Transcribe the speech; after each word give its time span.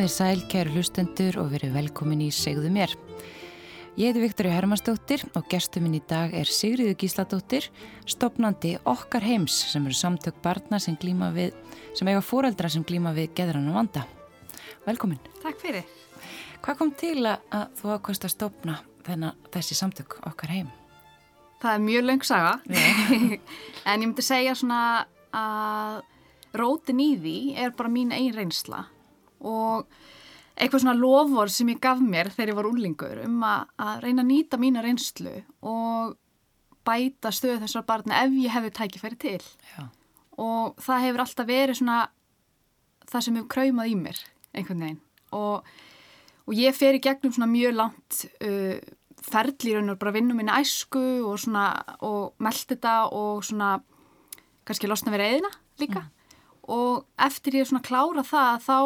Komið 0.00 0.12
sæl, 0.14 0.38
kæru 0.48 0.70
hlustendur 0.72 1.36
og 1.42 1.50
verið 1.52 1.74
velkomin 1.74 2.22
í 2.24 2.30
Segðu 2.32 2.70
mér. 2.72 2.94
Ég 4.00 4.08
heiti 4.08 4.22
Viktoria 4.22 4.54
Hermannsdóttir 4.54 5.26
og 5.36 5.44
gestur 5.52 5.82
minn 5.84 5.98
í 5.98 6.00
dag 6.08 6.32
er 6.32 6.48
Sigriður 6.48 6.94
Gísladóttir, 7.02 7.66
stopnandi 8.08 8.70
Okkar 8.88 9.26
heims 9.28 9.58
sem 9.68 9.84
eru 9.84 9.98
samtök 9.98 10.38
barna 10.40 10.78
sem 10.80 10.94
glíma 10.96 11.28
við, 11.34 11.52
sem 11.92 12.08
eiga 12.08 12.22
fóreldra 12.24 12.70
sem 12.72 12.80
glíma 12.88 13.12
við 13.12 13.34
geðrann 13.36 13.68
og 13.68 13.76
vanda. 13.76 14.06
Velkomin. 14.86 15.18
Takk 15.42 15.60
fyrir. 15.60 15.84
Hvað 16.64 16.78
kom 16.78 16.92
til 16.96 17.18
að, 17.26 17.44
að 17.58 17.74
þú 17.82 17.90
ákvæmst 17.98 18.24
að 18.24 18.32
stopna 18.32 18.76
þennan 19.04 19.42
þessi 19.52 19.76
samtök 19.82 20.16
Okkar 20.30 20.54
heim? 20.54 20.70
Það 21.60 21.74
er 21.74 21.84
mjög 21.90 22.06
laung 22.06 22.24
saga, 22.24 22.54
en 22.72 24.00
ég 24.00 24.06
myndi 24.06 24.24
segja 24.24 24.56
svona 24.56 24.80
að 25.28 26.00
rótin 26.56 27.04
í 27.04 27.10
því 27.20 27.36
er 27.66 27.76
bara 27.76 27.92
mín 27.92 28.16
einn 28.16 28.32
reynsla 28.38 28.86
og 29.40 29.90
eitthvað 30.60 30.84
svona 30.84 30.98
lofur 30.98 31.52
sem 31.52 31.70
ég 31.72 31.80
gaf 31.82 32.00
mér 32.04 32.32
þegar 32.34 32.52
ég 32.52 32.58
var 32.58 32.68
úrlingur 32.68 33.22
um 33.24 33.38
að, 33.46 33.70
að 33.80 34.02
reyna 34.04 34.24
að 34.24 34.30
nýta 34.30 34.60
mína 34.60 34.84
reynslu 34.84 35.36
og 35.66 36.16
bæta 36.86 37.32
stöðu 37.32 37.60
þessar 37.62 37.86
barna 37.88 38.22
ef 38.24 38.34
ég 38.36 38.52
hefði 38.54 38.72
tækifæri 38.76 39.20
til. 39.20 39.42
Já. 39.76 39.88
og 40.40 40.78
það 40.80 41.04
hefur 41.04 41.22
alltaf 41.24 41.48
verið 41.48 41.78
svona 41.80 41.98
það 43.10 43.24
sem 43.26 43.36
hefur 43.38 43.50
kraumað 43.52 43.90
í 43.90 43.96
mér 43.98 44.20
einhvern 44.56 44.84
veginn. 44.84 45.02
Og, 45.36 45.66
og 46.46 46.56
ég 46.56 46.76
fer 46.76 46.96
í 46.96 47.02
gegnum 47.04 47.34
svona 47.34 47.50
mjög 47.50 47.76
langt 47.76 48.22
uh, 48.46 48.78
og 49.20 49.98
bara 50.00 50.14
vinnum 50.16 50.38
minna 50.40 50.56
æsku 50.62 51.02
og 51.28 51.36
svona 51.42 51.66
og 52.00 52.32
meldi 52.40 52.72
þetta 52.72 52.94
og 53.12 53.44
svona 53.44 53.74
kannski 54.64 54.88
losna 54.88 55.12
við 55.12 55.22
reyðina 55.24 55.50
líka. 55.82 56.06
Og 56.72 57.04
eftir 57.20 57.60
ég 57.60 57.68
svona 57.68 57.84
klára 57.84 58.24
það 58.24 58.64
þá 58.64 58.78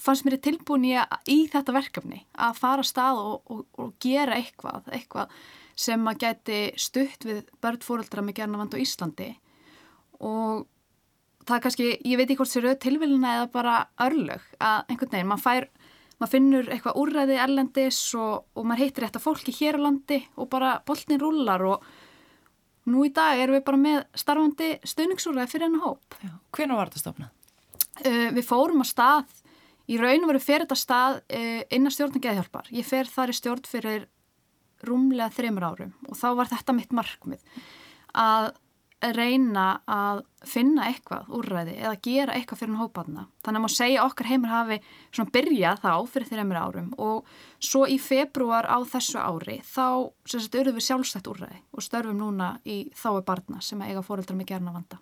fannst 0.00 0.26
mér 0.26 0.38
tilbúin 0.44 0.84
ég 0.90 1.18
í 1.32 1.46
þetta 1.52 1.74
verkefni 1.76 2.22
að 2.32 2.58
fara 2.60 2.84
að 2.84 2.90
stað 2.90 3.20
og, 3.22 3.52
og, 3.52 3.62
og 3.80 3.92
gera 4.02 4.36
eitthvað, 4.36 4.88
eitthvað 4.92 5.34
sem 5.76 6.08
að 6.08 6.22
geti 6.24 6.60
stutt 6.80 7.26
við 7.28 7.42
börnfóreldra 7.64 8.24
með 8.24 8.40
gernavand 8.40 8.76
á 8.76 8.82
Íslandi 8.82 9.30
og 10.24 10.66
það 11.46 11.56
er 11.56 11.64
kannski, 11.66 11.88
ég 12.04 12.18
veit 12.18 12.26
ekki 12.28 12.38
hvort 12.40 12.52
sér 12.52 12.68
auð 12.70 12.78
tilvíluna 12.82 13.34
eða 13.38 13.50
bara 13.52 13.76
örlög 14.06 14.44
að 14.56 14.90
einhvern 14.90 15.12
veginn, 15.12 15.30
maður 15.30 15.44
fær, 15.44 15.68
maður 16.16 16.32
finnur 16.32 16.70
eitthvað 16.72 17.00
úrræði 17.02 17.38
erlendis 17.44 18.00
og, 18.18 18.34
og 18.56 18.68
maður 18.68 18.84
heitir 18.84 19.06
þetta 19.06 19.22
fólki 19.22 19.54
hér 19.60 19.80
á 19.80 19.84
landi 19.86 20.20
og 20.36 20.50
bara 20.52 20.76
boltin 20.88 21.22
rúlar 21.22 21.64
og 21.68 21.88
nú 22.90 23.06
í 23.06 23.12
dag 23.14 23.40
erum 23.40 23.58
við 23.58 23.66
bara 23.66 23.82
með 23.82 23.98
starfandi 24.16 24.70
stöðningsúrræði 24.86 25.50
fyrir 25.50 25.68
hennu 25.68 25.82
hóp. 25.82 26.18
Hvernig 26.54 26.78
var 26.78 26.92
þetta 26.92 27.02
stopnað? 27.02 27.32
Uh, 27.96 28.28
við 28.36 28.44
fórum 28.46 28.84
að 28.84 28.90
stað 28.92 29.42
Í 29.86 29.98
raun 30.00 30.26
veru 30.26 30.42
fer 30.42 30.64
þetta 30.64 30.78
stað 30.78 31.20
uh, 31.22 31.62
innan 31.70 31.94
stjórn 31.94 32.18
og 32.18 32.22
geðhjálpar. 32.24 32.70
Ég 32.74 32.86
fer 32.86 33.10
þar 33.10 33.32
í 33.32 33.38
stjórn 33.38 33.66
fyrir 33.70 34.06
rúmlega 34.86 35.32
þreymur 35.32 35.66
árum 35.70 35.92
og 36.10 36.16
þá 36.18 36.28
var 36.36 36.50
þetta 36.50 36.74
mitt 36.76 36.94
markmið 36.94 37.42
að 38.16 38.50
reyna 39.12 39.82
að 39.92 40.22
finna 40.48 40.86
eitthvað 40.88 41.28
úrræði 41.36 41.74
eða 41.76 41.98
gera 42.02 42.36
eitthvað 42.36 42.62
fyrir 42.62 42.78
hópaðna. 42.80 43.26
Þannig 43.44 43.60
að 43.60 43.64
maður 43.64 43.74
segja 43.76 44.04
okkar 44.06 44.28
heimur 44.30 44.52
hafi 44.52 44.78
svona 45.10 45.34
byrjað 45.34 45.82
þá 45.82 45.90
fyrir 46.12 46.30
þreymur 46.30 46.60
árum 46.60 46.88
og 47.04 47.34
svo 47.60 47.84
í 47.86 47.98
februar 48.00 48.68
á 48.68 48.78
þessu 48.88 49.20
ári 49.20 49.58
þá 49.68 50.12
sem 50.24 50.40
sagt 50.40 50.56
auðvitað 50.56 50.78
við 50.78 50.86
sjálfstætt 50.88 51.30
úrræði 51.30 51.60
og 51.76 51.84
störfum 51.84 52.22
núna 52.22 52.50
í 52.64 52.78
þái 52.96 53.20
barna 53.28 53.60
sem 53.60 53.84
eiga 53.84 54.04
fóreldrar 54.06 54.40
með 54.40 54.50
gerna 54.54 54.74
vanda. 54.74 55.00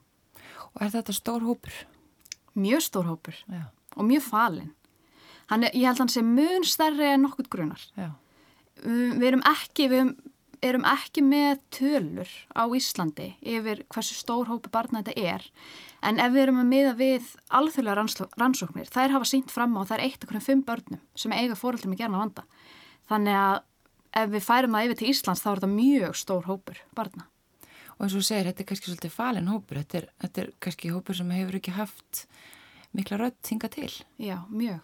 Og 0.74 0.82
er 0.82 0.94
þetta 0.98 1.14
stór 1.14 1.46
hópur? 1.46 1.78
Mjög 2.58 2.86
stór 2.90 3.10
hópur. 3.12 3.38
Já 3.46 3.70
og 3.94 4.08
mjög 4.08 4.26
falinn. 4.28 4.70
Er, 5.52 5.66
ég 5.72 5.84
held 5.84 5.98
að 5.98 6.04
hann 6.04 6.12
sé 6.14 6.22
mun 6.24 6.64
stærri 6.66 7.10
en 7.12 7.26
nokkurt 7.26 7.50
grunar. 7.52 7.82
Já. 7.98 8.12
Við 8.84 9.26
erum 9.28 9.44
ekki, 9.46 9.88
við 9.92 10.14
erum 10.64 10.86
ekki 10.88 11.22
með 11.24 11.60
tölur 11.74 12.30
á 12.56 12.64
Íslandi 12.72 13.34
yfir 13.44 13.84
hversu 13.92 14.16
stór 14.16 14.48
hópi 14.48 14.72
barna 14.72 15.02
þetta 15.04 15.34
er. 15.34 15.44
En 16.04 16.20
ef 16.20 16.32
við 16.32 16.46
erum 16.46 16.62
að 16.62 16.70
miða 16.70 16.94
við 16.98 17.28
alþjóðlega 17.54 18.30
rannsóknir, 18.40 18.88
þær 18.92 19.14
hafa 19.18 19.28
sínt 19.28 19.52
fram 19.52 19.76
á 19.76 19.84
það 19.84 19.98
er 19.98 20.06
eitt 20.08 20.24
okkur 20.24 20.40
um 20.40 20.46
fimm 20.48 20.64
börnum 20.64 21.04
sem 21.16 21.36
eiga 21.36 21.58
fóröldum 21.58 21.94
í 21.94 22.00
gerna 22.00 22.20
vanda. 22.20 22.44
Þannig 23.10 23.38
að 23.40 23.60
ef 24.24 24.34
við 24.34 24.44
færum 24.48 24.76
það 24.76 24.88
yfir 24.88 25.00
til 25.00 25.12
Íslands 25.12 25.44
þá 25.44 25.48
er 25.50 25.60
þetta 25.60 25.72
mjög 25.74 26.18
stór 26.20 26.48
hópur 26.48 26.82
barna. 26.96 27.28
Og 27.94 28.06
eins 28.06 28.16
og 28.18 28.26
segir, 28.26 28.48
þetta 28.48 28.64
er 28.64 28.68
kannski 28.68 28.90
svolítið 28.90 29.14
falinn 29.14 29.50
hópur. 29.52 29.78
Þetta 29.82 29.98
er, 30.00 30.06
þetta 30.24 30.42
er 30.42 30.50
kannski 30.66 30.92
hópur 30.94 31.18
sem 31.18 31.30
hefur 31.34 31.58
ekki 31.60 31.74
haft 31.76 32.24
mikla 32.94 33.18
rödd 33.20 33.36
þinga 33.46 33.70
til. 33.74 33.90
Já, 34.22 34.38
mjög. 34.50 34.80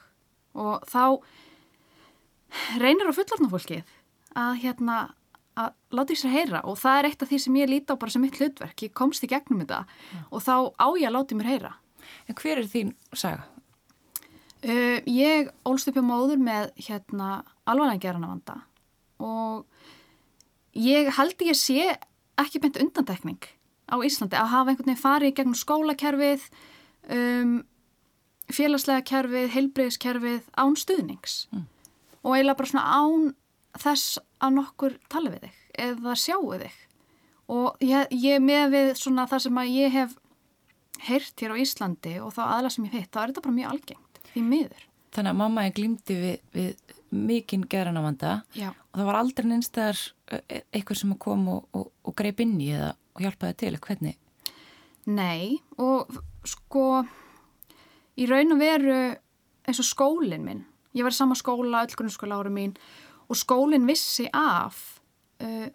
Og 0.59 0.85
þá 0.91 1.05
reynir 2.83 3.11
á 3.11 3.15
fullornafólkið 3.15 3.97
að 4.39 4.53
hérna 4.65 4.99
að 5.61 5.73
láta 5.93 6.13
því 6.13 6.19
sér 6.21 6.35
heyra 6.35 6.61
og 6.67 6.79
það 6.81 6.99
er 6.99 7.09
eitt 7.11 7.23
af 7.25 7.31
því 7.31 7.39
sem 7.45 7.57
ég 7.59 7.71
líti 7.71 7.95
á 7.95 8.01
bara 8.01 8.15
sem 8.15 8.25
mitt 8.25 8.39
hlutverk. 8.39 8.85
Ég 8.87 8.95
komst 8.97 9.25
í 9.27 9.31
gegnum 9.31 9.63
þetta 9.63 9.85
Já. 9.87 10.21
og 10.31 10.45
þá 10.47 10.55
á 10.79 10.87
ég 10.99 11.09
að 11.09 11.17
láta 11.17 11.39
mér 11.39 11.51
heyra. 11.51 11.73
En 12.27 12.39
hver 12.39 12.63
er 12.63 12.69
þín 12.71 12.95
saga? 13.13 13.47
Uh, 14.61 15.01
ég 15.09 15.49
ólst 15.65 15.89
upp 15.89 15.97
hjá 15.97 16.05
móður 16.05 16.41
með 16.43 16.69
hérna 16.77 17.41
alvarlega 17.65 18.03
gerana 18.03 18.29
vanda 18.29 18.59
og 19.21 19.65
ég 20.77 21.09
held 21.17 21.41
ég 21.47 21.57
sé 21.57 21.95
ekki 22.41 22.61
beint 22.61 22.77
undantekning 22.83 23.41
á 23.89 23.97
Íslandi 24.05 24.37
að 24.37 24.53
hafa 24.53 24.73
einhvern 24.73 24.91
veginn 24.91 25.01
farið 25.01 25.33
gegnum 25.39 25.57
skólakerfið 25.57 26.45
um, 27.09 27.55
félagslega 28.57 29.05
kerfið, 29.11 29.49
heilbreyðskerfið 29.55 30.49
án 30.59 30.77
stuðnings 30.79 31.37
mm. 31.53 31.67
og 32.23 32.35
eiginlega 32.35 32.59
bara 32.61 32.73
svona 32.73 33.01
án 33.01 33.33
þess 33.81 34.21
að 34.43 34.57
nokkur 34.59 34.97
tala 35.13 35.33
við 35.35 35.47
þig 35.47 35.59
eða 35.87 36.17
sjáu 36.19 36.53
þig 36.61 36.79
og 37.51 37.83
ég, 37.85 38.13
ég 38.15 38.43
með 38.45 38.75
við 38.75 38.93
svona 39.01 39.27
það 39.31 39.45
sem 39.47 39.61
að 39.63 39.75
ég 39.75 39.95
hef 39.95 40.17
heyrt 41.07 41.43
hér 41.43 41.57
á 41.57 41.61
Íslandi 41.63 42.15
og 42.21 42.33
þá 42.37 42.43
aðla 42.47 42.73
sem 42.75 42.87
ég 42.87 42.97
heit, 42.99 43.11
þá 43.11 43.21
er 43.23 43.33
þetta 43.33 43.45
bara 43.47 43.57
mjög 43.57 43.75
algengt 43.75 44.23
því 44.31 44.47
miður. 44.47 44.87
Þannig 45.11 45.33
að 45.33 45.39
mamma 45.41 45.63
er 45.67 45.73
glýmdi 45.75 46.17
við, 46.21 46.43
við 46.55 46.97
mikinn 47.11 47.65
geranavanda 47.71 48.35
og 48.55 48.99
það 48.99 49.09
var 49.09 49.19
aldrei 49.19 49.49
neinstar 49.51 50.03
eitthvað 50.71 51.01
sem 51.01 51.15
kom 51.19 51.49
og, 51.51 51.65
og, 51.75 51.89
og 52.07 52.15
greip 52.19 52.43
inn 52.45 52.59
í 52.63 52.71
eða 52.77 52.93
og 53.17 53.25
hjálpaði 53.25 53.57
til, 53.65 53.73
hvernig? 53.83 54.19
Nei 55.11 55.59
og 55.81 56.13
sko 56.47 57.03
í 58.21 58.29
raun 58.29 58.55
og 58.55 58.61
veru 58.61 59.01
eins 59.69 59.81
og 59.81 59.89
skólinn 59.89 60.45
minn. 60.45 60.65
Ég 60.97 61.07
var 61.07 61.15
í 61.15 61.19
sama 61.19 61.37
skóla, 61.39 61.85
öll 61.85 61.97
grunnskóla 61.97 62.41
ára 62.41 62.53
mín 62.53 62.75
og 63.31 63.39
skólinn 63.39 63.87
vissi 63.87 64.27
af 64.35 65.01
uh, 65.43 65.69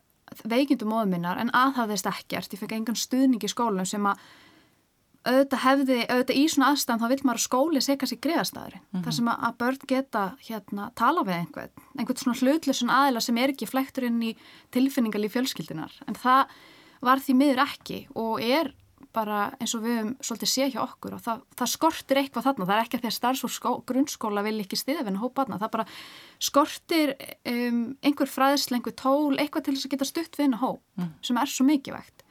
veikindum 0.44 0.92
móðum 0.92 1.16
minnar 1.16 1.40
en 1.40 1.54
aðhafðist 1.56 2.10
ekkert. 2.10 2.52
Ég 2.54 2.62
fekk 2.62 2.76
engan 2.76 3.00
stuðning 3.00 3.44
í 3.44 3.52
skólanum 3.52 3.88
sem 3.88 4.06
að 4.10 4.20
auðvitað 5.26 5.64
hefði, 5.64 5.98
auðvitað 6.06 6.38
í 6.38 6.46
svona 6.52 6.68
aðstæðan 6.72 7.02
þá 7.02 7.08
vil 7.10 7.20
maður 7.26 7.40
að 7.40 7.46
skóli 7.46 7.82
segja 7.82 8.10
sér 8.10 8.22
greiðastæðurinn. 8.22 8.84
Mm 8.84 8.92
-hmm. 8.92 9.04
Það 9.06 9.16
sem 9.18 9.30
að 9.34 9.58
börn 9.62 9.88
geta 9.88 10.24
hérna 10.48 10.90
tala 10.96 11.24
við 11.26 11.38
einhvern, 11.40 11.86
einhvern 11.98 12.22
svona 12.22 12.40
hlutlesun 12.42 12.94
aðila 12.94 13.22
sem 13.22 13.38
er 13.38 13.54
ekki 13.54 13.70
flektur 13.70 14.06
inn 14.06 14.22
í 14.22 14.36
tilfinningal 14.72 15.26
í 15.26 15.34
fjölskyldinar. 15.34 15.94
En 16.08 16.16
það 16.16 16.46
var 17.02 17.20
því 17.20 17.34
miður 17.34 17.64
ekki 17.66 18.08
og 18.14 18.42
er 18.42 18.74
bara 19.16 19.40
eins 19.62 19.74
og 19.78 19.84
við 19.86 19.98
höfum 20.00 20.14
svolítið 20.24 20.52
sé 20.52 20.68
hjá 20.74 20.80
okkur 20.84 21.16
og 21.18 21.24
það, 21.24 21.44
það 21.60 21.72
skortir 21.72 22.20
eitthvað 22.22 22.48
þarna, 22.50 22.68
það 22.70 22.76
er 22.76 22.86
ekki 22.86 22.98
að 23.00 23.04
því 23.04 23.10
að 23.10 23.18
starfsfólk 23.18 23.84
grunnskóla 23.90 24.44
vil 24.46 24.56
ekki 24.64 24.80
stiðafinn 24.80 25.20
hópaðna, 25.22 25.60
það 25.62 25.74
bara 25.78 25.86
skortir 26.44 27.14
um, 27.52 27.84
einhver 28.06 28.32
fræðsle, 28.32 28.80
einhver 28.80 28.96
tól, 29.00 29.36
eitthvað 29.40 29.68
til 29.68 29.76
þess 29.78 29.90
að 29.90 29.96
geta 29.96 30.10
stutt 30.10 30.40
við 30.40 30.48
henni 30.48 30.62
hóp 30.62 30.82
mm. 31.00 31.14
sem 31.26 31.40
er 31.42 31.54
svo 31.54 31.68
mikilvægt 31.68 32.26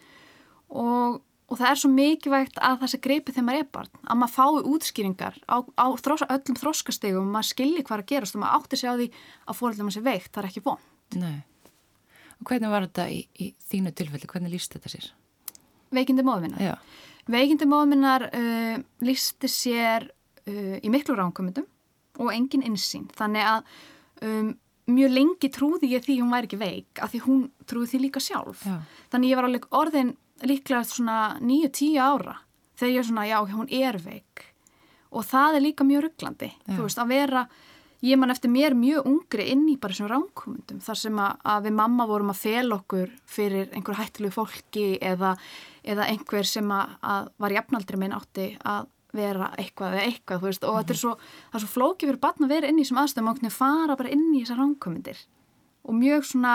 og, 0.74 1.22
og 1.48 1.60
það 1.60 1.70
er 1.70 1.80
svo 1.82 1.90
mikilvægt 1.94 2.60
að 2.60 2.78
það 2.82 2.92
sé 2.92 3.00
greipið 3.06 3.38
þegar 3.38 3.48
maður 3.48 3.64
er 3.64 3.72
barn, 3.78 3.98
að 4.04 4.20
maður 4.20 4.36
fái 4.36 4.70
útskýringar 4.74 5.40
á, 5.48 5.56
á 5.64 5.86
þrós, 6.02 6.26
öllum 6.28 6.60
þróskastegum, 6.60 7.32
maður 7.34 7.50
skilji 7.52 7.84
hvað 7.84 8.04
að 8.04 8.08
gerast 8.12 8.38
og 8.38 8.44
maður 8.44 8.60
átti 8.60 8.80
sig 8.80 8.90
á 8.90 8.94
því 8.98 9.10
að 9.48 9.58
fóröldum 9.60 9.90
að 9.90 9.96
sé 9.96 10.04
veikt, 10.04 10.30
það 10.34 10.42
er 10.42 10.50
ekki 10.50 10.64
von. 10.64 10.88
Nei. 11.20 11.36
Og 12.40 12.48
hvernig 12.50 12.72
var 12.72 12.88
þetta 12.88 13.06
í, 13.12 13.20
í 13.40 13.52
þínu 13.70 13.92
tilfelli, 13.96 14.30
hvernig 14.30 14.56
líst 14.56 14.74
þetta 14.74 14.90
sér? 14.92 15.12
Veikindi 15.94 16.24
móðminnar. 16.26 16.82
Veikindi 17.30 17.68
móðminnar 17.68 18.26
uh, 18.28 18.76
lísti 19.04 19.50
sér 19.50 20.08
uh, 20.10 20.76
í 20.80 20.92
miklu 20.92 21.16
ránkomundum 21.18 21.66
og 22.20 22.30
engin 22.34 22.64
insýn. 22.66 23.08
Þannig 23.16 23.48
að 23.48 23.72
um, 24.28 24.52
mjög 24.90 25.14
lengi 25.14 25.50
trúði 25.52 25.92
ég 25.94 26.04
því 26.04 26.18
hún 26.20 26.34
væri 26.34 26.50
ekki 26.50 26.60
veik 26.60 27.02
af 27.02 27.14
því 27.14 27.22
hún 27.24 27.44
trúði 27.68 27.94
því 27.94 28.02
líka 28.06 28.22
sjálf. 28.22 28.64
Já. 28.66 28.76
Þannig 29.14 29.32
ég 29.32 29.40
var 29.40 29.48
alveg 29.48 29.68
orðin 29.74 30.16
líklega 30.44 30.84
svona 30.88 31.18
9-10 31.40 32.00
ára 32.02 32.40
þegar 32.74 32.92
ég 32.92 33.00
er 33.00 33.08
svona 33.08 33.28
já 33.30 33.38
hún 33.54 33.70
er 33.70 34.00
veik 34.02 34.48
og 35.14 35.22
það 35.28 35.56
er 35.56 35.62
líka 35.62 35.86
mjög 35.86 36.08
rugglandi. 36.08 36.50
Þú 36.66 36.80
veist 36.82 37.00
að 37.00 37.12
vera 37.14 37.44
ég 38.04 38.18
man 38.20 38.32
eftir 38.34 38.52
mér 38.52 38.76
mjög 38.76 39.06
ungri 39.08 39.46
inn 39.52 39.66
í 39.72 39.76
bara 39.80 39.96
svona 39.96 40.18
ránkomundum 40.18 40.80
þar 40.84 41.00
sem 41.00 41.20
að, 41.20 41.38
að 41.54 41.68
við 41.68 41.76
mamma 41.78 42.06
vorum 42.10 42.32
að 42.34 42.42
fel 42.42 42.66
okkur 42.76 43.12
fyrir 43.36 43.70
einhver 43.72 43.98
hættilegu 44.00 44.34
fólki 44.34 44.88
eða, 45.00 45.34
eða 45.82 46.08
einhver 46.12 46.48
sem 46.48 46.68
að, 46.74 46.96
að 47.00 47.30
var 47.44 47.56
jafnaldri 47.56 48.00
minn 48.00 48.16
átti 48.16 48.50
að 48.60 48.90
vera 49.14 49.50
eitthvað 49.60 49.94
eða 49.94 50.06
eitthvað, 50.08 50.40
þú 50.40 50.48
veist, 50.50 50.64
og 50.66 50.78
þetta 50.80 50.94
er 50.94 51.00
svo, 51.00 51.12
það 51.50 51.58
er 51.58 51.64
svo 51.64 51.72
flókið 51.74 52.10
fyrir 52.10 52.22
barn 52.24 52.46
að 52.46 52.54
vera 52.54 52.70
inn 52.70 52.80
í 52.80 52.84
þessum 52.84 53.02
aðstöðum 53.04 53.30
og 53.30 53.52
fara 53.54 53.98
bara 54.00 54.14
inn 54.14 54.24
í 54.32 54.40
þessar 54.42 54.60
ránkomindir 54.62 55.20
og 55.84 55.98
mjög 55.98 56.26
svona, 56.26 56.54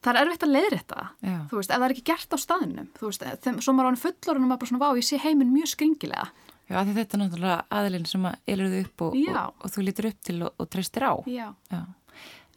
það 0.00 0.12
er 0.12 0.20
erfitt 0.24 0.46
að 0.46 0.54
leiðrætta 0.56 1.04
Já. 1.22 1.36
þú 1.50 1.60
veist, 1.60 1.70
ef 1.70 1.76
það 1.76 1.86
er 1.86 1.94
ekki 1.94 2.06
gert 2.10 2.34
á 2.34 2.38
staðinum, 2.40 2.88
þú 2.98 3.10
veist, 3.10 3.26
þeim, 3.44 3.60
svo 3.62 3.74
maður 3.76 3.86
á 3.86 3.90
hann 3.90 4.02
fullorinn 4.04 4.46
og 4.46 4.50
maður 4.50 4.62
bara 4.62 4.72
svona, 4.72 4.82
vá, 4.82 4.98
ég 4.98 5.06
sé 5.06 5.20
heiminn 5.22 5.54
mjög 5.54 5.72
skringilega. 5.74 6.30
Já, 6.70 6.78
þetta 6.86 7.16
er 7.16 7.22
náttúrulega 7.24 7.54
aðilinn 7.74 8.06
sem 8.06 8.26
að 8.30 8.52
elur 8.52 8.70
þau 8.70 8.80
upp 8.80 9.02
og, 9.06 9.14
og, 9.18 9.54
og 9.58 9.72
þú 9.74 9.86
lítur 9.86 10.10
upp 10.12 10.20
til 10.28 10.36
og, 10.46 10.52
og 10.54 10.68
treystir 10.70 11.06
á. 11.06 11.12
Já. 11.26 11.46
Já. 11.72 11.80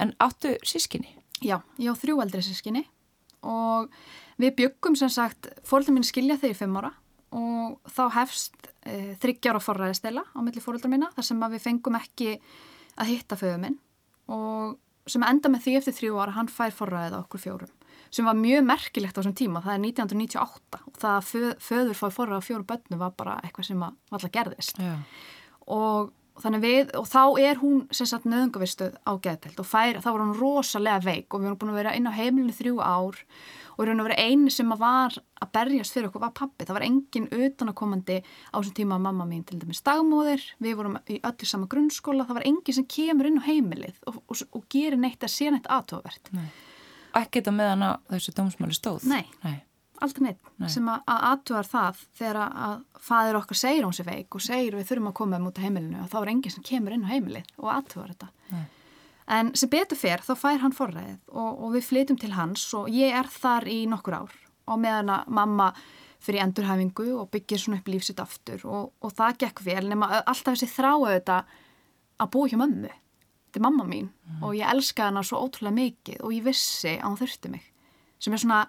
En 0.03 0.13
áttu 0.21 0.51
sískinni? 0.65 1.15
Já, 1.43 1.57
ég 1.81 1.89
á 1.89 1.95
þrjú 1.97 2.19
eldri 2.23 2.43
sískinni 2.45 2.83
og 3.43 3.89
við 4.39 4.53
byggum 4.61 4.95
sem 4.99 5.11
sagt, 5.11 5.49
fóröldar 5.67 5.95
mín 5.95 6.05
skilja 6.07 6.37
þegar 6.39 6.53
ég 6.53 6.59
fimm 6.61 6.77
ára 6.79 6.93
og 7.33 7.89
þá 7.89 8.03
hefst 8.19 8.69
e, 8.85 9.15
þryggjára 9.21 9.61
forræðistela 9.63 10.23
á 10.29 10.39
milli 10.45 10.61
fóröldar 10.63 10.91
mína 10.93 11.09
þar 11.15 11.27
sem 11.27 11.43
við 11.43 11.65
fengum 11.65 11.97
ekki 11.97 12.35
að 13.01 13.09
hitta 13.09 13.37
föðu 13.39 13.59
minn 13.65 13.79
og 14.31 14.77
sem 15.09 15.25
enda 15.27 15.51
með 15.51 15.65
því 15.65 15.77
eftir 15.79 15.97
þrjú 15.97 16.19
ára 16.21 16.35
hann 16.37 16.51
fær 16.51 16.75
forræðið 16.75 17.17
á 17.17 17.23
okkur 17.23 17.43
fjórum 17.43 17.73
sem 18.13 18.27
var 18.27 18.39
mjög 18.39 18.65
merkilegt 18.67 19.17
á 19.17 19.19
þessum 19.21 19.37
tíma, 19.37 19.63
það 19.65 19.75
er 19.75 19.85
1998 19.89 20.81
og 20.81 20.99
það 21.01 21.13
að 21.13 21.29
föð, 21.29 21.53
föður 21.67 21.99
fái 21.99 22.09
forræðið 22.17 22.43
á 22.43 22.47
fjóru 22.47 22.67
bönnu 22.69 22.99
var 22.99 23.15
bara 23.17 23.39
eitthvað 23.43 23.69
sem 23.69 23.87
að 23.87 24.17
alltaf 24.17 24.35
gerðist 24.35 24.81
Já. 24.81 24.93
og 25.73 26.11
þannig 26.41 26.63
við, 26.63 26.93
og 26.97 27.05
þá 27.05 27.21
er 27.43 27.59
hún 27.61 27.81
sem 27.93 28.07
sagt 28.09 28.25
nöðungavistuð 28.25 28.95
á 29.05 29.11
geðtelt 29.21 29.59
og 29.61 29.67
fær, 29.69 29.99
þá 30.01 30.07
var 30.09 30.23
hún 30.23 30.37
rosalega 30.39 31.03
veik 31.05 31.29
og 31.29 31.43
við 31.43 31.49
vorum 31.49 31.59
búin 31.61 31.73
að 31.73 31.79
vera 31.81 31.93
inn 31.97 32.09
á 32.09 32.13
heimilinu 32.17 32.55
þrjú 32.57 32.79
ár 32.81 33.19
og 33.73 33.77
við 33.77 33.83
vorum 33.83 34.01
að 34.01 34.09
vera 34.09 34.25
eini 34.25 34.53
sem 34.53 34.73
að 34.73 34.81
var 34.81 35.19
að 35.43 35.53
berjast 35.53 35.93
fyrir 35.93 36.09
okkur 36.09 36.23
var 36.25 36.33
pappi, 36.39 36.65
það 36.65 36.77
var 36.79 36.87
engin 36.87 37.29
utanakomandi 37.29 38.17
á 38.25 38.55
þessum 38.57 38.77
tíma 38.79 38.97
að 38.97 39.05
mamma 39.05 39.29
mín 39.29 39.45
til 39.45 39.59
dæmis 39.61 39.83
dagmóðir, 39.85 40.45
við 40.57 40.77
vorum 40.79 40.99
í 41.05 41.19
öllu 41.21 41.49
sama 41.49 41.69
grunnskóla, 41.69 42.25
það 42.25 42.39
var 42.39 42.49
engin 42.49 42.77
sem 42.79 42.89
kemur 42.89 43.29
inn 43.29 43.41
á 43.41 43.47
heimilið 43.49 44.01
og, 44.09 44.21
og, 44.25 44.45
og 44.57 44.67
gerir 44.73 45.01
neitt 45.01 45.25
að 45.25 45.35
sé 45.35 45.53
neitt 45.53 45.69
aðtóvert. 45.69 46.33
Nei. 46.33 46.49
Ekkert 47.13 47.49
á 47.49 47.53
meðan 47.53 47.85
á 47.85 47.91
þessu 48.09 48.33
dómsmáli 48.37 48.75
stóð? 48.77 49.05
Nei. 49.09 49.25
Nei. 49.45 49.61
Aldrei 50.03 50.25
neitt 50.25 50.47
Nei. 50.59 50.67
sem 50.73 50.87
að 50.89 51.03
aðtúar 51.13 51.67
það 51.69 51.99
þegar 52.17 52.39
að 52.43 52.77
fadir 53.05 53.37
okkar 53.39 53.59
segir 53.59 53.85
hún 53.85 53.95
sér 53.95 54.09
veik 54.09 54.35
og 54.35 54.43
segir 54.43 54.75
við 54.75 54.87
þurfum 54.89 55.11
að 55.11 55.17
koma 55.19 55.39
um 55.39 55.47
út 55.47 55.59
á 55.61 55.63
heimilinu 55.63 56.01
og 56.03 56.09
þá 56.11 56.17
er 56.19 56.31
enginn 56.33 56.55
sem 56.55 56.65
kemur 56.65 56.95
inn 56.95 57.05
á 57.05 57.13
heimilið 57.13 57.51
og 57.61 57.69
aðtúar 57.71 58.11
þetta. 58.11 58.31
Nei. 58.51 58.63
En 59.37 59.53
sem 59.55 59.71
betur 59.71 59.99
fer 59.99 60.23
þá 60.25 60.33
fær 60.35 60.63
hann 60.65 60.75
forræðið 60.75 61.19
og, 61.31 61.51
og 61.63 61.75
við 61.77 61.85
flytum 61.87 62.19
til 62.19 62.33
hans 62.35 62.65
og 62.75 62.89
ég 62.91 63.15
er 63.15 63.29
þar 63.31 63.69
í 63.71 63.83
nokkur 63.87 64.17
ár 64.17 64.33
og 64.67 64.81
meðan 64.83 65.13
að 65.13 65.29
mamma 65.39 65.69
fyrir 66.23 66.43
endurhæfingu 66.43 67.07
og 67.19 67.29
byggir 67.31 67.61
svona 67.61 67.79
upp 67.79 67.91
lífsitt 67.91 68.19
aftur 68.23 68.63
og, 68.67 68.91
og 69.03 69.15
það 69.15 69.39
gekk 69.45 69.63
vel 69.65 69.85
nema 69.91 70.09
alltaf 70.23 70.57
þessi 70.57 70.69
þetta 70.71 71.43
að 72.19 72.31
búa 72.31 72.49
hjá 72.51 72.59
mömmu. 72.59 72.91
Er 73.53 73.61
mamma 73.61 73.83
mín 73.85 74.07
og 74.41 74.55
ég 74.57 74.65
elska 74.65 75.11
hana 75.11 75.21
svo 75.23 75.43
ótrúlega 75.45 75.75
mikið 75.77 76.23
og 76.25 76.33
ég 76.33 76.45
vissi 76.47 76.95
að 76.97 77.05
hún 77.05 77.19
þurfti 77.19 77.51
mig. 77.53 77.65
Sem 78.19 78.33
er 78.33 78.41
svona, 78.41 78.61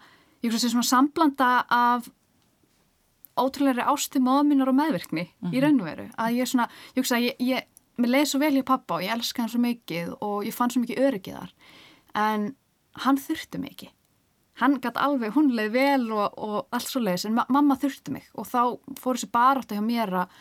ég 0.42 0.52
hugsa 0.52 0.68
sem 0.68 0.74
svona 0.74 0.90
samblanda 0.90 1.50
af 1.72 2.10
ótrúlega 3.40 3.88
ástu 3.88 4.20
móðminnar 4.20 4.68
og 4.68 4.76
meðvirkni 4.78 5.24
í 5.50 5.62
raun 5.62 5.80
og 5.80 5.88
veru. 5.88 6.08
Að 6.20 6.36
ég 6.36 6.50
svona, 6.50 6.68
ég 6.92 7.00
hugsa 7.00 7.16
að 7.16 7.28
ég, 7.30 7.40
ég 7.40 7.64
mér 7.96 8.12
leiði 8.12 8.30
svo 8.30 8.40
vel 8.42 8.56
í 8.60 8.66
pappa 8.66 8.98
og 8.98 9.06
ég 9.06 9.14
elska 9.14 9.42
hann 9.42 9.52
svo 9.52 9.62
mikið 9.62 10.14
og 10.20 10.44
ég 10.44 10.54
fann 10.54 10.72
svo 10.74 10.82
mikið 10.82 11.02
öryggiðar 11.08 11.54
en 12.14 12.50
hann 13.04 13.20
þurfti 13.20 13.60
mig 13.62 13.74
ekki. 13.74 13.90
Hann 14.60 14.76
gæti 14.78 15.00
alveg, 15.02 15.32
hún 15.34 15.50
leiði 15.50 15.72
vel 15.74 16.12
og, 16.14 16.36
og 16.38 16.58
allt 16.74 16.90
svo 16.90 17.02
leiðis 17.02 17.24
en 17.26 17.34
ma 17.34 17.46
mamma 17.48 17.74
þurfti 17.80 18.12
mig. 18.14 18.28
Og 18.38 18.46
þá 18.46 18.76
fór 19.00 19.18
þessi 19.18 19.32
barátta 19.34 19.74
hjá 19.74 19.82
mér 19.82 20.14
að 20.22 20.36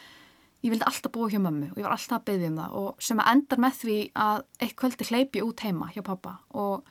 ég 0.63 0.71
vildi 0.71 0.85
alltaf 0.87 1.11
búa 1.11 1.27
hjá 1.31 1.41
mömmu 1.43 1.73
og 1.73 1.79
ég 1.79 1.85
var 1.85 1.95
alltaf 1.95 2.21
að 2.21 2.27
byggja 2.29 2.51
um 2.51 2.59
það 2.61 2.77
og 2.79 3.03
sem 3.03 3.19
að 3.19 3.31
endar 3.33 3.61
með 3.63 3.79
því 3.81 3.97
að 4.23 4.45
eitt 4.63 4.75
kvöldi 4.79 5.07
hleypi 5.09 5.43
út 5.43 5.63
heima 5.65 5.89
hjá 5.91 6.03
pappa 6.07 6.37
og 6.55 6.87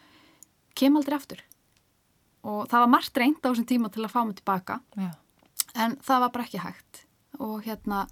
kem 0.77 0.99
aldrei 0.99 1.17
aftur. 1.17 1.41
Og 2.43 2.67
það 2.69 2.85
var 2.85 2.93
margt 2.93 3.21
reynd 3.23 3.41
á 3.41 3.49
þessum 3.49 3.69
tíma 3.71 3.91
til 3.93 4.05
að 4.05 4.13
fá 4.13 4.21
mig 4.27 4.37
tilbaka 4.41 4.79
Já. 4.99 5.11
en 5.79 5.97
það 6.05 6.25
var 6.27 6.35
bara 6.35 6.47
ekki 6.49 6.63
hægt. 6.63 7.03
Og 7.41 7.63
hérna 7.65 8.05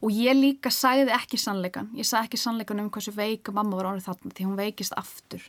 og 0.00 0.14
ég 0.14 0.38
líka 0.38 0.70
sagði 0.70 1.10
ekki 1.16 1.40
sannleikan 1.40 1.90
ég 1.98 2.06
sagði 2.06 2.30
ekki 2.30 2.42
sannleikan 2.44 2.84
um 2.84 2.92
hversu 2.94 3.14
veik 3.16 3.50
mamma 3.52 3.80
var 3.80 3.90
árið 3.90 4.06
þarna 4.06 4.34
því 4.36 4.46
hún 4.46 4.60
veikist 4.60 4.94
aftur. 5.00 5.42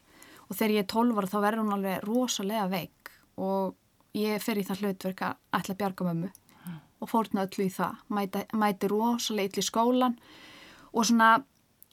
Og 0.49 0.57
þegar 0.57 0.77
ég 0.79 0.85
er 0.87 0.89
12 0.89 1.21
ára 1.21 1.29
þá 1.29 1.39
verður 1.45 1.63
hún 1.63 1.75
alveg 1.77 2.05
rosalega 2.07 2.65
veik. 2.71 3.13
Og 3.37 3.77
ég 4.17 4.41
fer 4.41 4.57
í 4.57 4.65
það 4.65 4.81
hlutverk 4.81 5.27
að 5.27 5.37
ætla 5.59 5.75
að 5.75 5.83
bjarga 5.83 6.07
mömmu 6.09 6.31
og 7.01 7.09
fórna 7.09 7.45
öllu 7.47 7.65
í 7.65 7.73
það. 7.73 8.01
Mæti, 8.13 8.45
mæti 8.53 8.91
í 9.57 9.65
skólan 9.65 10.17
og 10.91 11.07
svona 11.07 11.41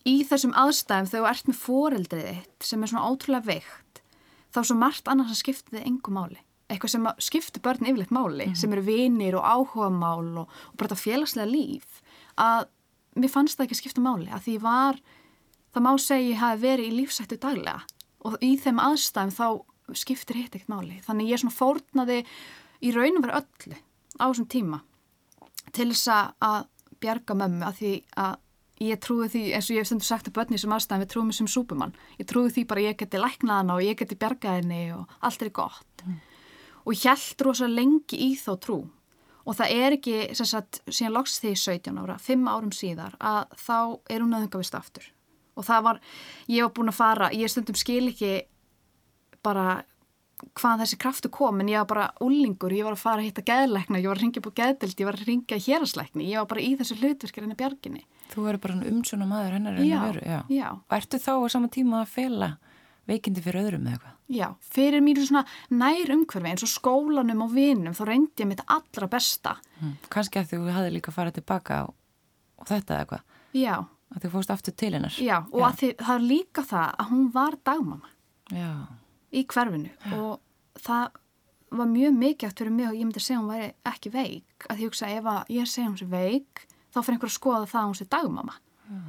í 0.09 0.21
þessum 0.27 0.55
aðstæðum 0.57 1.09
þegar 1.11 1.25
þú 1.25 1.31
ert 1.31 1.49
með 1.49 1.61
foreldrið 1.63 2.29
þitt 2.29 2.69
sem 2.69 2.83
er 2.83 2.93
svona 2.93 3.09
ótrúlega 3.09 3.49
veikt 3.49 4.03
þá 4.53 4.61
er 4.61 4.69
svo 4.71 4.77
margt 4.79 5.11
annars 5.11 5.35
að 5.35 5.41
skipta 5.43 5.75
þið 5.75 5.89
engum 5.91 6.19
máli. 6.19 6.41
Eitthvað 6.69 6.93
sem 6.93 7.07
skiptir 7.25 7.65
börn 7.65 7.87
yfirleitt 7.89 8.13
máli 8.13 8.51
sem 8.59 8.73
eru 8.75 8.85
vinir 8.85 9.39
og 9.39 9.47
áhuga 9.47 9.89
mál 9.93 10.43
og, 10.45 10.49
og 10.49 10.77
bara 10.77 10.91
þetta 10.91 11.01
félagslega 11.01 11.49
líf 11.49 12.03
að 12.41 12.69
mér 13.19 13.33
fannst 13.33 13.59
það 13.59 13.67
ekki 13.67 13.77
að 13.77 13.81
skipta 13.83 14.05
máli 14.05 14.29
að 14.29 14.45
því 14.47 14.57
var, 14.65 15.01
það 15.73 15.87
má 15.87 15.91
segja 16.05 16.29
ég 16.29 16.43
hafi 16.43 16.63
verið 16.65 16.91
í 16.91 16.99
lífsættu 16.99 17.41
daglega 17.41 17.81
og 18.29 18.37
í 18.45 18.53
þeim 18.61 18.83
aðstæðum 18.85 19.35
þá 19.39 19.97
skiptir 19.97 20.37
hitt 20.37 20.57
ekkert 20.57 20.73
máli. 20.73 20.99
Þannig 21.07 21.33
ég 21.33 21.41
svona 21.41 21.57
fórnaði 21.57 22.21
í 22.85 22.93
raunum 22.93 23.25
verið 23.25 23.41
öllu 23.41 23.81
á 24.21 24.25
þessum 24.29 24.49
tíma 24.53 24.83
til 25.77 25.91
þess 25.93 26.35
að 26.45 26.69
bjarga 27.03 27.37
mömmu 27.39 27.67
að 27.69 27.81
því 27.81 27.93
að 28.19 28.37
ég 28.79 29.01
trúi 29.03 29.27
því, 29.31 29.43
eins 29.57 29.69
og 29.69 29.75
ég 29.75 29.83
hef 29.83 29.91
stundur 29.91 30.07
sagt 30.07 30.29
að 30.31 30.37
börni 30.39 30.59
sem 30.61 30.73
aðstæðan 30.75 31.03
við 31.03 31.11
trúum 31.13 31.33
sem 31.35 31.51
súpumann. 31.51 31.95
Ég 32.19 32.29
trúi 32.31 32.53
því 32.55 32.65
bara 32.71 32.85
ég 32.85 32.99
geti 33.01 33.19
læknað 33.19 33.61
hana 33.61 33.79
og 33.79 33.83
ég 33.83 33.99
geti 33.99 34.19
bjargað 34.19 34.61
henni 34.61 34.83
og 34.95 35.19
allt 35.27 35.43
er 35.43 35.51
gott. 35.55 36.05
Mm. 36.07 36.21
og 36.89 36.95
ég 36.95 37.05
held 37.05 37.43
rosa 37.45 37.67
lengi 37.69 38.17
í 38.17 38.31
þá 38.39 38.53
trú. 38.65 38.79
Og 39.49 39.57
það 39.57 39.73
er 39.81 39.97
ekki, 39.97 40.17
sagt, 40.37 40.81
síðan 40.89 41.15
loks 41.17 41.39
því 41.41 41.55
17 41.57 42.01
ára, 42.01 42.19
5 42.21 42.49
árum 42.49 42.73
síðar 42.73 43.15
að 43.21 43.55
þá 43.61 43.79
er 44.13 44.25
hún 44.25 44.35
aðungavist 44.37 44.77
aftur. 44.77 45.07
Og 45.57 45.67
það 45.67 45.85
var, 45.85 46.01
ég 46.49 46.65
var 46.65 46.75
búin 46.77 46.93
að 46.93 46.99
fara 46.99 47.31
ég 47.35 47.51
stundum 47.51 47.77
skil 47.77 48.11
ekki 48.11 48.33
bara 49.45 49.83
hvaðan 50.59 50.83
þessi 50.83 50.99
kraftu 51.01 51.31
kom 51.33 51.63
en 51.63 51.71
ég 51.71 51.83
var 51.83 51.89
bara 51.91 52.07
úlingur, 52.25 52.73
ég 52.75 52.87
var 52.87 52.95
að 52.95 53.03
fara 53.03 53.23
að 53.23 53.29
hitta 53.29 53.45
geðleikna, 53.47 54.01
ég 54.03 54.11
var 54.11 54.19
að 54.19 54.25
ringja 54.25 54.43
búið 54.45 54.57
geðdild, 54.61 55.01
ég 55.01 55.09
var 55.09 55.19
að 55.19 55.27
ringja 55.29 55.59
hérasleikni, 55.65 56.29
ég 56.31 56.43
var 56.43 56.49
bara 56.53 56.65
í 56.65 56.71
þessu 56.79 56.99
hlutverkir 57.01 57.45
henni 57.45 57.59
bjarginni. 57.59 58.05
Þú 58.33 58.45
verður 58.45 58.63
bara 58.67 58.91
umsjóna 58.93 59.29
maður 59.29 59.57
hennar 59.57 59.79
henni 59.79 60.01
veru, 60.05 60.23
já. 60.23 60.41
Já. 60.53 60.69
Og 60.77 60.97
ertu 60.99 61.21
þá 61.23 61.33
á 61.35 61.47
sama 61.55 61.71
tíma 61.75 62.03
að 62.05 62.13
fela 62.15 62.51
veikindi 63.09 63.43
fyrir 63.43 63.65
öðrum 63.65 63.89
eða 63.89 63.97
eitthvað? 63.97 64.15
Já, 64.39 64.47
fyrir 64.77 65.03
mér 65.03 65.23
svona 65.25 65.45
nær 65.73 66.13
umhverfi 66.13 66.53
eins 66.53 66.67
og 66.67 66.71
skólanum 66.71 67.47
og 67.47 67.55
vinum, 67.57 67.97
þá 67.97 68.03
reyndi 68.11 68.45
ég 68.45 68.51
mitt 68.51 68.63
allra 68.69 69.09
besta. 69.11 69.57
Hmm. 69.81 69.97
Kanski 70.13 70.43
að 70.43 70.53
þú 70.53 70.61
hefði 70.69 70.95
líka 70.99 71.15
farað 71.15 71.41
tilbaka 71.41 71.81
og, 71.89 71.97
og 72.61 72.69
þetta 72.69 72.95
eða 72.95 73.07
eitthvað? 73.07 73.25
Já. 73.57 73.75
Að 74.09 74.23
þú 74.25 74.33
fóst 74.37 74.53
aftur 74.53 74.77
til 74.77 74.93
hennar? 74.95 75.17
Já, 75.21 75.39
og 75.49 75.65
já. 75.65 75.69
Þið, 75.81 75.97
það 76.05 76.15
er 76.15 76.27
líka 76.29 76.65
það 76.69 76.89
að 76.93 77.11
hún 77.15 77.27
var 77.33 77.57
dagmama. 77.65 78.15
Já 78.53 78.71
í 79.35 79.45
hverfinu 79.49 79.91
ja. 79.93 80.19
og 80.19 80.83
það 80.85 81.19
var 81.79 81.91
mjög 81.93 82.17
mikilvægt 82.17 82.63
fyrir 82.63 82.73
mig 82.73 82.89
og 82.89 82.97
ég 82.97 83.05
myndi 83.05 83.21
segja 83.21 83.41
hún 83.43 83.51
væri 83.53 83.71
ekki 83.91 84.13
veik 84.15 84.69
að 84.71 84.83
ég 84.83 84.89
hugsa 84.89 85.09
ef 85.13 85.29
að 85.29 85.51
ég 85.53 85.69
segja 85.69 85.89
hún 85.89 85.99
sé 86.01 86.09
veik 86.09 86.63
þá 86.95 87.01
fyrir 87.03 87.17
einhver 87.17 87.31
að 87.31 87.37
skoða 87.37 87.67
það 87.69 87.81
að 87.81 87.89
hún 87.91 87.99
sé 87.99 88.07
dagmama 88.09 88.55
ja. 88.89 89.01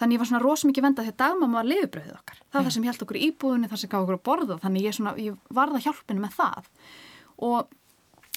þannig 0.00 0.16
ég 0.16 0.22
var 0.22 0.30
svona 0.30 0.42
rosamikið 0.44 0.86
vendað 0.86 1.08
því 1.08 1.14
að 1.14 1.20
dagmama 1.24 1.60
var 1.60 1.70
liðubröðið 1.70 2.18
okkar 2.18 2.42
það 2.42 2.58
er 2.58 2.60
ja. 2.60 2.66
það 2.66 2.74
sem 2.76 2.88
held 2.90 3.06
okkur 3.06 3.20
í 3.20 3.24
íbúðinu, 3.30 3.70
það 3.70 3.82
sem 3.82 3.92
gaf 3.94 4.04
okkur 4.04 4.18
að 4.18 4.26
borða 4.28 4.58
þannig 4.66 4.86
ég, 4.88 4.98
svona, 4.98 5.14
ég 5.22 5.56
varða 5.60 5.82
hjálpinu 5.86 6.24
með 6.26 6.36
það 6.36 6.70
og 7.48 7.72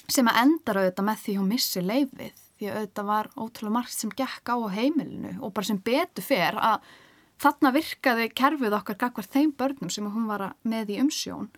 sem 0.06 0.30
að 0.30 0.42
endar 0.44 0.80
auðvitað 0.80 1.08
með 1.10 1.22
því 1.24 1.38
hún 1.40 1.50
missi 1.50 1.82
leifið 1.82 2.44
því 2.56 2.70
að 2.70 2.78
auðvitað 2.78 3.08
var 3.10 3.28
ótrúlega 3.36 3.76
margt 3.76 3.96
sem 3.96 4.12
gekk 4.16 4.52
á 4.52 4.56
heimilinu 4.72 5.34
og 5.42 5.52
bara 5.52 5.68
sem 5.68 5.80
betur 5.84 6.24
fer 6.24 6.56
að 6.56 6.94
Þarna 7.42 7.72
virkaði 7.74 8.30
kerfið 8.32 8.74
okkar 8.78 8.96
gagvar 9.00 9.26
þeim 9.28 9.52
börnum 9.58 9.92
sem 9.92 10.06
hún 10.08 10.28
var 10.30 10.54
með 10.64 10.94
í 10.94 11.00
umsjón 11.02 11.50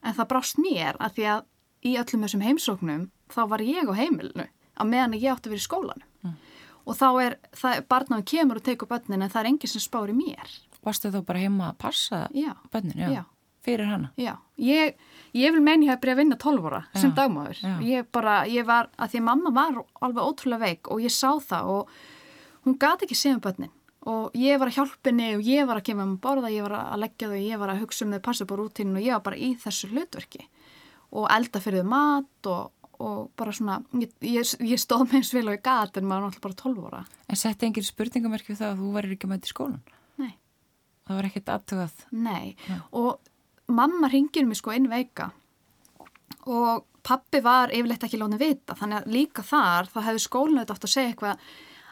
en 0.00 0.16
það 0.16 0.30
brást 0.32 0.60
mér 0.62 0.96
að 1.02 1.18
því 1.18 1.26
að 1.34 1.44
í 1.86 1.94
öllum 2.00 2.24
þessum 2.24 2.44
heimsóknum 2.46 3.04
þá 3.32 3.42
var 3.52 3.64
ég 3.64 3.90
á 3.90 3.94
heimilinu 3.98 4.46
að 4.76 4.90
meðan 4.92 5.16
ég 5.18 5.32
átti 5.32 5.50
að 5.50 5.54
vera 5.54 5.62
í 5.62 5.66
skólanum 5.66 6.08
mm. 6.24 6.34
og 6.84 6.98
þá 6.98 7.08
er, 7.24 7.38
barnaðum 7.90 8.26
kemur 8.32 8.60
og 8.60 8.66
tegur 8.66 8.90
börnin 8.90 9.22
en 9.22 9.32
það 9.32 9.42
er 9.42 9.50
enginn 9.52 9.72
sem 9.72 9.84
spári 9.84 10.16
mér. 10.16 10.58
Varstu 10.86 11.12
þú 11.12 11.22
bara 11.26 11.42
heima 11.42 11.70
að 11.72 11.80
passa 11.84 12.26
já, 12.32 12.52
börnin? 12.72 12.96
Já. 12.96 13.08
já. 13.18 13.24
Fyrir 13.66 13.88
hana? 13.90 14.12
Já, 14.14 14.36
ég, 14.62 14.94
ég 15.34 15.50
vil 15.50 15.60
meina 15.64 15.88
ég 15.88 15.90
hef 15.90 15.98
byrjað 15.98 16.14
að 16.14 16.20
vinna 16.20 16.36
12 16.38 16.66
óra 16.68 16.84
sem 16.94 17.10
dagmáður. 17.16 17.62
Ég 17.82 18.06
bara, 18.14 18.36
ég 18.46 18.62
var, 18.68 18.92
að 18.94 19.16
því 19.16 19.22
mamma 19.26 19.50
var 19.56 19.80
alveg 20.06 20.22
ótrúlega 20.22 20.68
veik 20.68 20.90
og 20.94 21.02
ég 21.02 21.10
sá 21.10 21.32
það 21.42 21.72
og 21.72 21.96
hún 22.62 22.76
gati 22.78 23.08
ekki 23.08 23.18
séð 23.18 23.40
um 23.40 23.42
börnin 23.42 23.72
og 24.06 24.36
ég 24.38 24.60
var 24.60 24.70
að 24.70 24.78
hjálpa 24.78 25.10
henni 25.10 25.32
og 25.36 25.42
ég 25.46 25.66
var 25.66 25.80
að 25.80 25.88
gefa 25.88 26.04
henni 26.04 26.20
borða, 26.22 26.52
ég 26.54 26.66
var 26.66 26.76
að 26.78 27.02
leggja 27.02 27.30
þau, 27.32 27.40
ég 27.42 27.60
var 27.62 27.72
að 27.72 27.82
hugsa 27.82 28.06
um 28.06 28.14
þau, 28.14 28.22
passa 28.28 28.46
på 28.46 28.58
rútinu 28.60 28.96
og 29.00 29.04
ég 29.04 29.16
var 29.16 29.24
bara 29.26 29.40
í 29.42 29.52
þessu 29.62 29.90
hlutverki 29.90 30.46
og 31.16 31.28
elda 31.32 31.62
fyrir 31.62 31.82
þau 31.82 31.90
mat 31.90 32.50
og, 32.52 32.88
og 33.02 33.20
bara 33.38 33.54
svona, 33.56 33.78
ég, 33.98 34.12
ég, 34.22 34.54
ég 34.70 34.82
stóð 34.82 35.06
með 35.08 35.20
eins 35.20 35.32
vel 35.34 35.46
og 35.46 35.56
ég 35.56 35.64
gæti 35.66 36.02
en 36.02 36.08
maður 36.08 36.22
er 36.22 36.26
náttúrulega 36.30 36.46
bara 36.46 36.58
12 36.62 36.86
óra. 36.90 37.04
En 37.26 37.40
setti 37.40 37.66
engin 37.68 37.86
spurningamerki 37.86 38.52
við 38.52 38.60
það 38.62 38.74
að 38.74 38.82
þú 38.82 38.90
væri 38.96 39.16
ekki 39.16 39.30
með 39.30 39.40
þetta 39.40 39.50
í 39.50 39.54
skólan? 39.54 39.80
Nei. 40.22 40.32
Það 41.06 41.18
var 41.18 41.28
ekkert 41.30 41.52
aðtugað? 41.56 42.04
Nei, 42.12 42.46
Nei. 42.68 42.78
og 43.02 43.32
mamma 43.66 44.10
ringir 44.12 44.46
mér 44.46 44.60
sko 44.60 44.74
einn 44.74 44.90
veika 44.90 45.32
og 46.46 46.86
pappi 47.06 47.40
var 47.42 47.72
yfirleitt 47.74 48.06
ekki 48.06 48.18
lónið 48.20 48.42
vita, 48.42 48.74
þannig 48.78 49.00
að 49.02 49.14
líka 49.14 49.42
þar 49.46 49.90
þá 49.90 49.98
hefði 50.08 50.22
skólinu 50.22 50.62
þetta 50.62 50.76
átt 50.76 50.86
að 50.86 50.92
segja 50.92 51.12
eitthvað 51.12 51.44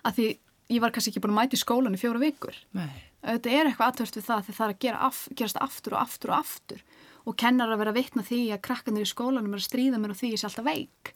að 0.04 0.18
því 0.18 0.26
ég 0.72 0.82
var 0.82 0.94
kannski 0.94 1.12
ekki 1.12 1.22
búin 1.24 1.34
að 1.34 1.40
mæta 1.42 1.58
í 1.58 1.62
skólan 1.62 1.96
í 1.96 2.00
fjóra 2.00 2.22
vikur. 2.22 2.56
Nei. 2.76 2.88
Þetta 3.24 3.52
er 3.52 3.68
eitthvað 3.70 3.90
aðtört 3.90 4.18
við 4.18 4.26
það 4.26 4.42
því 4.46 4.54
það 4.54 4.66
er 4.66 4.74
að 4.74 4.82
gera 4.84 5.02
af, 5.08 5.20
gerast 5.32 5.60
aftur 5.64 5.96
og 5.96 6.02
aftur 6.02 6.32
og 6.32 6.38
aftur 6.38 6.82
og 7.24 7.36
kennar 7.40 7.72
að 7.72 7.80
vera 7.80 7.94
að 7.94 8.00
vitna 8.00 8.24
því 8.24 8.40
að 8.52 8.64
krakkanir 8.66 9.06
í 9.06 9.08
skólanum 9.08 9.54
er 9.54 9.62
að 9.62 9.68
stríða 9.68 10.00
mér 10.00 10.12
og 10.12 10.18
því 10.20 10.34
ég 10.34 10.42
sé 10.42 10.48
alltaf 10.50 10.66
veik 10.66 11.14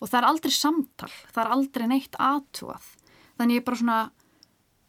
og 0.00 0.08
það 0.08 0.18
er 0.20 0.28
aldrei 0.30 0.54
samtal, 0.56 1.12
það 1.34 1.42
er 1.42 1.52
aldrei 1.56 1.86
neitt 1.90 2.16
aðtúað. 2.16 2.86
Þannig 3.36 3.60
ég 3.60 3.66
bara 3.66 3.80
svona 3.80 3.98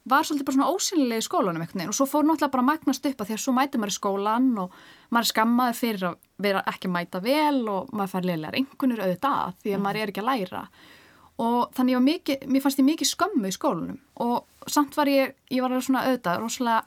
var 0.10 0.26
svolítið 0.26 0.48
bara 0.48 0.56
svona 0.56 0.72
ósynlega 0.72 1.22
í 1.22 1.26
skólanum 1.26 1.64
eitthvað 1.64 1.92
og 1.92 1.98
svo 1.98 2.08
fór 2.10 2.26
náttúrulega 2.26 2.54
bara 2.56 2.64
að 2.64 2.70
magnast 2.72 3.06
upp 3.06 3.20
að 3.22 3.30
því 3.30 3.36
að 3.36 3.44
svo 3.44 3.54
mæti 3.54 3.82
maður 3.82 3.92
í 3.92 3.98
skólan 3.98 4.48
og 4.64 4.80
maður 5.12 5.28
er 5.28 5.30
skammaður 5.30 5.78
fyrir 5.78 6.08
að 6.08 6.16
vera 6.42 6.64
ekki 6.72 6.90
að 6.90 6.96
mæta 6.96 7.22
vel 7.22 7.60
og 7.70 7.92
maður 7.94 8.14
fær 8.16 8.28
leiðilega 8.30 8.56
ringunir 8.56 9.04
auðvitað 9.04 9.60
því 9.62 9.76
að 9.76 9.84
maður 9.86 10.02
er 10.02 10.14
ekki 10.14 10.24
að 10.24 10.30
læra 10.32 10.64
og 11.42 11.72
þannig 11.76 11.96
ég 11.96 12.06
mikið, 12.06 12.48
mér 12.52 12.64
fannst 12.64 12.82
ég 12.82 12.88
mikið 12.88 13.12
skömmu 13.12 13.50
í 13.50 13.56
skólanum. 13.56 14.00
Og 14.24 14.70
samt 14.70 14.98
var 14.98 15.10
ég, 15.10 15.36
ég 15.50 15.64
var 15.64 15.78
svona 15.82 16.06
auðvitað 16.10 16.42
rosalega 16.44 16.84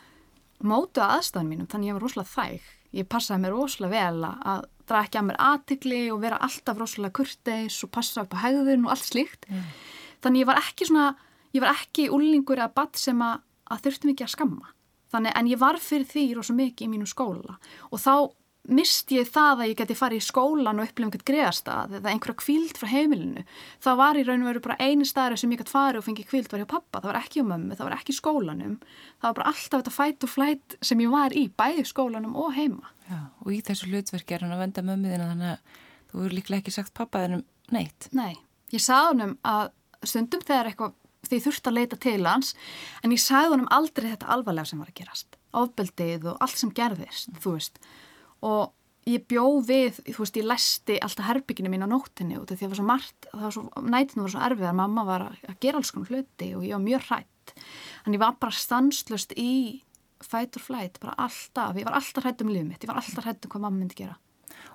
mótu 0.65 1.03
að 1.03 1.17
aðstæðan 1.19 1.51
mínum 1.51 1.69
þannig 1.71 1.91
ég 1.91 1.99
var 1.99 2.07
rosalega 2.07 2.35
þæg. 2.35 2.71
Ég 2.95 3.11
passaði 3.11 3.43
mér 3.43 3.57
rosalega 3.57 3.95
vel 3.95 4.29
að 4.31 4.69
draða 4.85 5.09
ekki 5.09 5.21
að 5.21 5.27
mér 5.29 5.41
aðtikli 5.49 6.01
og 6.13 6.23
vera 6.23 6.41
alltaf 6.45 6.81
rosalega 6.81 7.17
kurteis 7.19 7.81
og 7.85 7.93
passa 7.95 8.25
upp 8.25 8.37
á 8.37 8.43
hegðun 8.45 8.87
og 8.87 8.95
allt 8.95 9.09
slíkt. 9.09 9.49
Mm. 9.49 9.65
þannig 10.25 10.41
ég 10.41 10.49
var 10.49 10.61
ekki 10.61 10.87
svona 10.89 11.09
ég 11.55 11.63
var 11.63 11.75
ekki 11.75 12.09
úlningur 12.13 12.61
eða 12.61 12.73
badd 12.75 12.97
sem 12.99 13.21
að, 13.23 13.43
að 13.71 13.85
þurfti 13.87 14.11
mikið 14.11 14.27
að 14.27 14.35
skamma. 14.35 14.73
Þannig 15.15 15.37
en 15.39 15.51
ég 15.51 15.61
var 15.61 15.79
fyrir 15.79 16.09
því 16.11 16.25
rosa 16.39 16.57
mikið 16.57 16.87
í 16.87 16.91
mínu 16.91 17.07
skóla. 17.07 17.59
Og 17.91 18.01
þá 18.03 18.15
misti 18.65 19.19
ég 19.19 19.29
það 19.29 19.61
að 19.61 19.71
ég 19.71 19.79
geti 19.81 19.97
farið 19.99 20.23
í 20.23 20.25
skólan 20.25 20.81
og 20.81 20.89
upplifa 20.89 21.09
einhvern 21.09 21.27
greiðastað 21.29 21.97
eða 21.99 22.13
einhverja 22.15 22.39
kvíld 22.41 22.79
frá 22.81 22.89
heimilinu. 22.89 23.45
Það 23.85 23.99
var 24.01 24.19
í 24.19 24.25
raun 24.25 24.45
og 24.45 24.49
veru 24.49 24.63
bara 24.65 24.79
eini 24.81 25.09
staðar 25.09 25.41
sem 25.41 25.53
ég 25.53 25.61
gæti 25.61 25.75
farið 25.75 26.01
og 26.01 26.07
fengið 26.07 26.29
kvíld 26.31 26.49
var 26.53 26.63
hjá 26.63 26.69
pappa, 26.71 27.03
það 27.03 27.11
var 27.11 27.21
ekki 27.21 27.45
á 27.45 27.51
mömmu, 27.51 27.77
það 27.77 27.89
var 27.89 27.97
ekki 27.99 28.15
í 28.15 28.19
skólanum. 28.19 28.75
Það 29.21 29.29
var 29.29 29.39
bara 29.39 29.53
alltaf 29.53 29.83
þetta 29.83 29.95
fætt 29.99 30.27
og 30.27 30.33
flætt 30.33 30.77
sem 30.81 31.05
ég 31.05 31.13
var 31.13 31.37
í, 31.37 31.45
bæði 31.53 31.87
skólanum 31.91 32.39
og 32.41 32.53
heima. 32.57 32.93
Já, 33.11 33.21
og 33.45 33.53
í 33.53 33.61
þessu 33.69 33.91
hlutverki 33.91 34.37
er 34.37 34.47
hann 34.47 34.57
að 34.57 34.65
venda 34.65 34.87
mömmuðina 34.89 35.31
þannig 35.35 35.53
að 35.53 35.81
þú 36.09 36.25
eru 36.25 36.39
líklega 36.39 36.65
ekki 36.65 36.75
sagt 36.79 36.95
pappaðinum 36.97 37.45
neitt. 37.75 38.09
Nei, 38.17 38.33
ég 38.73 38.81
sagði 38.81 39.13
honum 39.13 39.37
að 39.45 39.67
stundum 40.09 40.45
þegar 40.45 40.71
eitthvað 40.71 40.97
því 41.25 41.39
ég 41.39 41.45
þurfti 41.47 41.71
að 41.71 41.79
leita 41.79 42.01
til 42.01 42.19
hans 42.25 42.53
en 43.03 43.13
ég 43.15 43.21
sagði 43.21 43.55
honum 43.55 43.71
aldrei 43.73 44.11
þetta 44.11 44.33
alvarlega 44.33 44.71
sem 44.71 44.81
var 44.81 44.91
að 44.93 44.99
gerast. 45.01 45.39
Ofbeldið 45.55 46.27
og 46.33 46.43
allt 46.45 46.61
sem 46.61 46.73
gerðist 46.75 47.33
þú 47.41 47.55
veist 47.57 47.81
og 48.45 48.73
ég 49.09 49.25
bjó 49.29 49.43
við, 49.69 49.99
þú 50.09 50.23
veist, 50.23 50.37
ég 50.41 50.47
læsti 50.49 50.95
alltaf 51.05 51.27
herbygginu 51.29 51.69
mín 51.73 51.85
á 51.85 51.89
nóttinni 51.91 52.39
út 52.41 52.49
af 52.53 52.57
því 52.57 52.65
að 52.65 52.69
það 52.69 52.73
var 52.73 52.79
svo 52.81 52.87
margt, 52.89 53.27
það 53.33 53.43
var 53.45 53.55
svo, 53.57 53.65
nætinu 53.95 54.25
var 54.25 54.33
svo 54.35 54.45
erfið 54.47 54.69
að 54.71 54.79
mamma 54.81 55.05
var 55.09 55.25
að 55.33 55.59
gera 55.61 55.81
alls 55.81 55.93
konar 55.93 56.13
hluti 56.15 56.49
og 56.57 56.65
ég 56.65 56.73
var 56.77 56.85
mjög 56.87 57.09
hrætt 57.11 57.53
en 58.07 58.17
ég 58.17 58.23
var 58.23 58.37
bara 58.41 58.57
stanslust 58.57 59.35
í 59.37 59.51
fight 60.25 60.57
or 60.57 60.65
flight, 60.65 60.97
bara 61.03 61.13
alltaf 61.21 61.77
ég 61.77 61.85
var 61.85 61.99
alltaf 61.99 62.25
hrætt 62.25 62.41
um 62.45 62.49
lífið 62.53 62.69
mitt, 62.71 62.85
ég 62.87 62.89
var 62.89 63.01
alltaf 63.03 63.27
hrætt 63.29 63.45
um 63.45 63.53
hvað 63.53 63.65
mamma 63.67 63.83
myndi 63.83 63.99
gera 64.01 64.17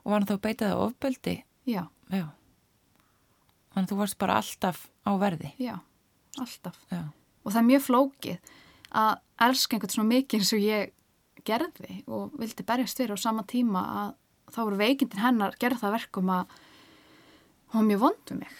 Og 0.06 0.12
var 0.14 0.20
hann 0.22 0.28
þá 0.30 0.36
að 0.38 0.44
beita 0.46 0.70
það 0.70 0.84
ofbeldi? 0.86 1.36
já, 1.66 1.84
Já. 2.14 2.26
Þannig 3.74 3.86
að 3.86 3.92
þú 3.92 3.98
varst 4.00 4.18
bara 4.22 4.38
alltaf 4.42 4.86
á 5.06 5.12
verði? 5.22 5.52
já, 5.62 5.76
alltaf 6.38 6.78
Já. 6.94 7.02
og 7.44 7.52
það 7.54 7.60
er 7.64 7.68
mjög 7.74 7.84
flókið 7.90 8.54
að 9.00 9.20
elska 9.50 9.76
einhvern 9.78 9.94
svona 9.96 10.10
mikið 10.14 10.40
eins 10.40 10.54
og 10.58 10.64
ég 10.66 10.94
gerði 11.48 12.01
og 12.08 12.34
vildi 12.39 12.65
berjast 12.67 13.00
fyrir 13.00 13.15
á 13.15 13.19
sama 13.19 13.46
tíma 13.48 13.84
að 14.03 14.15
þá 14.53 14.60
voru 14.63 14.79
veikindin 14.79 15.24
hennar 15.24 15.58
gerð 15.62 15.84
það 15.84 15.96
verkum 15.98 16.31
að 16.34 16.58
hún 17.74 17.81
var 17.81 17.88
mjög 17.89 18.03
vond 18.05 18.31
við 18.34 18.41
mig 18.41 18.58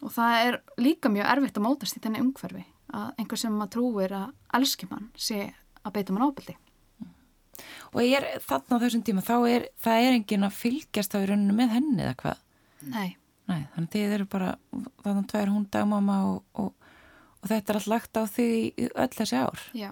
og 0.00 0.14
það 0.16 0.48
er 0.48 0.58
líka 0.80 1.12
mjög 1.12 1.30
erfitt 1.34 1.60
að 1.60 1.66
mótast 1.66 1.98
í 1.98 2.02
þenni 2.02 2.24
umhverfi 2.24 2.64
að 2.90 3.12
einhver 3.20 3.38
sem 3.38 3.54
maður 3.54 3.72
trúir 3.76 4.16
að 4.16 4.58
elski 4.58 4.88
mann 4.90 5.10
sé 5.14 5.52
að 5.84 5.94
beita 5.96 6.16
mann 6.16 6.28
ábyldi 6.30 6.56
Og 7.90 8.00
er 8.06 8.24
þarna 8.46 8.78
á 8.78 8.82
þessum 8.86 9.02
tíma, 9.04 9.22
þá 9.26 9.34
er, 9.50 9.64
það 9.82 10.04
er 10.06 10.14
engin 10.16 10.46
að 10.46 10.54
fylgjast 10.56 11.12
á 11.12 11.18
í 11.20 11.26
rauninu 11.28 11.56
með 11.58 11.72
henni 11.74 12.04
eða 12.06 12.14
hvað? 12.22 12.44
Nei, 12.88 13.08
Nei, 13.50 13.64
þannig 13.74 13.90
þið 13.92 14.14
eru 14.16 14.26
bara, 14.30 14.52
þannig 15.02 15.24
að 15.24 15.30
tvær 15.32 15.50
hún 15.50 15.66
dagmama 15.74 16.18
og, 16.28 16.38
og, 16.62 16.92
og 17.40 17.50
þetta 17.50 17.72
er 17.72 17.78
allt 17.80 17.90
lagt 17.90 18.20
á 18.20 18.22
þig 18.30 18.54
í 18.70 18.88
öll 18.94 19.10
þessi 19.16 19.40
ár. 19.42 19.64
já 19.74 19.90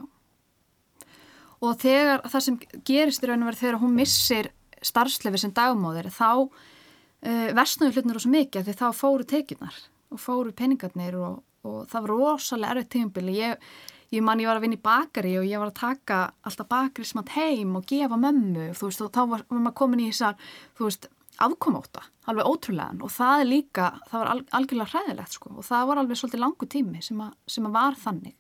og 1.64 1.76
þegar 1.82 2.24
það 2.28 2.44
sem 2.46 2.56
gerist 2.86 3.24
í 3.24 3.28
raun 3.28 3.42
og 3.42 3.50
verið 3.50 3.64
þegar 3.64 3.80
hún 3.82 3.98
missir 3.98 4.50
starfslefi 4.84 5.42
sem 5.42 5.54
dagmóðir 5.54 6.10
þá 6.14 6.30
uh, 6.38 7.50
versnuðu 7.58 7.96
hlutnur 7.96 8.22
svo 8.22 8.32
mikið 8.34 8.68
því 8.68 8.78
þá 8.78 8.86
fóru 8.94 9.26
tekjunar 9.28 9.78
og 10.14 10.22
fóru 10.22 10.54
peningarnir 10.56 11.18
og, 11.18 11.42
og 11.66 11.84
það 11.90 12.06
var 12.06 12.14
rosalega 12.14 12.76
erfið 12.76 12.90
tímabili 12.94 13.36
ég, 13.40 13.68
ég 14.14 14.24
man 14.24 14.40
ég 14.40 14.50
var 14.50 14.60
að 14.60 14.66
vinna 14.66 14.78
í 14.78 14.86
bakari 14.86 15.34
og 15.40 15.48
ég 15.48 15.60
var 15.60 15.72
að 15.72 15.80
taka 15.82 16.22
alltaf 16.46 16.70
bakari 16.70 17.08
smátt 17.08 17.34
heim 17.34 17.76
og 17.80 17.86
gefa 17.90 18.20
mömmu 18.20 18.70
þú 18.78 18.90
veist 18.90 19.04
og 19.04 19.14
þá 19.14 19.22
var, 19.34 19.46
maður 19.50 19.78
komin 19.82 20.04
í 20.06 20.10
þessar 20.12 20.38
veist 20.78 21.10
afkomóta, 21.38 22.02
alveg 22.26 22.48
ótrúlegan. 22.48 23.02
Og 23.04 23.12
það 23.14 23.42
er 23.42 23.48
líka, 23.48 23.88
það 24.10 24.22
var 24.22 24.30
al, 24.32 24.40
algjörlega 24.58 24.92
hræðilegt 24.92 25.36
sko. 25.36 25.52
Og 25.60 25.66
það 25.66 25.88
var 25.90 26.00
alveg 26.02 26.20
svolítið 26.20 26.42
langu 26.42 26.68
tími 26.70 27.02
sem 27.04 27.20
að, 27.22 27.34
sem 27.50 27.68
að 27.68 27.76
var 27.78 27.98
þannig 28.02 28.34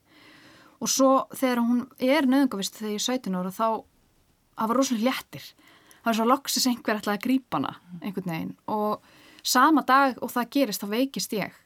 og 0.78 0.90
svo 0.90 1.12
þegar 1.34 1.62
hún 1.64 1.86
er 1.98 2.28
nöðungavist 2.28 2.78
þegar 2.78 2.94
ég 2.94 3.00
er 3.00 3.06
17 3.18 3.38
ára 3.38 3.54
þá 3.54 3.68
það 4.58 4.70
var 4.70 4.80
rosalega 4.80 5.12
léttir. 5.12 5.46
Það 5.98 6.10
var 6.10 6.18
svo 6.18 6.26
loksis 6.28 6.68
einhver 6.70 7.00
ætlaði 7.00 7.18
að 7.18 7.24
grípa 7.24 7.58
hana 7.58 7.72
einhvern 8.00 8.32
veginn. 8.32 8.52
Og 8.70 9.00
sama 9.46 9.84
dag 9.86 10.20
og 10.22 10.32
það 10.34 10.52
gerist 10.56 10.84
þá 10.84 10.92
veikist 10.92 11.34
ég 11.36 11.56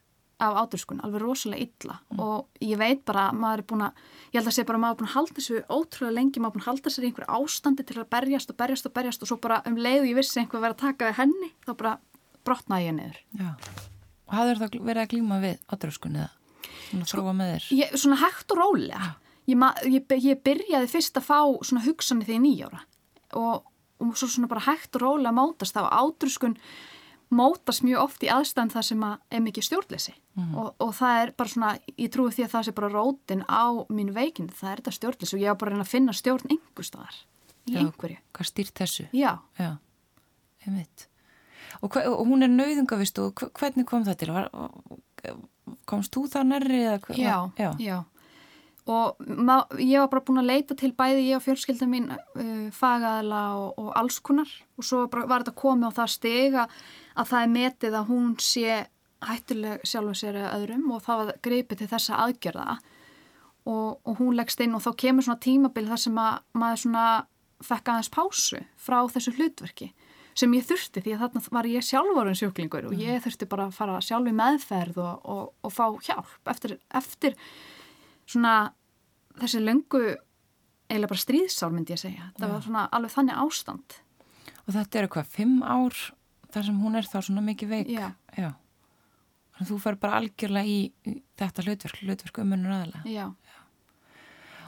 af 0.43 0.57
áturskun, 0.59 0.99
alveg 1.07 1.23
rosalega 1.23 1.69
illa. 1.69 1.99
Og 2.19 2.65
ég 2.65 2.81
veit 2.81 3.05
bara 3.07 3.29
að 3.31 3.39
maður 3.39 3.63
er 3.63 3.69
búin 3.71 3.85
að 3.87 4.01
ég 4.33 4.41
held 4.41 4.51
að 4.51 4.57
sé 4.57 4.65
bara 4.67 4.81
að 4.81 4.85
maður 4.85 4.97
er 4.97 5.01
búin 5.03 5.11
að 5.11 5.15
halda 5.15 5.37
þessu 5.39 5.61
ótrúlega 5.69 6.17
lengi 6.17 6.43
maður 6.43 6.51
er 6.51 6.57
búin 6.57 6.65
að 6.65 6.71
halda 6.71 6.93
sér 6.93 7.05
í 7.07 7.11
einhver 7.11 7.29
ástandi 7.37 7.87
til 7.87 7.99
að 8.01 8.11
berjast 8.17 8.51
og 8.51 8.59
berjast 8.59 8.89
og 8.89 8.97
berjast 8.97 9.23
og 9.23 9.31
svo 9.31 9.39
bara 9.45 9.61
um 9.69 9.79
leið 9.79 10.01
og 10.01 10.11
ég 10.11 10.19
vissi 10.19 10.43
einhver 10.43 10.65
verið 10.65 10.75
að 10.75 10.83
taka 10.83 11.11
við 11.11 11.19
henni 11.21 11.53
þá 11.63 11.73
bara 11.77 11.95
brotnaði 12.43 12.89
ég 12.89 12.97
niður. 12.99 13.23
Já. 13.39 13.51
Og 14.27 14.39
hafður 14.41 14.63
það 14.65 14.79
verið 14.91 15.05
að 15.05 15.11
glíma 15.15 15.43
við 15.45 15.61
átröskunni 15.71 16.25
eða 16.25 16.42
svona 16.91 17.09
þróa 17.13 17.35
með 17.39 17.51
þér? 17.55 17.67
ég, 17.81 17.93
svona 17.99 18.21
hægt 18.23 18.55
og 18.55 18.59
rólega. 18.63 19.11
Ég, 19.51 19.59
ég, 19.91 20.17
ég 20.23 20.41
byrjaði 20.47 20.89
fyrst 20.93 21.17
að 21.19 21.27
fá 21.27 21.39
svona 21.67 21.85
hugsanir 21.85 22.27
þegar 22.29 22.39
ég 22.39 22.45
nýjára 22.47 22.81
og, 23.41 23.65
og 23.99 24.17
svo 24.17 24.29
svona 24.29 24.49
bara 24.51 24.63
hægt 24.69 24.95
og 24.97 25.03
rólega 25.03 25.33
mótast. 25.35 25.75
Þá 25.75 25.89
átruskun 25.91 26.57
mótast 27.33 27.83
mjög 27.83 28.03
oft 28.05 28.23
í 28.23 28.29
aðstæðan 28.31 28.71
það 28.75 28.85
sem 28.91 29.05
að 29.09 29.15
er 29.33 29.41
mikið 29.41 29.65
stjórnleysi. 29.69 30.15
Og, 30.57 30.69
og 30.81 30.91
það 30.97 31.19
er 31.23 31.31
bara 31.37 31.49
svona, 31.53 31.71
ég 31.99 32.11
trúi 32.13 32.31
því 32.33 32.45
að 32.47 32.53
það 32.55 32.67
sé 32.69 32.73
bara 32.77 32.91
rótin 32.93 33.43
á 33.49 33.65
mínu 33.93 34.13
veikindi, 34.17 34.55
það 34.57 34.71
er 34.73 34.81
þetta 34.83 34.95
stjórnleysi. 34.99 35.37
Og 35.37 35.43
ég 35.43 35.49
var 35.53 35.59
bara 35.63 35.71
að 35.73 35.75
reyna 35.79 35.87
að 35.87 35.93
finna 35.95 36.15
stjórn 36.17 36.53
einhver 36.53 36.87
staðar. 36.89 37.17
Í 37.67 37.73
Já. 37.75 37.81
einhverju, 37.83 38.19
Hvað 38.37 38.49
stýrt 38.53 38.75
þessu? 38.83 39.05
já. 39.17 39.33
Já, 39.59 39.71
einmitt. 40.67 41.07
Og, 41.83 41.89
hve, 41.95 42.03
og 42.11 42.27
hún 42.29 42.43
er 42.45 42.51
nauðungavist 42.53 43.19
og 43.23 43.35
hve- 43.41 43.51
hvernig 43.59 43.87
kom 43.89 44.05
það 44.05 44.19
til? 44.23 44.33
Var, 44.35 44.49
komst 45.89 46.15
þú 46.15 46.27
það 46.33 46.49
nærri? 46.51 46.83
Já, 47.19 47.37
já. 47.59 47.71
já. 47.79 47.99
Og 48.91 49.21
ég 49.79 50.03
var 50.03 50.09
bara 50.11 50.25
búin 50.27 50.43
að 50.43 50.49
leita 50.51 50.75
til 50.75 50.91
bæði 50.99 51.29
ég 51.29 51.39
og 51.39 51.45
fjölskylda 51.45 51.87
mín 51.87 52.09
uh, 52.11 52.71
fagaðala 52.75 53.43
og, 53.61 53.77
og 53.79 53.93
allskunnar 54.01 54.51
og 54.77 54.87
svo 54.87 55.05
var 55.07 55.45
þetta 55.45 55.55
komið 55.55 55.93
á 55.95 55.99
það 56.01 56.15
stiga 56.17 56.65
að 57.15 57.31
það 57.31 57.45
er 57.45 57.53
metið 57.53 57.99
að 58.01 58.11
hún 58.11 58.33
sé 58.43 58.81
hættuleg 59.23 59.85
sjálfum 59.87 60.19
sér 60.19 60.41
eða 60.41 60.57
öðrum 60.57 60.89
og 60.97 61.05
það 61.05 61.21
var 61.21 61.39
greipið 61.47 61.83
til 61.83 61.91
þessa 61.93 62.19
aðgjörða 62.25 62.67
og, 63.71 64.01
og 64.03 64.17
hún 64.19 64.35
leggst 64.35 64.63
inn 64.65 64.75
og 64.75 64.83
þá 64.83 64.91
kemur 65.05 65.27
svona 65.27 65.45
tímabil 65.47 65.87
þar 65.87 66.03
sem 66.03 66.19
að 66.19 66.41
maður 66.59 66.83
svona 66.83 67.07
fekk 67.63 67.93
aðeins 67.93 68.13
pásu 68.13 68.63
frá 68.83 68.99
þessu 69.13 69.35
hlutverki 69.37 69.93
sem 70.35 70.53
ég 70.57 70.65
þurfti 70.69 71.03
því 71.05 71.15
að 71.17 71.23
þarna 71.27 71.43
var 71.59 71.69
ég 71.71 71.85
sjálfvarun 71.87 72.39
sjúklingur 72.39 72.87
og 72.89 72.95
ég 72.99 73.23
þurfti 73.25 73.49
bara 73.51 73.67
að 73.69 73.77
fara 73.77 73.99
sjálf 74.05 74.31
í 74.31 74.35
meðferð 74.39 75.01
og, 75.03 75.27
og, 75.29 75.43
og 75.63 75.73
fá 75.75 75.85
hjálp 76.07 76.53
eftir, 76.53 76.79
eftir 76.95 77.37
svona 78.27 78.55
þessi 79.41 79.61
löngu 79.65 80.03
eiginlega 80.89 81.13
bara 81.13 81.25
stríðsál 81.25 81.71
myndi 81.73 81.95
ég 81.97 82.01
segja 82.03 82.31
það 82.39 82.55
var 82.57 82.65
svona 82.67 82.87
alveg 82.93 83.15
þannig 83.17 83.45
ástand 83.45 84.01
Og 84.63 84.75
þetta 84.77 84.99
eru 85.01 85.09
hvað, 85.11 85.31
fimm 85.35 85.63
ár 85.67 85.97
þar 86.55 86.67
sem 86.69 86.77
hún 86.79 86.95
er 86.95 87.07
þá 87.11 87.17
svona 87.27 87.43
mikið 87.43 87.71
veik? 87.73 87.89
Já. 87.91 88.13
Já. 88.39 88.53
Þannig 89.57 89.65
að 89.65 89.71
þú 89.73 89.79
fer 89.83 89.97
bara 89.99 90.19
algjörlega 90.21 90.71
í, 90.71 91.17
þetta 91.41 91.65
hlutverk, 91.67 92.03
hlutverk 92.07 92.39
umunur 92.45 92.75
aðalega. 92.77 93.03
já, 93.11 93.25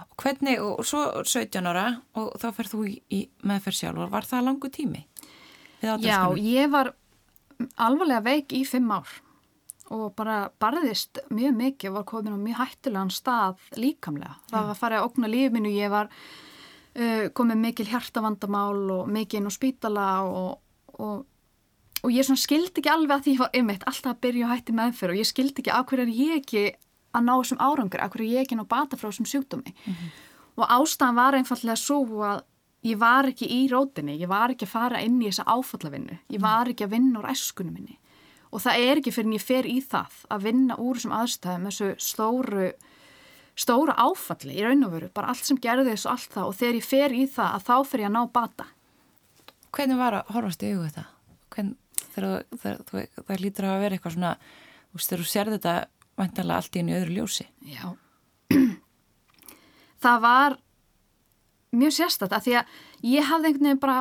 Og 0.05 0.17
hvernig, 0.23 0.59
og 0.63 0.83
svo 0.87 1.05
17 1.23 1.67
ára 1.71 1.87
og 2.19 2.35
þá 2.43 2.49
fer 2.59 2.69
þú 2.71 2.83
í, 2.91 3.21
meðferð 3.47 3.79
sjálf 3.79 4.03
og 4.03 4.11
var 4.13 4.27
það 4.27 4.45
langu 4.49 4.71
tími? 4.75 5.05
Já 5.85 6.21
ég 6.39 6.73
var 6.73 6.95
alvarlega 7.81 8.25
veik 8.25 8.55
í 8.57 8.65
fimm 8.67 8.91
ár 8.95 9.11
og 9.93 10.15
bara 10.17 10.49
barðist 10.63 11.21
mjög 11.35 11.59
mikið 11.59 11.91
og 11.91 11.99
var 11.99 12.07
komin 12.09 12.37
á 12.37 12.41
mjög 12.41 12.61
hættulegan 12.63 13.13
stað 13.13 13.61
líkamlega. 13.77 14.39
Það 14.51 14.71
var 14.71 14.81
farið 14.81 15.01
að 15.01 15.09
okna 15.11 15.31
lífinu, 15.31 15.73
ég 15.75 15.93
var 15.93 16.09
uh, 16.09 17.27
komið 17.37 17.61
mikil 17.61 17.87
hjartavandamál 17.91 18.81
og 18.97 19.13
mikið 19.13 19.41
inn 19.41 19.51
á 19.51 19.53
spítala 19.53 20.07
og, 20.25 20.57
og, 20.97 21.27
og 22.01 22.15
ég 22.15 22.33
skildi 22.33 22.81
ekki 22.81 22.93
alveg 22.95 23.19
að 23.19 23.27
því 23.27 23.37
ég 23.37 23.45
var 23.45 23.61
ymmit 23.61 23.87
alltaf 23.91 24.15
að 24.15 24.23
byrja 24.25 24.49
að 24.49 24.55
hætti 24.55 24.79
meðferð 24.81 25.15
og 25.15 25.21
ég 25.21 25.31
skildi 25.31 25.63
ekki 25.63 25.75
að 25.77 25.87
hverju 25.91 26.07
er 26.07 26.17
ég 26.17 26.41
ekki 26.41 26.65
að 27.15 27.29
ná 27.29 27.35
þessum 27.37 27.63
árangur, 27.63 28.03
að 28.03 28.17
hverju 28.17 28.31
er 28.31 28.39
ég 28.39 28.49
ekki 28.49 28.59
ná 28.59 28.65
bata 28.67 28.99
frá 28.99 29.11
þessum 29.11 29.29
sjúkdómi. 29.31 29.75
Mm 29.75 29.93
-hmm. 29.93 30.17
Og 30.55 30.71
ástæðan 30.71 31.19
var 31.19 31.35
einfallega 31.35 31.77
svo 31.77 32.01
að 32.23 32.43
ég 32.85 33.01
var 33.01 33.31
ekki 33.31 33.49
í 33.51 33.61
rótinni, 33.73 34.19
ég 34.21 34.31
var 34.31 34.53
ekki 34.55 34.69
að 34.69 34.75
fara 34.75 35.03
inn 35.05 35.21
í 35.23 35.29
þessa 35.31 35.47
áfallavinnu, 35.49 36.19
ég 36.35 36.43
var 36.43 36.71
ekki 36.71 36.87
að 36.87 36.97
vinna 36.99 37.21
úr 37.23 37.31
æskunum 37.33 37.79
minni 37.79 37.99
og 38.55 38.63
það 38.63 38.85
er 38.87 39.01
ekki 39.01 39.11
fyrir 39.11 39.27
en 39.27 39.35
ég 39.35 39.43
fer 39.43 39.67
í 39.67 39.79
það 39.83 40.19
að 40.31 40.45
vinna 40.47 40.77
úr 40.79 40.99
þessum 40.99 41.15
aðstæðum, 41.17 41.65
þessu 41.71 41.89
stóru 41.99 42.69
stóra 43.55 43.95
áfalli 43.99 44.57
í 44.57 44.63
raun 44.65 44.87
og 44.87 44.95
veru, 44.95 45.09
bara 45.15 45.31
allt 45.31 45.47
sem 45.47 45.59
gerði 45.63 45.93
þessu 45.93 46.11
allt 46.11 46.31
það 46.35 46.51
og 46.51 46.57
þegar 46.59 46.79
ég 46.79 46.87
fer 46.87 47.15
í 47.15 47.25
það 47.31 47.51
að 47.57 47.67
þá 47.69 47.75
fer 47.91 48.03
ég 48.03 48.09
að 48.09 48.15
ná 48.17 48.23
bata. 48.35 48.67
Hvernig 49.75 49.99
var 49.99 50.19
að 50.19 50.33
horfast 50.35 50.63
í 50.63 50.71
auðu 50.73 50.87
þetta? 50.89 51.05
Hvern, 51.55 51.71
þegar, 52.15 52.47
þegar, 52.63 52.81
þegar, 52.91 53.27
það 53.29 53.45
lítur 53.45 53.69
að 53.69 53.83
vera 53.85 53.99
eitthvað 53.99 54.17
svona, 54.17 54.33
þú 54.91 54.99
veist, 54.99 55.13
þegar 55.13 55.23
þú 55.23 55.31
sér 55.31 55.53
þetta 55.55 55.75
vantanlega 56.19 56.59
allt 56.63 56.79
í 56.79 56.83
einu 56.83 56.97
öðru 56.99 57.17
ljósi. 57.19 57.47
Já. 57.71 57.87
það 60.05 60.27
var 60.27 60.59
mjög 61.81 61.97
sérstætt 61.99 62.35
að 62.35 62.47
því 62.47 62.57
að 62.61 62.75
ég 63.11 63.29
hafði 63.31 63.51
einhvern 63.51 63.69
veginn 63.69 63.83
bara, 63.83 63.99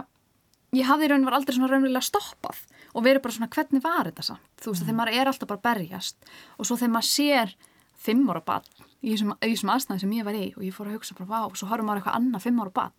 ég 0.73 0.89
hafði 0.89 1.07
í 1.07 1.11
raun 1.11 1.23
og 1.23 1.29
veru 1.29 1.39
aldrei 1.39 1.57
svona 1.57 1.69
raunverulega 1.71 2.07
stoppað 2.07 2.63
og 2.93 3.05
verið 3.05 3.23
bara 3.25 3.35
svona 3.37 3.51
hvernig 3.53 3.83
var 3.83 4.09
þetta 4.09 4.25
samt? 4.29 4.49
Þú 4.61 4.71
veist, 4.71 4.83
mm. 4.83 4.87
þegar 4.87 4.99
maður 4.99 5.19
er 5.19 5.31
alltaf 5.31 5.51
bara 5.51 5.65
berjast 5.67 6.33
og 6.57 6.67
svo 6.67 6.77
þegar 6.79 6.93
maður 6.95 7.09
sér 7.09 7.55
fimm 8.03 8.23
ára 8.29 8.43
bann 8.45 8.67
í 9.03 9.15
þessum 9.15 9.73
aðstæðin 9.73 10.03
sem 10.03 10.15
ég 10.17 10.27
var 10.27 10.37
í 10.37 10.45
og 10.53 10.63
ég 10.65 10.75
fór 10.75 10.89
að 10.89 10.97
hugsa 10.99 11.17
bara, 11.17 11.29
vá, 11.29 11.39
og 11.49 11.57
svo 11.59 11.69
horfum 11.71 11.89
maður 11.89 12.03
eitthvað 12.03 12.19
annað 12.19 12.45
fimm 12.45 12.61
ára 12.63 12.75
bann 12.77 12.97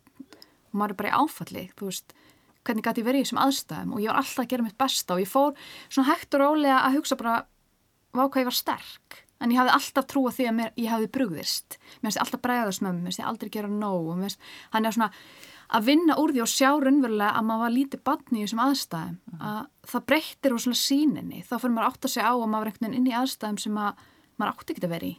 og 0.75 0.79
maður 0.79 0.95
er 0.95 0.99
bara 1.01 1.11
í 1.11 1.19
áfalli, 1.23 1.65
þú 1.77 1.89
veist, 1.89 2.15
hvernig 2.65 2.85
gæti 2.85 3.01
ég 3.01 3.07
verið 3.07 3.21
í 3.21 3.25
þessum 3.25 3.41
aðstæðum 3.43 3.93
og 3.95 4.03
ég 4.03 4.11
var 4.11 4.21
alltaf 4.21 4.43
að 4.43 4.49
gera 4.53 4.65
mitt 4.65 4.77
besta 4.81 5.15
og 5.15 5.21
ég 5.23 5.31
fór 5.31 5.53
svona 5.87 6.09
hægt 6.11 6.35
og 6.35 6.43
rólega 6.43 6.79
að 6.81 6.97
hugsa 6.99 7.17
bara, 7.19 7.35
vá 8.15 8.23
hvað 8.25 8.41
ég 8.41 8.49
var 8.49 8.57
sterk, 8.57 9.19
en 9.43 9.51
ég 9.51 9.59
hafði 9.59 9.75
alltaf 9.75 10.07
trú 10.11 10.23
að 10.29 10.37
því 10.37 10.47
að 10.49 10.55
mér, 10.59 10.71
ég 10.79 10.93
hafði 10.93 11.11
brugðist, 11.17 11.77
mér 11.99 12.07
finnst 12.07 12.19
ég 12.19 12.23
alltaf 12.25 12.45
bregðast 12.45 12.83
með 12.85 12.91
mér, 12.93 13.01
mér 13.01 13.11
finnst 13.11 13.21
ég 13.23 13.29
aldrei 13.31 13.51
gera 13.55 13.71
nóg 13.71 14.11
hann 14.71 14.85
er 14.85 14.95
svona 14.95 15.11
að 15.73 15.87
vinna 15.89 16.17
úr 16.21 16.33
því 16.33 16.43
og 16.43 16.51
sjá 16.51 16.69
raunverulega 16.81 17.31
að 17.35 17.45
maður 17.47 17.63
var 17.63 17.73
lítið 17.73 18.03
batni 18.05 18.41
í 18.41 18.45
þessum 18.45 18.63
aðstæðum, 18.65 19.15
að 19.39 19.61
það 19.91 20.05
breyttir 20.11 20.55
úr 20.55 20.61
svona 20.61 20.79
síninni, 20.79 21.41
þá 21.45 21.55
fyrir 21.55 21.75
maður 21.75 21.87
átt 21.89 22.07
að 22.07 22.13
segja 22.13 22.29
á 22.29 22.35
að 22.35 22.51
maður 22.53 22.71
er 22.71 22.97
inn 22.99 23.09
í 23.09 23.15
aðstæðum 23.17 23.61
sem 23.63 23.79
að 23.81 24.03
maður 24.35 24.51
átti 24.51 24.75
ekki 24.75 24.85
að 24.85 24.93
vera 24.93 25.09
í. 25.09 25.15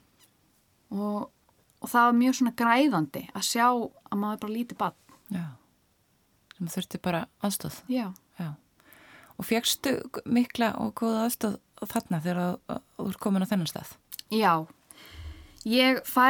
Og, 0.95 1.19
og 1.83 1.91
það 1.91 2.07
var 2.07 2.19
mjög 2.21 2.39
svona 2.39 2.55
græðandi 2.61 3.25
að 3.33 3.49
sjá 3.49 3.67
að 3.67 4.21
maður 4.23 4.43
bara 4.45 4.55
lítið 4.55 4.79
bann 4.79 5.01
Já, 5.35 5.45
sem 6.55 6.69
þurfti 6.77 7.01
bara 7.03 7.25
aðstóð 7.43 7.81
Já. 7.91 8.05
Já. 8.39 8.51
Og 9.37 9.49
fegstu 9.49 9.97
mikla 10.31 10.71
og 10.79 10.95
góða 11.01 11.25
aðstóð 11.27 11.57
þarna 11.91 12.23
þegar 12.23 12.43
þú 12.71 13.09
er 13.11 13.19
komin 13.21 13.43
á 13.43 13.51
þennan 13.51 13.73
stað? 13.73 13.97
Já, 14.33 14.67
ég 15.67 16.01
fæ 16.07 16.29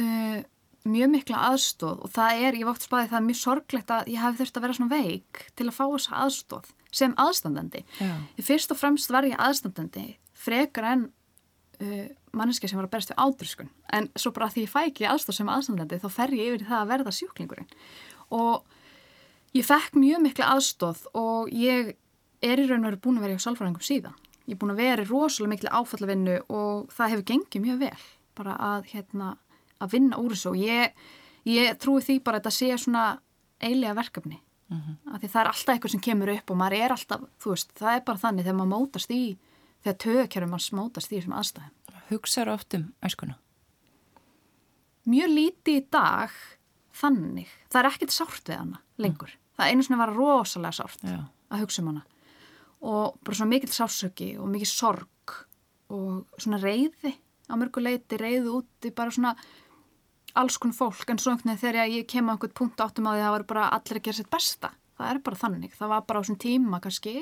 uh, 0.00 0.38
mjög 0.82 1.12
mikla 1.12 1.42
aðstóð 1.52 2.02
og 2.02 2.10
það 2.10 2.44
er, 2.46 2.58
ég 2.58 2.66
vátt 2.66 2.86
spæði 2.86 3.10
það 3.12 3.18
er 3.20 3.26
mjög 3.28 3.40
sorglegt 3.40 3.92
að 3.94 4.08
ég 4.10 4.22
hef 4.22 4.38
þurft 4.40 4.58
að 4.58 4.64
vera 4.66 4.78
svona 4.78 4.96
veik 4.96 5.42
til 5.54 5.68
að 5.68 5.76
fá 5.76 5.84
þessa 5.84 6.22
aðstóð 6.24 6.72
sem 6.92 7.14
aðstandandi. 7.22 7.84
Fyrst 8.42 8.74
og 8.74 8.80
fremst 8.80 9.12
var 9.14 9.28
ég 9.28 9.38
aðstandandi 9.40 10.06
frekar 10.42 10.88
en 10.90 11.06
uh, 11.06 12.08
manneski 12.34 12.68
sem 12.68 12.80
var 12.80 12.88
að 12.88 12.94
berast 12.96 13.12
við 13.12 13.22
ádröskun 13.22 13.72
en 13.94 14.10
svo 14.18 14.34
bara 14.34 14.50
því 14.52 14.66
ég 14.66 14.72
fæ 14.72 14.80
ekki 14.88 15.08
aðstof 15.08 15.38
sem 15.38 15.52
aðstofnandi 15.52 16.00
þá 16.02 16.08
fer 16.12 16.34
ég 16.36 16.50
yfir 16.50 16.66
það 16.68 16.80
að 16.80 16.92
verða 16.96 17.16
sjúklingurinn. 17.18 17.72
Og 18.34 19.56
ég 19.56 19.68
fekk 19.68 19.98
mjög 20.00 20.26
miklu 20.26 20.48
aðstof 20.48 21.06
og 21.14 21.52
ég 21.54 21.94
er 22.42 22.58
í 22.58 22.66
raun 22.66 22.82
og 22.82 22.90
veru 22.90 23.02
búin 23.06 23.20
að 23.20 23.28
vera 23.28 23.38
í 23.38 23.44
sálfræðingum 23.44 23.86
síðan 23.86 24.18
ég 24.52 24.56
er 24.56 24.60
búin 24.60 24.74
að 24.74 24.82
vera 24.82 25.02
í 25.04 25.08
rosalega 25.08 25.54
miklu 25.54 25.72
áfallavinnu 25.72 26.38
og 26.52 26.92
það 26.92 27.12
hefur 27.14 27.28
gengið 27.32 27.66
mjög 27.66 27.82
vel 27.86 28.06
bara 28.38 28.56
að, 28.70 28.86
hérna, 28.92 29.34
að 29.80 29.92
vinna 29.96 30.20
úr 30.20 30.36
þessu 30.36 30.52
og 30.52 30.62
ég, 30.62 31.04
ég 31.48 31.76
trúi 31.80 32.04
því 32.04 32.18
bara 32.24 32.38
að 32.38 32.44
þetta 32.44 32.56
sé 32.58 32.80
svona 32.84 33.06
eilega 33.62 33.96
verkefni 33.98 34.38
mm 34.72 34.80
-hmm. 34.80 35.14
að 35.14 35.20
því 35.20 35.28
það 35.32 35.40
er 35.40 35.50
alltaf 35.52 35.74
eitthvað 35.74 35.94
sem 35.94 36.04
kemur 36.08 36.34
upp 36.36 36.50
og 36.50 36.56
maður 36.56 36.78
er 36.78 36.94
alltaf, 36.96 37.20
þú 37.42 37.50
veist, 37.50 37.72
það 37.78 37.94
er 37.94 38.04
bara 38.06 38.22
þannig 38.24 38.44
þegar 38.44 38.58
maður 38.60 38.74
mótast 38.74 39.10
í 39.10 39.24
þegar 39.82 39.98
tögakjörðum 40.04 40.50
mann 40.54 40.62
smótast 40.62 41.12
í 41.12 41.18
þessum 41.18 41.36
aðstæðum. 41.38 41.72
Hugsaður 42.10 42.52
oft 42.54 42.74
um 42.74 42.88
æskuna? 43.02 43.38
Mjög 45.04 45.30
líti 45.34 45.76
í 45.80 45.86
dag 45.90 46.30
þannig. 46.94 47.50
Það 47.72 47.80
er 47.80 47.90
ekkert 47.90 48.14
sárt 48.14 48.48
við 48.48 48.60
hana 48.60 48.82
lengur. 49.02 49.32
Mm. 49.32 49.38
Það 49.56 49.70
einu 49.70 49.86
svona 49.86 50.02
var 50.02 50.14
rosalega 50.14 50.72
sárt 50.72 51.02
Já. 51.02 51.18
að 51.50 51.64
hugsa 51.64 51.82
um 51.82 51.90
hana. 51.90 52.04
Og 52.82 53.18
bara 53.22 53.38
svona 53.38 53.52
mikill 53.54 53.72
sásöki 53.74 54.32
og 54.42 54.48
mikill 54.50 54.70
sorg 54.70 55.36
og 55.92 56.40
svona 56.40 56.58
reyði 56.62 57.12
á 57.46 57.54
mörguleiti, 57.58 58.18
reyði 58.18 58.48
út 58.58 58.88
í 58.88 58.94
bara 58.96 59.12
svona 59.14 59.36
alls 60.34 60.56
konar 60.58 60.78
fólk. 60.78 61.06
En 61.12 61.20
svo 61.20 61.34
einhvern 61.34 61.52
veginn 61.52 61.62
þegar 61.62 61.92
ég 61.92 62.08
kem 62.10 62.30
á 62.30 62.34
einhvern 62.34 62.56
punkt 62.58 62.82
áttum 62.82 63.06
á 63.06 63.12
því 63.12 63.20
að 63.20 63.26
það 63.26 63.36
var 63.36 63.46
bara 63.52 63.68
allir 63.76 64.00
að 64.00 64.06
gera 64.08 64.18
sitt 64.18 64.32
besta. 64.32 64.72
Það 64.98 65.10
er 65.10 65.22
bara 65.28 65.40
þannig. 65.44 65.74
Það 65.78 65.92
var 65.92 66.04
bara 66.08 66.22
á 66.22 66.26
svona 66.26 66.42
tíma 66.42 66.82
kannski 66.82 67.16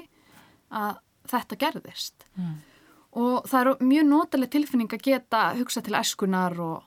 að 0.70 0.99
þetta 1.29 1.59
gerðist 1.61 2.27
mm. 2.38 2.55
og 3.20 3.49
það 3.51 3.61
eru 3.61 3.88
mjög 3.90 4.09
notalega 4.09 4.55
tilfinning 4.57 4.94
að 4.94 5.07
geta 5.07 5.42
hugsa 5.59 5.83
til 5.85 5.96
eskunar 5.99 6.57
og, 6.62 6.85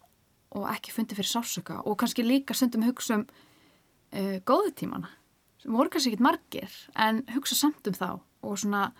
og 0.58 0.68
ekki 0.74 0.94
fundi 0.96 1.18
fyrir 1.18 1.32
sásöka 1.32 1.82
og 1.84 1.98
kannski 2.02 2.26
líka 2.26 2.58
sundum 2.58 2.86
hugsa 2.88 3.20
um 3.20 3.26
uh, 3.28 4.38
góðutímana 4.48 5.12
sem 5.62 5.76
voru 5.76 5.94
kannski 5.94 6.14
ekki 6.14 6.26
margir 6.26 6.78
en 6.96 7.24
hugsa 7.36 7.58
samt 7.60 7.90
um 7.90 7.98
þá 7.98 8.10
og 8.44 8.60
svona 8.62 8.92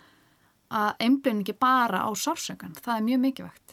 að 0.74 1.06
einblýningi 1.06 1.54
bara 1.60 2.02
á 2.04 2.10
sásökan 2.16 2.74
það 2.80 2.96
er 2.96 3.08
mjög 3.08 3.24
mikilvægt 3.28 3.64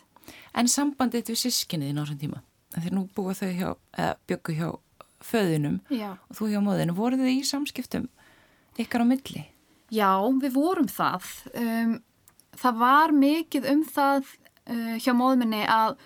En 0.54 0.70
sambandið 0.70 1.32
við 1.32 1.40
sískinniði 1.46 1.96
náttúrulega 1.96 2.22
tíma 2.22 2.42
þegar 2.72 2.96
nú 2.96 3.04
búa 3.16 3.34
þau 3.36 3.50
hjá, 3.52 3.70
eða 3.98 4.14
byggu 4.30 4.56
hjá 4.56 4.70
föðunum 5.22 5.80
Já. 5.92 6.12
og 6.30 6.38
þú 6.38 6.50
hjá 6.54 6.62
móðinu, 6.64 6.96
voru 6.96 7.20
þið 7.20 7.34
í 7.34 7.42
samskiptum 7.48 8.08
ykkar 8.80 9.04
á 9.04 9.06
milli? 9.08 9.44
Já, 9.92 10.12
við 10.40 10.56
vorum 10.56 10.88
það. 10.88 11.28
Um, 11.52 11.98
það 12.56 12.80
var 12.80 13.14
mikið 13.16 13.68
um 13.74 13.84
það 13.92 14.32
uh, 14.72 14.96
hjá 15.04 15.12
móðminni 15.18 15.66
að 15.68 15.98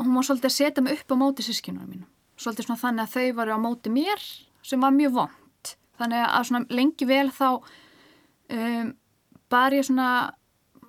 hún 0.00 0.16
var 0.16 0.26
svolítið 0.26 0.48
að 0.48 0.56
setja 0.56 0.84
mig 0.84 0.96
upp 0.96 1.12
á 1.12 1.16
móti 1.20 1.44
sískinunum 1.46 1.92
mínu. 1.92 2.08
Svolítið 2.40 2.70
svona 2.70 2.80
þannig 2.80 3.04
að 3.04 3.12
þau 3.12 3.38
varu 3.38 3.60
á 3.60 3.64
móti 3.68 3.92
mér 3.92 4.24
sem 4.64 4.80
var 4.80 4.96
mjög 4.96 5.18
vond. 5.20 5.74
Þannig 6.00 6.24
að 6.24 6.48
svona 6.48 6.78
lengi 6.80 7.06
vel 7.12 7.28
þá 7.28 7.48
um, 8.52 8.92
bar 9.52 9.74
ég 9.76 9.86
svona, 9.86 10.08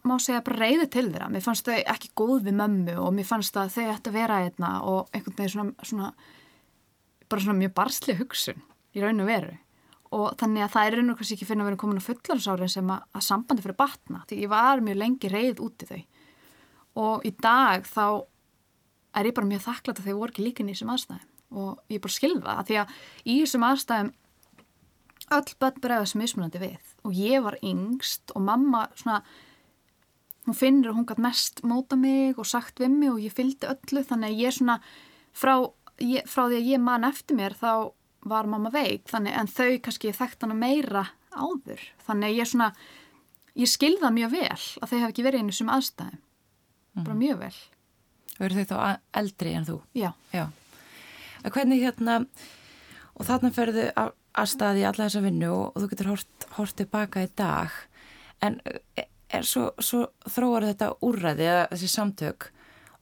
má 0.03 0.15
segja, 0.21 0.43
bara 0.45 0.61
reyði 0.65 0.87
til 0.91 1.07
þeirra. 1.09 1.31
Mér 1.31 1.43
fannst 1.45 1.67
þau 1.67 1.79
ekki 1.79 2.13
góð 2.19 2.47
við 2.47 2.57
mömmu 2.59 2.95
og 3.01 3.11
mér 3.15 3.27
fannst 3.27 3.57
að 3.59 3.75
þau 3.77 3.89
ætti 3.95 4.11
að 4.11 4.17
vera 4.19 4.39
einna 4.43 4.71
og 4.89 5.11
einhvern 5.13 5.37
veginn 5.39 5.53
svona, 5.55 5.89
svona 5.89 6.13
bara 7.31 7.43
svona 7.43 7.59
mjög 7.59 7.75
barsli 7.77 8.17
hugsun 8.19 8.63
í 8.93 9.03
raun 9.03 9.23
og 9.23 9.29
veru. 9.29 9.53
Og 10.13 10.35
þannig 10.37 10.65
að 10.65 10.73
það 10.75 10.85
er 10.87 10.97
einhvern 10.99 11.17
veginn 11.17 11.37
ekki 11.37 11.47
fyrir 11.49 11.63
að 11.63 11.69
vera 11.71 11.81
komin 11.83 12.01
á 12.03 12.07
fullarisárin 12.07 12.73
sem 12.73 12.91
að, 12.93 13.05
að 13.17 13.25
sambandi 13.27 13.65
fyrir 13.65 13.79
batna 13.79 14.25
því 14.29 14.41
ég 14.43 14.51
var 14.51 14.83
mjög 14.85 14.99
lengi 15.01 15.31
reyð 15.33 15.63
út 15.65 15.85
í 15.85 15.89
þau. 15.89 16.01
Og 17.03 17.25
í 17.25 17.31
dag 17.41 17.87
þá 17.89 18.05
er 19.17 19.29
ég 19.29 19.37
bara 19.37 19.49
mjög 19.49 19.63
þakklátt 19.67 20.01
að 20.01 20.09
þau 20.09 20.17
voru 20.19 20.33
ekki 20.33 20.45
líka 20.45 20.65
í 20.65 20.69
þessum 20.69 20.91
aðstæðum. 20.93 21.29
Og 21.53 21.71
ég 21.89 21.97
er 21.97 22.03
bara 22.03 22.17
skilða 22.17 22.57
að 22.59 22.69
því 22.69 22.77
að 22.81 22.93
í 23.23 23.39
þessum 23.39 23.65
aðstæðum 23.69 24.13
öll 25.31 25.55
börn 25.59 25.81
bregðast 25.83 26.17
mismunandi 26.19 26.61
við 26.61 26.93
og 27.03 27.15
ég 27.17 27.43
var 27.45 27.57
yngst 27.63 28.33
og 28.35 28.45
mamma 28.45 28.87
svona 28.99 29.21
hún 30.47 30.57
finnir 30.57 30.91
að 30.91 30.99
hún 30.99 31.07
gætt 31.07 31.23
mest 31.23 31.63
móta 31.63 31.97
mig 31.99 32.39
og 32.39 32.47
sagt 32.47 32.81
við 32.81 32.91
mig 32.91 33.11
og 33.13 33.21
ég 33.23 33.35
fylgdi 33.35 33.69
öllu 33.71 34.03
þannig 34.03 34.33
að 34.33 34.41
ég 34.43 34.55
svona 34.57 34.79
frá, 35.31 35.53
ég, 36.03 36.25
frá 36.27 36.47
því 36.47 36.59
að 36.59 36.71
ég 36.73 36.83
man 36.83 37.07
eftir 37.07 37.39
mér 37.39 37.55
þá 37.59 37.93
var 38.27 38.47
mamma 38.47 38.71
veik 38.73 39.07
þannig 39.11 39.37
en 39.39 39.51
þau 39.51 39.79
kannski 39.83 40.15
þekkt 40.15 40.45
hana 40.45 40.57
meira 40.57 41.05
áður 41.31 41.81
þannig 42.07 42.39
ég 42.39 42.49
svona 42.49 42.71
ég 43.59 43.69
skilða 43.69 44.11
mjög 44.13 44.33
vel 44.33 44.49
að 44.81 44.89
þau 44.89 44.97
hef 44.97 45.07
ekki 45.09 45.25
verið 45.27 45.43
einu 45.43 45.55
sem 45.55 45.71
aðstæðum 45.71 46.19
mm. 46.19 47.03
bara 47.03 47.15
mhm. 47.15 47.23
mjög 47.23 47.45
vel 47.45 47.55
Verður 48.33 48.65
þau 48.65 48.71
þá 48.71 48.99
eldri 49.19 49.51
en 49.53 49.65
þú? 49.67 49.75
Já, 49.93 50.09
Já. 50.33 50.47
Hvernig 51.43 51.83
hérna 51.83 52.15
og 53.13 53.27
þarna 53.27 53.51
ferðu 53.53 53.83
aðstæði 54.39 54.83
í 54.83 54.87
alla 54.89 55.07
þessa 55.07 55.23
vinnu 55.23 55.51
og, 55.53 55.77
þú 55.77 55.89
getur 55.91 56.11
hort, 56.13 56.47
hort 56.57 56.75
tilbaka 56.79 57.23
í 57.25 57.29
dag 57.37 57.75
en 58.43 58.59
er, 58.65 59.07
er 59.29 59.47
svo, 59.47 59.69
svo 59.79 60.07
þróar 60.29 60.67
þetta 60.71 60.93
úrræði 61.05 61.49
eða 61.49 61.67
þessi 61.73 61.91
samtök 61.93 62.49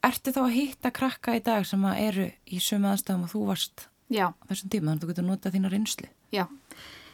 Ertu 0.01 0.31
þá 0.33 0.39
að 0.47 0.55
hitta 0.55 0.89
krakka 0.89 1.35
í 1.37 1.43
dag 1.45 1.65
sem 1.69 1.83
eru 1.93 2.31
í 2.49 2.57
sömu 2.57 2.89
aðstæðum 2.89 3.27
og 3.27 3.33
þú 3.35 3.41
varst 3.51 3.83
Já. 4.11 4.31
Þessum 4.49 4.71
tíma, 4.73 4.89
þannig 4.89 4.97
að 4.97 5.03
þú 5.03 5.09
getur 5.11 5.25
notað 5.27 5.53
þína 5.55 5.69
reynsli. 5.71 6.09
Já, 6.35 6.47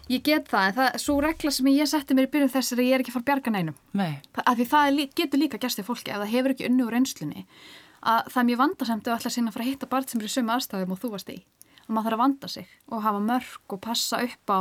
Ég 0.08 0.24
get 0.24 0.48
það, 0.48 0.70
en 0.70 0.76
það, 0.78 0.94
svo 1.04 1.18
regla 1.20 1.52
sem 1.52 1.68
ég 1.74 1.90
setti 1.92 2.16
mér 2.16 2.30
í 2.30 2.32
byrjun 2.32 2.52
þess 2.54 2.72
er 2.72 2.80
að 2.80 2.88
ég 2.88 2.96
er 2.96 3.02
ekki 3.04 3.12
að 3.12 3.18
fara 3.18 3.26
að 3.26 3.30
bjarga 3.30 3.52
neinum. 3.52 3.76
Nei, 4.00 4.14
Það, 4.38 4.44
af 4.48 4.56
því 4.56 4.68
það 4.72 5.00
getur 5.20 5.42
líka 5.42 5.60
gæst 5.60 5.82
í 5.82 5.84
fólki 5.84 6.14
ef 6.14 6.22
það 6.22 6.32
hefur 6.32 6.54
ekki 6.54 6.68
unni 6.70 6.86
úr 6.86 6.96
reynslunni 6.96 7.44
að 8.08 8.30
það 8.32 8.40
er 8.40 8.48
mjög 8.48 8.62
vandasamt 8.62 9.10
ef 9.10 9.18
ætla 9.18 9.32
sinna 9.34 9.52
að 9.52 9.58
fara 9.58 9.66
að 9.66 9.72
hitta 9.74 9.90
barn 9.92 10.08
sem 10.08 10.22
er 10.22 10.30
í 10.30 10.32
sömu 10.32 10.54
aðstæðum 10.56 10.94
og 10.96 11.02
þú 11.02 11.12
varst 11.12 11.34
í. 11.34 11.38
Og 11.88 11.96
maður 11.96 12.10
þarf 12.10 12.18
að 12.18 12.24
vanda 12.24 12.50
sig 12.52 12.72
og 12.92 13.04
hafa 13.06 13.24
mörg 13.24 13.74
og 13.76 13.82
passa 13.84 14.20
upp 14.26 14.52
á 14.52 14.60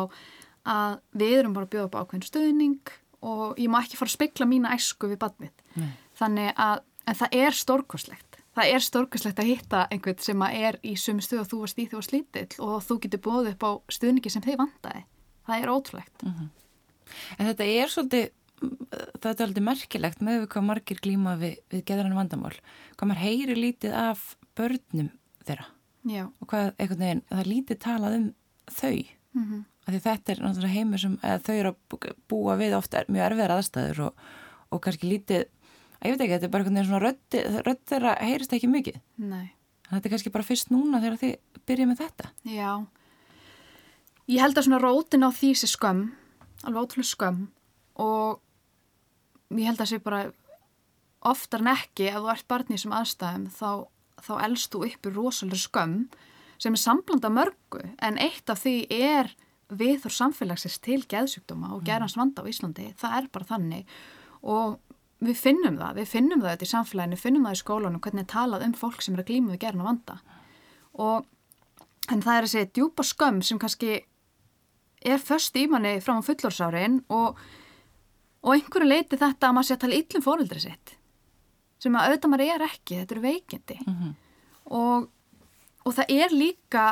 að 0.67 0.97
við 1.15 1.35
erum 1.41 1.57
bara 1.57 1.67
að 1.67 1.75
bjóða 1.75 1.89
upp 1.89 1.97
á 1.97 2.03
ákveðin 2.03 2.27
stuðning 2.27 2.95
og 3.27 3.59
ég 3.61 3.71
má 3.71 3.81
ekki 3.81 3.99
fara 3.99 4.11
að 4.11 4.17
spekla 4.19 4.49
mína 4.49 4.75
æsku 4.77 5.11
við. 5.11 5.51
Nei. 5.77 5.91
Þannig 6.19 6.53
að, 6.63 6.81
en 7.07 7.19
það 7.21 7.37
er 7.43 7.59
stórkoslegt. 7.59 8.41
Það 8.57 8.73
er 8.73 8.85
stórkoslegt 8.87 9.43
að 9.43 9.51
hitta 9.51 9.83
einhvern 9.93 10.23
sem 10.25 10.47
er 10.47 10.79
í 10.87 10.95
sömu 10.97 11.25
stuð 11.25 11.43
og 11.43 11.51
þú 11.51 11.61
varst 11.65 11.79
í 11.79 11.85
því 11.85 11.91
þú 11.91 12.01
varst 12.01 12.15
lítill 12.15 12.65
og 12.65 12.77
þú 12.87 12.99
getur 13.05 13.23
búið 13.27 13.51
upp 13.53 13.67
á 13.69 13.71
stuðningi 13.99 14.33
sem 14.33 14.45
þið 14.47 14.59
vandaði. 14.63 15.05
Það 15.47 15.63
er 15.63 15.73
ótrúlegt. 15.75 16.27
en 17.37 17.51
þetta 17.51 17.69
er 17.69 17.93
svolítið, 17.93 18.27
þetta 18.63 19.31
er 19.31 19.39
svolítið 19.43 19.69
merkilegt 19.69 20.25
með 20.25 20.41
við 20.41 20.51
hvað 20.55 20.69
margir 20.71 21.03
glíma 21.05 21.37
við, 21.43 21.61
við 21.75 21.85
geðrann 21.91 22.17
vandamál. 22.17 22.57
Hvað 22.97 23.13
maður 23.13 23.25
heyri 23.27 23.59
lítið 23.61 23.99
af 24.01 24.25
börnum 24.57 25.13
þeirra 25.45 25.69
Já. 26.07 26.25
og 26.41 26.47
hvað 26.51 26.69
einhvern 26.79 27.03
veginn, 27.03 27.23
það 27.31 27.41
er 27.43 27.51
lítið 27.51 27.79
talað 27.87 28.19
um 28.21 28.29
þau. 28.71 28.99
Mm 29.37 29.65
Af 29.87 29.95
því 29.95 29.99
þetta 30.03 30.33
er 30.33 30.39
náttúrulega 30.43 30.75
heimur 30.75 30.99
sem 30.99 31.13
þau 31.23 31.53
eru 31.55 31.71
að 31.71 31.77
bú- 31.93 32.15
búa 32.27 32.55
við 32.59 32.73
ofta 32.75 33.05
mjög 33.07 33.23
erfiðar 33.29 33.53
aðstæður 33.55 34.01
og, 34.09 34.25
og 34.75 34.81
kannski 34.83 35.07
lítið, 35.13 35.45
ég 36.03 36.11
veit 36.11 36.25
ekki, 36.25 36.33
þetta 36.33 36.49
er 36.49 36.51
bara 36.51 36.65
einhvern 36.65 36.75
veginn 36.81 36.89
svona 36.89 37.03
röddi, 37.05 37.43
rödd 37.69 37.83
þeirra 37.87 38.15
heyrist 38.19 38.53
ekki 38.57 38.67
mikið. 38.73 38.97
Nei. 39.23 39.53
Þetta 39.87 40.09
er 40.09 40.15
kannski 40.17 40.33
bara 40.35 40.49
fyrst 40.49 40.73
núna 40.75 40.99
þegar 41.05 41.21
þið 41.21 41.63
byrjið 41.71 41.87
með 41.93 42.01
þetta. 42.03 42.33
Já. 42.51 42.73
Ég 44.27 44.43
held 44.43 44.59
að 44.59 44.67
svona 44.67 44.83
rótin 44.83 45.23
á 45.23 45.31
því 45.31 45.53
sé 45.55 45.71
skömm, 45.71 46.03
alveg 46.67 46.83
ótrúlega 46.83 47.13
skömm 47.13 47.45
og 48.03 48.41
ég 49.55 49.69
held 49.71 49.85
að 49.85 49.93
sé 49.93 50.01
bara 50.03 50.25
oftar 51.31 51.63
en 51.63 51.71
ekki 51.77 52.09
ef 52.11 52.19
þú 52.19 52.33
ert 52.35 52.49
barni 52.51 52.75
í 52.75 52.79
þessum 52.81 52.97
aðstæðum 52.99 53.47
þá, 53.55 53.71
þá 54.23 54.33
elst 54.47 54.73
þú 54.73 54.87
upp 54.89 55.09
í 55.09 55.13
rosalega 55.13 55.61
skömm 55.61 55.99
sem 56.63 56.77
er 56.77 56.81
samblanda 56.81 57.31
mörgu 57.33 57.83
en 58.03 58.19
eitt 58.23 58.49
af 58.51 58.63
því 58.65 58.77
er 58.91 59.33
viður 59.69 60.15
samfélagsins 60.15 60.79
til 60.81 61.03
geðsjúkdóma 61.11 61.75
og 61.75 61.85
gerans 61.85 62.17
vanda 62.17 62.45
á 62.45 62.49
Íslandi. 62.49 62.93
Það 62.97 63.17
er 63.19 63.31
bara 63.35 63.49
þannig. 63.49 63.95
Og 64.47 64.77
við 65.27 65.41
finnum 65.41 65.81
það, 65.81 65.97
við 65.99 66.13
finnum 66.13 66.43
það 66.43 66.53
þetta 66.55 66.67
í 66.67 66.71
samfélaginu, 66.71 67.19
finnum 67.19 67.49
það 67.49 67.57
í 67.57 67.63
skólanum 67.65 68.03
hvernig 68.05 68.25
er 68.25 68.31
talað 68.31 68.67
um 68.69 68.77
fólk 68.79 69.03
sem 69.03 69.17
er 69.17 69.25
að 69.25 69.33
glíma 69.33 69.57
við 69.57 69.65
geran 69.67 69.89
vanda. 69.89 70.21
Og 70.97 71.27
En 72.13 72.23
það 72.23 72.39
er 72.39 72.47
þessi 72.47 72.67
djúpa 72.77 73.05
skömm 73.07 73.41
sem 73.43 73.59
kannski 73.59 73.97
er 75.07 75.23
först 75.23 75.57
í 75.59 75.67
manni 75.71 75.99
fram 76.05 76.23
á 76.23 76.27
fullorsárin 76.27 77.01
og, 77.13 77.39
og 78.47 78.53
einhverju 78.55 78.89
leiti 78.89 79.19
þetta 79.19 79.51
að 79.51 79.57
maður 79.57 79.69
sé 79.69 79.77
að 79.77 79.83
tala 79.85 79.99
illum 80.01 80.27
fóreldri 80.27 80.63
sitt 80.63 80.96
sem 81.83 81.97
að 81.97 82.09
auðvitað 82.09 82.33
maður 82.33 82.55
er 82.55 82.65
ekki, 82.67 83.01
þetta 83.01 83.17
eru 83.17 83.27
veikindi. 83.27 83.79
Mm 83.87 84.15
og, 84.67 85.05
og 85.87 85.95
það 85.95 86.09
er 86.11 86.33
líka 86.35 86.87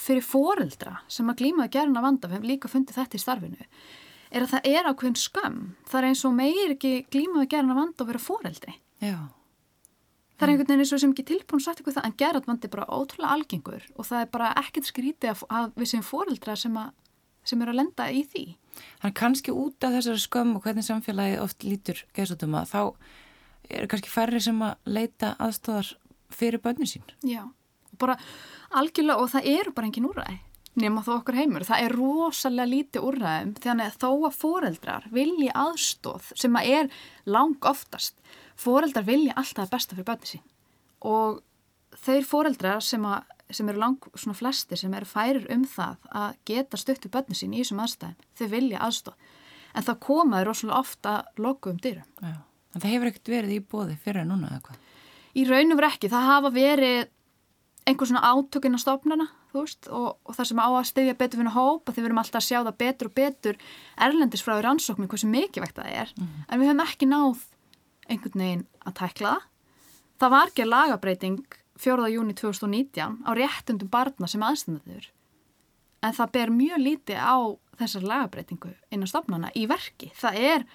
fyrir 0.00 0.24
fóreldra 0.26 0.96
sem 1.06 1.28
að 1.30 1.44
glíma 1.44 1.68
að 1.68 1.76
gerna 1.76 2.02
vanda, 2.02 2.26
við 2.26 2.40
hefum 2.40 2.48
líka 2.50 2.70
fundið 2.70 2.98
þetta 2.98 3.14
í 3.14 3.22
starfinu 3.22 3.68
er 4.34 4.42
að 4.42 4.50
það 4.50 4.64
er 4.66 4.88
ákveðin 4.90 5.20
skömm. 5.20 5.58
Það 5.86 6.00
er 6.00 6.08
eins 6.08 6.24
og 6.26 6.34
meir 6.34 6.72
ekki 6.74 6.92
glíma 7.14 7.44
að 7.44 7.52
gerna 7.52 7.76
vanda 7.78 8.02
og 8.02 8.10
vera 8.10 8.22
fóreldri 8.22 8.74
Já, 9.04 9.30
Það 10.34 10.46
er 10.46 10.50
einhvern 10.50 10.66
veginn 10.66 10.82
eins 10.82 10.92
og 10.96 11.00
sem 11.02 11.12
ekki 11.14 11.24
tilbúin 11.28 11.62
sagt 11.62 11.80
eitthvað 11.80 11.96
það 12.00 12.06
en 12.08 12.16
gerðvandi 12.18 12.66
er 12.66 12.72
bara 12.72 12.86
ótrúlega 12.90 13.34
algengur 13.36 13.84
og 13.94 14.08
það 14.08 14.24
er 14.24 14.30
bara 14.34 14.48
ekkert 14.58 14.88
skrítið 14.88 15.30
að, 15.30 15.44
að 15.54 15.68
við 15.78 15.90
sem 15.92 16.02
fóreldra 16.02 16.56
sem, 16.58 16.78
að, 16.80 16.88
sem 17.46 17.62
eru 17.62 17.74
að 17.74 17.78
lenda 17.78 18.08
í 18.10 18.24
því. 18.32 18.44
þannig 19.04 19.16
kannski 19.20 19.54
út 19.54 19.86
af 19.86 19.94
þessari 19.94 20.24
skömm 20.24 20.56
og 20.58 20.66
hvernig 20.66 20.86
samfélagi 20.88 21.38
oft 21.44 21.62
lítur 21.62 22.02
geðsóttuma, 22.18 22.64
þá 22.66 22.80
eru 23.70 23.90
kannski 23.90 24.12
færri 24.12 24.40
sem 24.42 24.58
að 24.64 24.74
leita 24.86 25.34
aðstóðar 25.42 25.94
fyrir 26.34 26.62
bönni 26.62 26.88
sín. 26.90 27.06
Já. 27.24 27.44
Bara 27.98 28.18
algjörlega 28.74 29.22
og 29.22 29.30
það 29.30 29.48
eru 29.54 29.74
bara 29.74 29.90
engin 29.90 30.08
úræði 30.08 30.40
nema 30.80 31.04
þó 31.06 31.18
okkur 31.18 31.38
heimur. 31.38 31.64
Það 31.66 31.84
er 31.86 31.94
rosalega 31.94 32.70
lítið 32.70 33.06
úræðum 33.08 33.52
þannig 33.62 33.90
að 33.90 33.98
þó 34.02 34.08
að 34.28 34.38
fóreldrar 34.40 35.06
vilji 35.14 35.50
aðstóð 35.54 36.30
sem 36.40 36.58
að 36.58 36.70
er 36.78 36.90
lang 37.30 37.68
oftast. 37.70 38.18
Fóreldrar 38.58 39.06
vilja 39.06 39.36
alltaf 39.38 39.70
besta 39.72 39.96
fyrir 39.96 40.08
bönni 40.08 40.30
sín 40.30 40.44
og 41.04 41.42
þeir 42.04 42.26
fóreldrar 42.26 42.82
sem, 42.82 43.02
að, 43.06 43.26
sem 43.54 43.68
eru 43.70 43.82
lang 43.82 44.08
svona 44.16 44.38
flesti 44.38 44.78
sem 44.78 44.94
eru 44.96 45.06
færir 45.08 45.46
um 45.52 45.66
það 45.68 46.08
að 46.10 46.38
geta 46.48 46.80
stutt 46.80 47.06
við 47.06 47.14
bönni 47.14 47.38
sín 47.38 47.54
í 47.54 47.60
þessum 47.62 47.82
aðstæðum, 47.84 48.28
þau 48.38 48.46
vilja 48.54 48.82
aðstóð. 48.86 49.30
En 49.74 49.86
það 49.86 50.00
komaður 50.06 50.50
rosalega 50.50 50.80
ofta 50.80 51.14
loku 51.42 51.74
um 51.74 51.78
dyrum. 51.82 52.08
Já. 52.22 52.34
En 52.74 52.82
það 52.82 52.90
hefur 52.90 53.10
ekkert 53.10 53.32
verið 53.32 53.56
í 53.56 53.62
bóði 53.62 53.96
fyrir 54.02 54.26
núna 54.28 54.50
eða 54.50 54.64
hvað? 54.66 54.80
Í 55.34 55.44
raun 55.48 55.74
og 55.74 55.78
veru 55.80 55.90
ekki, 55.90 56.10
það 56.10 56.28
hafa 56.30 56.50
verið 56.54 57.10
einhver 57.84 58.08
svona 58.08 58.24
átökinn 58.24 58.76
að 58.78 58.82
stopnana, 58.82 59.26
þú 59.52 59.64
veist, 59.64 59.88
og, 59.92 60.06
og 60.24 60.36
það 60.36 60.48
sem 60.50 60.62
á 60.62 60.68
að 60.68 60.86
styðja 60.88 61.16
betur 61.20 61.40
fyrir 61.40 61.54
hópa, 61.54 61.92
því 61.92 62.00
við 62.00 62.08
erum 62.08 62.20
alltaf 62.22 62.40
að 62.40 62.46
sjá 62.46 62.58
það 62.60 62.78
betur 62.80 63.10
og 63.10 63.16
betur 63.18 63.58
erlendis 64.06 64.44
frá 64.44 64.54
í 64.56 64.62
rannsóknum 64.64 65.10
hversu 65.10 65.28
mikilvægt 65.30 65.76
það 65.76 65.90
er, 66.00 66.14
en 66.48 66.62
við 66.62 66.70
höfum 66.70 66.84
ekki 66.86 67.08
náð 67.10 67.42
einhvern 68.08 68.44
veginn 68.44 68.64
að 68.84 68.96
tækla 69.02 69.34
það. 69.34 69.50
Það 70.22 70.32
var 70.34 70.50
ekki 70.52 70.64
að 70.64 70.72
lagabreiting 70.72 71.58
4. 71.84 72.08
júni 72.14 72.36
2019 72.38 73.20
á 73.26 73.30
réttundum 73.36 73.92
barna 73.92 74.30
sem 74.30 74.46
aðstendaður, 74.46 75.10
en 76.04 76.16
það 76.16 76.34
ber 76.38 76.54
mjög 76.54 76.84
lítið 76.86 77.20
á 77.20 77.36
þessar 77.82 78.08
lagabreitingu 78.08 78.72
innan 78.94 79.10
stopnana 79.10 79.52
í 79.58 79.66
verki. 79.68 80.12
Það 80.16 80.40
er 80.40 80.66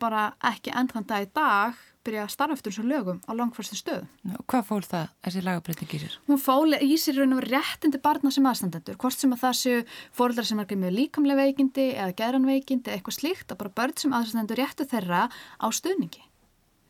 bara 0.00 0.32
ekki 0.52 0.72
enn 0.74 0.90
þann 0.90 1.08
dag 1.08 1.26
í 1.26 1.30
dag 1.36 1.80
byrja 2.02 2.24
að 2.24 2.32
starfa 2.32 2.56
eftir 2.56 2.72
þessu 2.72 2.84
lögum 2.88 3.20
á 3.28 3.30
langfærstu 3.38 3.78
stöðum. 3.78 4.08
Og 4.34 4.44
hvað 4.50 4.64
fól 4.66 4.80
það, 4.82 5.12
þessi 5.22 5.42
lagabreiting 5.46 5.94
í 5.94 6.00
sér? 6.02 6.16
Hún 6.26 6.40
fóli 6.42 6.80
í 6.82 6.98
sér 6.98 7.20
raun 7.20 7.36
og 7.36 7.44
réttindi 7.46 8.00
barna 8.02 8.32
sem 8.34 8.48
aðstandendur, 8.50 8.98
hvort 8.98 9.18
sem 9.18 9.34
að 9.36 9.42
það 9.44 9.56
séu 9.60 9.84
fóreldrar 10.18 10.48
sem 10.48 10.62
er 10.62 10.76
með 10.82 10.96
líkamlega 10.98 11.46
veikindi 11.46 11.86
eða 11.92 12.16
geranveikindi 12.18 12.90
eða 12.90 12.98
eitthvað 12.98 13.18
slíkt, 13.20 13.54
að 13.54 13.60
bara 13.62 13.74
börn 13.78 13.96
sem 14.02 14.16
aðstandendur 14.18 14.62
réttu 14.62 14.88
þeirra 14.90 15.28
á 15.30 15.66
stuðningi. 15.70 16.26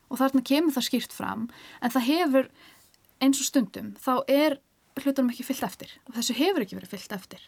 Og 0.09 0.21
þarna 0.21 0.45
kemur 0.49 0.77
það 0.77 0.89
skýrt 0.89 1.17
fram, 1.17 1.49
en 1.85 1.93
það 1.93 2.09
hefur 2.09 2.53
eins 3.23 3.41
og 3.41 3.49
stundum, 3.49 3.93
þá 4.01 4.15
er 4.33 4.61
hlutunum 5.01 5.33
ekki 5.33 5.47
fyllt 5.47 5.65
eftir 5.67 5.93
og 6.09 6.17
þessu 6.19 6.37
hefur 6.37 6.65
ekki 6.65 6.77
verið 6.79 6.97
fyllt 6.97 7.15
eftir. 7.17 7.45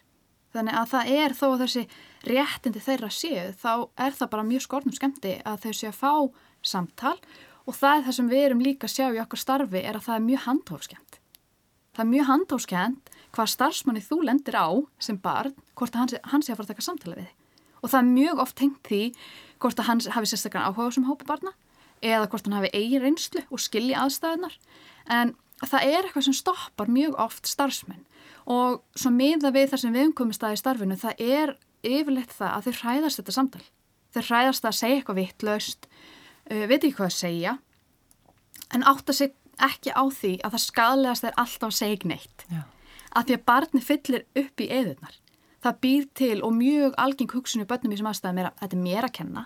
Þannig 0.54 0.76
að 0.78 0.90
það 0.92 1.08
er 1.18 1.34
þó 1.34 1.46
að 1.48 1.62
þessi 1.64 1.82
réttindi 2.28 2.82
þeirra 2.84 3.10
séu, 3.10 3.46
þá 3.58 3.72
er 4.06 4.14
það 4.14 4.30
bara 4.34 4.46
mjög 4.46 4.64
skornum 4.64 4.94
skemmti 4.94 5.34
að 5.42 5.64
þau 5.64 5.72
séu 5.74 5.90
að 5.90 5.98
fá 5.98 6.12
samtal 6.64 7.16
og 7.64 7.74
það 7.74 7.96
er 7.96 8.04
það 8.06 8.16
sem 8.18 8.30
við 8.30 8.44
erum 8.44 8.62
líka 8.62 8.86
að 8.86 8.94
sjá 8.94 9.06
í 9.08 9.20
okkar 9.22 9.42
starfi 9.42 9.82
er 9.82 9.98
að 9.98 10.06
það 10.06 10.16
er 10.16 10.26
mjög 10.28 10.44
handhófskend. 10.44 11.18
Það 11.94 12.04
er 12.04 12.10
mjög 12.12 12.28
handhófskend 12.30 13.10
hvað 13.34 13.50
starfsmanni 13.50 14.04
þú 14.04 14.20
lendir 14.28 14.58
á 14.58 14.68
sem 15.02 15.18
barn, 15.18 15.54
hvort 15.74 15.96
að 15.96 16.14
hann 16.30 16.44
sé, 16.44 16.52
að 16.52 16.58
fara 16.58 16.68
að 16.68 16.72
taka 16.72 16.86
samtala 16.86 17.18
við 17.18 17.26
þig. 17.26 17.36
Og 17.82 17.90
það 17.90 18.00
er 18.00 18.10
mjög 18.14 18.42
oft 18.44 18.56
tengt 18.60 18.88
því 18.88 19.02
hvort 19.62 19.80
að 19.80 19.88
hann 19.90 20.02
hafi 20.14 20.30
sérstaklega 20.30 20.70
áhuga 20.70 20.94
sem 20.94 21.08
hópi 21.08 21.26
barna 21.28 21.54
eða 22.04 22.28
hvort 22.30 22.46
hann 22.46 22.58
hafi 22.58 22.70
eigin 22.76 23.02
reynslu 23.02 23.42
og 23.50 23.62
skilji 23.62 23.96
aðstæðunar. 23.98 24.54
En 25.10 25.34
það 25.70 25.86
er 25.90 26.00
eitthvað 26.02 26.26
sem 26.28 26.36
stoppar 26.36 26.90
mjög 26.92 27.16
oft 27.22 27.48
starfsmenn 27.48 28.04
og 28.50 28.82
svo 28.98 29.12
miða 29.14 29.52
við 29.54 29.70
það 29.72 29.80
sem 29.82 29.94
við 29.94 30.08
umkomist 30.10 30.44
að 30.44 30.56
í 30.56 30.60
starfinu, 30.60 30.98
það 31.00 31.22
er 31.24 31.54
yfirleitt 31.84 32.34
það 32.34 32.50
að 32.50 32.66
þau 32.66 32.74
hræðast 32.80 33.20
þetta 33.20 33.36
samtal. 33.36 33.62
Þau 34.14 34.22
hræðast 34.28 34.68
að 34.68 34.76
segja 34.78 34.98
eitthvað 34.98 35.20
vittlaust, 35.20 35.88
uh, 36.50 36.64
veit 36.68 36.78
ekki 36.82 36.94
hvað 36.98 37.08
að 37.08 37.16
segja, 37.16 37.56
en 38.76 38.86
átta 38.90 39.16
sig 39.16 39.34
ekki 39.62 39.94
á 39.94 40.04
því 40.10 40.32
að 40.44 40.56
það 40.56 40.64
skadlegast 40.64 41.26
er 41.28 41.36
alltaf 41.40 41.68
að 41.70 41.78
segja 41.78 42.10
neitt. 42.10 42.46
Já. 42.50 42.62
Að 43.14 43.28
því 43.28 43.36
að 43.36 43.44
barni 43.48 43.82
fyllir 43.84 44.24
upp 44.40 44.60
í 44.60 44.70
eðurnar. 44.74 45.18
Það 45.64 45.76
býr 45.80 46.08
til 46.18 46.38
og 46.44 46.56
mjög 46.58 46.96
algeng 47.00 47.32
hugsun 47.32 47.62
í 47.64 47.68
börnum 47.68 47.94
í 47.94 47.98
sem 48.00 48.08
aðstæðum 48.10 48.40
er 48.42 48.48
að 48.50 48.58
þetta 48.60 48.76
er 48.76 48.82
mér 48.84 49.06
að 49.06 49.14
kenna. 49.20 49.44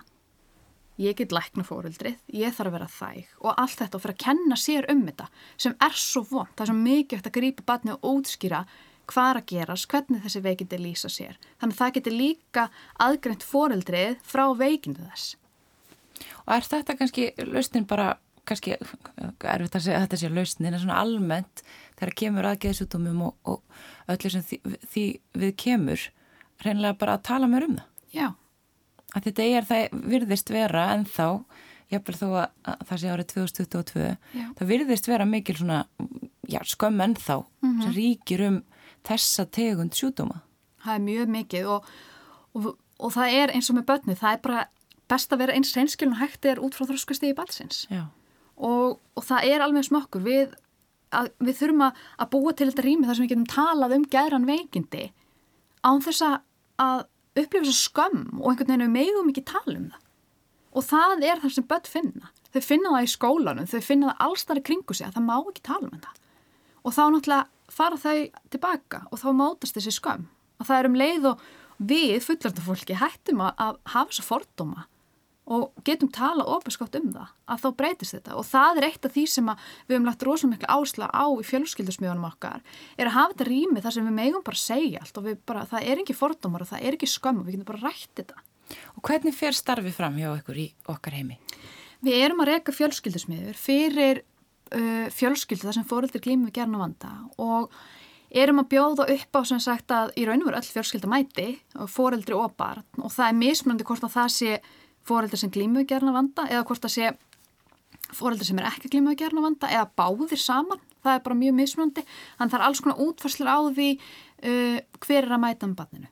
Ég 0.99 1.15
get 1.15 1.31
lækna 1.31 1.63
fóruldrið, 1.63 2.17
ég 2.35 2.51
þarf 2.51 2.67
að 2.67 2.75
vera 2.75 2.87
þæg 2.91 3.35
og 3.39 3.53
allt 3.53 3.79
þetta 3.79 3.95
og 3.95 4.01
fyrir 4.03 4.15
að 4.17 4.23
kenna 4.25 4.55
sér 4.59 4.87
um 4.91 5.05
þetta 5.07 5.27
sem 5.55 5.75
er 5.85 5.93
svo 5.95 6.25
vond. 6.27 6.51
Það 6.57 6.65
er 6.65 6.71
svo 6.71 6.79
mikið 6.79 7.21
að 7.29 7.35
grípa 7.37 7.65
barni 7.69 7.93
og 7.95 8.07
útskýra 8.09 8.65
hvað 9.09 9.29
er 9.29 9.39
að 9.39 9.47
gerast, 9.49 9.87
hvernig 9.89 10.23
þessi 10.25 10.41
veikindi 10.45 10.79
lýsa 10.79 11.11
sér. 11.11 11.37
Þannig 11.61 11.75
að 11.75 11.81
það 11.81 11.93
getur 11.97 12.15
líka 12.15 12.65
aðgreint 13.05 13.45
fóruldrið 13.47 14.17
frá 14.27 14.43
veikindi 14.59 15.05
þess. 15.07 15.37
Og 16.45 16.53
er 16.57 16.67
þetta 16.67 16.97
kannski 16.99 17.29
lausnin 17.47 17.87
bara, 17.89 18.11
kannski 18.49 18.75
erfitt 18.75 19.79
að 19.79 19.85
segja 19.85 20.01
að 20.01 20.05
þetta 20.05 20.21
sé 20.21 20.31
lausnin, 20.33 20.73
en 20.73 20.83
svona 20.83 20.99
almennt 20.99 21.63
þegar 21.95 22.13
kemur 22.21 22.49
að 22.49 22.59
geðsútumum 22.65 23.25
og, 23.29 23.39
og 23.49 24.11
öllu 24.11 24.33
sem 24.33 24.45
því, 24.45 24.61
því 24.91 25.07
við 25.45 25.55
kemur, 25.63 26.05
reynilega 26.65 26.99
bara 27.01 27.17
að 27.17 27.25
tala 27.31 27.49
mér 27.49 27.69
um 27.69 27.79
það. 27.79 27.89
Já, 28.09 28.27
Að 29.15 29.29
þetta 29.29 29.45
er, 29.49 29.65
það 29.65 30.01
virðist 30.11 30.51
vera 30.53 30.83
en 30.93 31.05
þá, 31.09 31.27
jafnvel 31.89 32.17
þó 32.19 32.27
að, 32.29 32.49
að 32.69 32.83
það 32.89 33.01
sé 33.01 33.13
árið 33.13 33.29
2022, 33.33 34.09
Já. 34.37 34.43
það 34.59 34.69
virðist 34.73 35.09
vera 35.09 35.25
mikil 35.25 35.55
svona, 35.57 35.79
já, 36.49 36.59
skömm 36.69 37.01
en 37.05 37.15
þá 37.17 37.35
sem 37.63 37.95
ríkir 37.95 38.45
um 38.45 38.59
þessa 39.07 39.47
tegund 39.49 39.97
sjúdóma. 39.97 40.43
það 40.83 40.93
er 40.95 41.03
mjög 41.07 41.33
mikið 41.33 41.71
og, 41.73 41.89
og, 42.53 42.69
og 42.99 43.13
það 43.15 43.35
er 43.41 43.53
eins 43.55 43.69
og 43.71 43.79
með 43.79 43.87
börni, 43.89 44.15
það 44.19 44.35
er 44.35 44.41
bara 44.45 44.63
best 45.09 45.33
að 45.33 45.41
vera 45.41 45.55
eins 45.57 45.73
reynskilun 45.75 46.19
hægt 46.19 46.45
er 46.45 46.61
út 46.61 46.75
frá 46.77 46.85
þróskustegi 46.85 47.33
balsins 47.37 47.87
og, 47.89 48.99
og 49.17 49.23
það 49.25 49.47
er 49.49 49.63
alveg 49.65 49.87
smokkur 49.87 50.21
við, 50.21 50.53
að, 51.15 51.31
við 51.41 51.57
þurfum 51.63 51.85
að, 51.87 52.03
að 52.21 52.29
búa 52.35 52.53
til 52.53 52.67
þetta 52.69 52.85
rými 52.85 53.07
þar 53.07 53.17
sem 53.17 53.25
við 53.25 53.33
getum 53.33 53.49
talað 53.49 53.95
um 53.97 54.05
gæðran 54.13 54.45
veikindi 54.49 55.07
án 55.81 56.03
þess 56.05 56.27
að 56.27 57.07
upplifa 57.37 57.69
að 57.69 57.77
skömm 57.77 58.39
og 58.39 58.51
einhvern 58.51 58.71
veginn 58.71 58.85
við 58.87 58.95
megum 58.95 59.31
ekki 59.31 59.45
tala 59.49 59.75
um 59.75 59.87
það. 59.91 60.05
Og 60.69 60.85
það 60.85 61.23
er 61.25 61.41
það 61.43 61.55
sem 61.55 61.67
börn 61.69 61.89
finna. 61.89 62.31
Þau 62.49 62.61
finna 62.65 62.91
það 62.95 63.05
í 63.05 63.13
skólanum, 63.13 63.69
þau 63.69 63.81
finna 63.85 64.11
það 64.11 64.25
allstarri 64.25 64.65
kringu 64.65 64.97
sig 64.97 65.07
að 65.07 65.17
það 65.17 65.27
má 65.27 65.35
ekki 65.39 65.65
tala 65.65 65.87
um 65.87 65.95
þetta. 65.95 66.13
Og 66.83 66.95
þá 66.95 67.01
náttúrulega 67.13 67.73
fara 67.73 67.99
þau 68.01 68.19
tilbaka 68.53 69.01
og 69.09 69.21
þá 69.21 69.27
mótast 69.37 69.77
þessi 69.77 69.95
skömm. 69.97 70.29
Og 70.59 70.67
það 70.69 70.79
er 70.79 70.89
um 70.89 70.99
leið 70.99 71.27
og 71.31 71.43
við 71.79 72.15
fullandafólki 72.25 72.97
hættum 72.99 73.43
að, 73.45 73.77
hafa 73.93 74.09
þessa 74.11 74.25
fordóma 74.27 74.87
og 75.49 75.83
getum 75.87 76.11
tala 76.13 76.45
ofinskátt 76.45 76.97
um 76.99 77.09
það 77.13 77.31
að 77.49 77.63
þá 77.63 77.69
breytist 77.79 78.15
þetta 78.15 78.37
og 78.37 78.45
það 78.45 78.79
er 78.79 78.87
eitt 78.89 79.07
af 79.07 79.15
því 79.15 79.23
sem 79.33 79.49
við 79.49 79.95
hefum 79.95 80.07
lagt 80.09 80.25
rosalega 80.27 80.53
miklu 80.53 80.69
ásla 80.75 81.09
á 81.09 81.25
í 81.25 81.45
fjölskyldusmjónum 81.49 82.27
okkar 82.29 82.61
er 82.97 83.09
að 83.09 83.15
hafa 83.17 83.33
þetta 83.33 83.49
rými 83.49 83.83
þar 83.83 83.95
sem 83.95 84.09
við 84.09 84.17
megum 84.19 84.45
bara 84.45 84.61
segja 84.61 85.01
allt 85.03 85.19
og 85.19 85.29
bara, 85.49 85.65
það 85.71 85.89
er 85.89 86.03
ekki 86.03 86.17
fordómar 86.17 86.65
og 86.65 86.71
það 86.71 86.85
er 86.85 86.97
ekki 86.97 87.09
skömm 87.09 87.41
og 87.41 87.47
við 87.47 87.57
getum 87.57 87.69
bara 87.71 87.89
rætt 87.89 88.11
þetta. 88.21 88.43
Og 88.93 89.05
hvernig 89.09 89.33
fer 89.33 89.57
starfi 89.57 89.93
fram 89.93 90.19
hjá 90.21 90.29
ykkur 90.35 90.59
í 90.61 90.67
okkar 90.93 91.17
heimi? 91.17 91.39
Við 92.05 92.19
erum 92.21 92.43
að 92.43 92.53
reyka 92.53 92.75
fjölskyldusmiður 92.75 93.57
fyrir 93.57 94.21
uh, 94.21 95.07
fjölskyldu 95.13 95.65
þar 95.65 95.79
sem 95.79 95.87
fóröldir 95.89 96.23
glími 96.23 96.51
við 96.51 96.59
gerna 96.61 96.83
vanda 96.83 97.15
og 97.41 97.73
erum 98.29 98.61
að 98.61 98.69
bjóða 98.75 99.07
upp 99.15 99.39
á 99.39 99.41
sem 99.49 99.61
sagt 99.63 99.91
að 99.93 100.13
í 100.19 100.27
raun 100.27 100.43
og 100.43 100.51
veru 100.51 100.59
öll 100.61 100.69
fjölskylda 100.69 101.09
mæti 101.09 101.47
og 101.79 101.89
fóreldri 101.89 102.37
og 102.37 102.53
barn 102.59 102.85
og 103.01 103.11
það 103.13 103.31
er 103.31 103.39
mismunandi 103.39 103.87
hvort 103.89 104.05
að 104.05 104.15
það 104.15 104.35
sé 104.35 104.59
fóreldur 105.09 105.41
sem 105.41 105.51
glímuðu 105.53 105.89
gerna 105.89 106.13
vanda 106.15 106.45
eða 106.49 106.67
hvort 106.69 106.85
það 106.85 106.95
sé 106.95 107.09
fóreldur 108.15 108.47
sem 108.47 108.61
er 108.61 108.69
ekki 108.69 108.91
glímuðu 108.93 109.19
gerna 109.23 109.43
vanda 109.45 109.71
eða 109.71 109.89
báðir 109.97 110.41
saman, 110.41 110.79
það 111.03 111.17
er 111.17 111.25
bara 111.25 111.41
mjög 111.41 111.57
mismunandi. 111.59 112.05
Þannig 112.37 112.53
það 112.53 112.59
er 112.59 112.67
alls 112.67 112.85
konar 112.85 113.03
útfarslur 113.05 113.51
á 113.51 113.59
því 113.67 113.89
uh, 113.97 114.79
hver 115.05 115.21
er 115.25 115.35
að 115.35 115.43
mæta 115.43 115.69
um 115.69 115.75
barninu. 115.77 116.09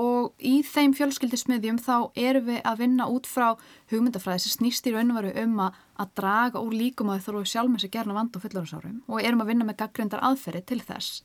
Og 0.00 0.44
í 0.46 0.60
þeim 0.62 0.92
fjölskyldismiðjum 0.94 1.80
þá 1.82 1.94
erum 2.14 2.44
við 2.46 2.60
að 2.62 2.82
vinna 2.84 3.08
út 3.10 3.26
frá 3.26 3.56
hugmyndafræði 3.90 4.44
sem 4.44 4.52
snýst 4.54 4.86
í 4.86 4.92
raun 4.94 5.10
og 5.10 5.18
veru 5.18 5.32
um 5.42 5.56
að, 5.64 5.80
að 5.98 6.12
draga 6.20 6.62
úr 6.62 6.76
líkum 6.78 7.10
að 7.10 7.24
þau 7.24 7.32
þurfu 7.32 7.50
sjálf 7.50 7.72
með 7.72 7.82
sér 7.82 7.92
gerna 7.96 8.14
vanda 8.20 8.38
og 8.38 8.44
fullorðsárum 8.44 9.00
og 9.10 9.24
erum 9.24 9.42
að 9.42 9.50
vinna 9.50 9.66
með 9.66 9.80
gaggrindar 9.82 10.22
aðferði 10.28 10.62
til 10.70 10.78
þess 10.86 11.24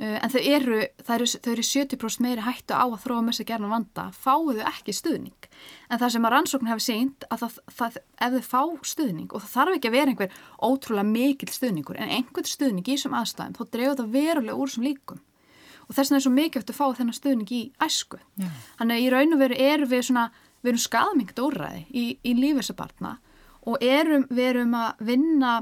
en 0.00 0.32
þau 0.32 0.40
eru, 0.40 0.76
eru, 1.12 1.26
eru 1.52 1.64
70% 1.66 2.24
meiri 2.24 2.44
hættu 2.46 2.72
á 2.72 2.88
að 2.88 3.02
þróa 3.02 3.24
með 3.26 3.36
sig 3.36 3.48
gerna 3.50 3.68
vanda, 3.68 4.06
fáu 4.16 4.54
þau 4.56 4.62
ekki 4.70 4.94
stuðning. 4.96 5.48
En 5.92 6.00
það 6.00 6.14
sem 6.14 6.28
að 6.28 6.34
rannsókn 6.34 6.70
hefur 6.70 6.84
sínt 6.84 7.26
að 7.28 7.42
það, 7.44 7.58
það, 7.76 7.98
ef 8.26 8.36
þau 8.36 8.46
fá 8.48 8.88
stuðning 8.92 9.34
og 9.34 9.44
það 9.44 9.52
þarf 9.56 9.76
ekki 9.76 9.90
að 9.90 9.96
vera 9.98 10.14
einhver 10.14 10.38
ótrúlega 10.64 11.10
mikil 11.10 11.50
stuðningur 11.52 12.00
en 12.00 12.14
einhvern 12.16 12.48
stuðning 12.48 12.88
í 12.88 12.96
þessum 12.96 13.18
aðstæðum 13.20 13.58
þá 13.58 13.62
dreyður 13.76 14.00
það 14.00 14.16
verulega 14.16 14.56
úr 14.56 14.72
þessum 14.72 14.88
líkum. 14.88 15.22
Og 15.84 15.96
þess 15.96 16.06
vegna 16.06 16.20
er 16.20 16.24
svo 16.24 16.34
mikilvægt 16.38 16.70
að 16.72 16.80
fá 16.80 16.86
þennan 16.96 17.20
stuðning 17.20 17.52
í 17.52 17.62
æsku. 17.82 18.20
Yeah. 18.40 18.58
Þannig 18.78 18.96
að 18.96 19.04
í 19.04 19.08
raun 19.12 19.34
og 19.36 19.40
veru 19.42 19.62
erum 19.68 19.90
við 19.90 20.04
svona, 20.06 20.28
við 20.62 20.72
erum 20.72 20.84
skadmingt 20.84 21.42
óræði 21.42 21.80
í, 21.90 22.04
í 22.24 22.36
lífessabartna 22.38 23.16
og 23.68 23.82
erum, 23.84 24.28
við 24.30 24.46
erum 24.54 24.76
að 24.78 25.02
vinna 25.10 25.56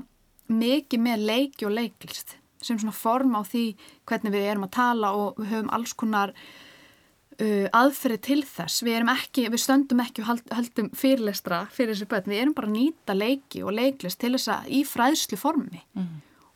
mikið 0.53 1.03
með 1.03 1.25
leiki 1.33 1.67
og 1.67 1.75
leiklist 1.75 2.37
sem 2.65 2.79
svona 2.79 2.95
form 2.95 3.37
á 3.39 3.43
því 3.47 3.65
hvernig 4.09 4.35
við 4.35 4.49
erum 4.51 4.67
að 4.67 4.75
tala 4.79 5.13
og 5.17 5.39
við 5.39 5.53
höfum 5.53 5.71
alls 5.75 5.95
konar 5.99 6.33
uh, 6.35 7.67
aðferði 7.77 8.19
til 8.29 8.41
þess. 8.47 8.83
Við, 8.87 8.99
ekki, 9.15 9.47
við 9.53 9.63
stöndum 9.63 10.03
ekki 10.05 10.25
og 10.25 10.43
höldum 10.57 10.91
fyrirlestra 10.99 11.65
fyrir 11.75 11.95
þessu 11.95 12.11
börn. 12.11 12.31
Við 12.33 12.43
erum 12.43 12.57
bara 12.59 12.71
að 12.71 12.77
nýta 12.77 13.17
leiki 13.17 13.63
og 13.65 13.77
leiklist 13.79 14.21
til 14.23 14.35
þess 14.37 14.53
að 14.57 14.73
í 14.81 14.83
fræðslu 14.89 15.41
formi 15.41 15.83
mm. 15.99 16.13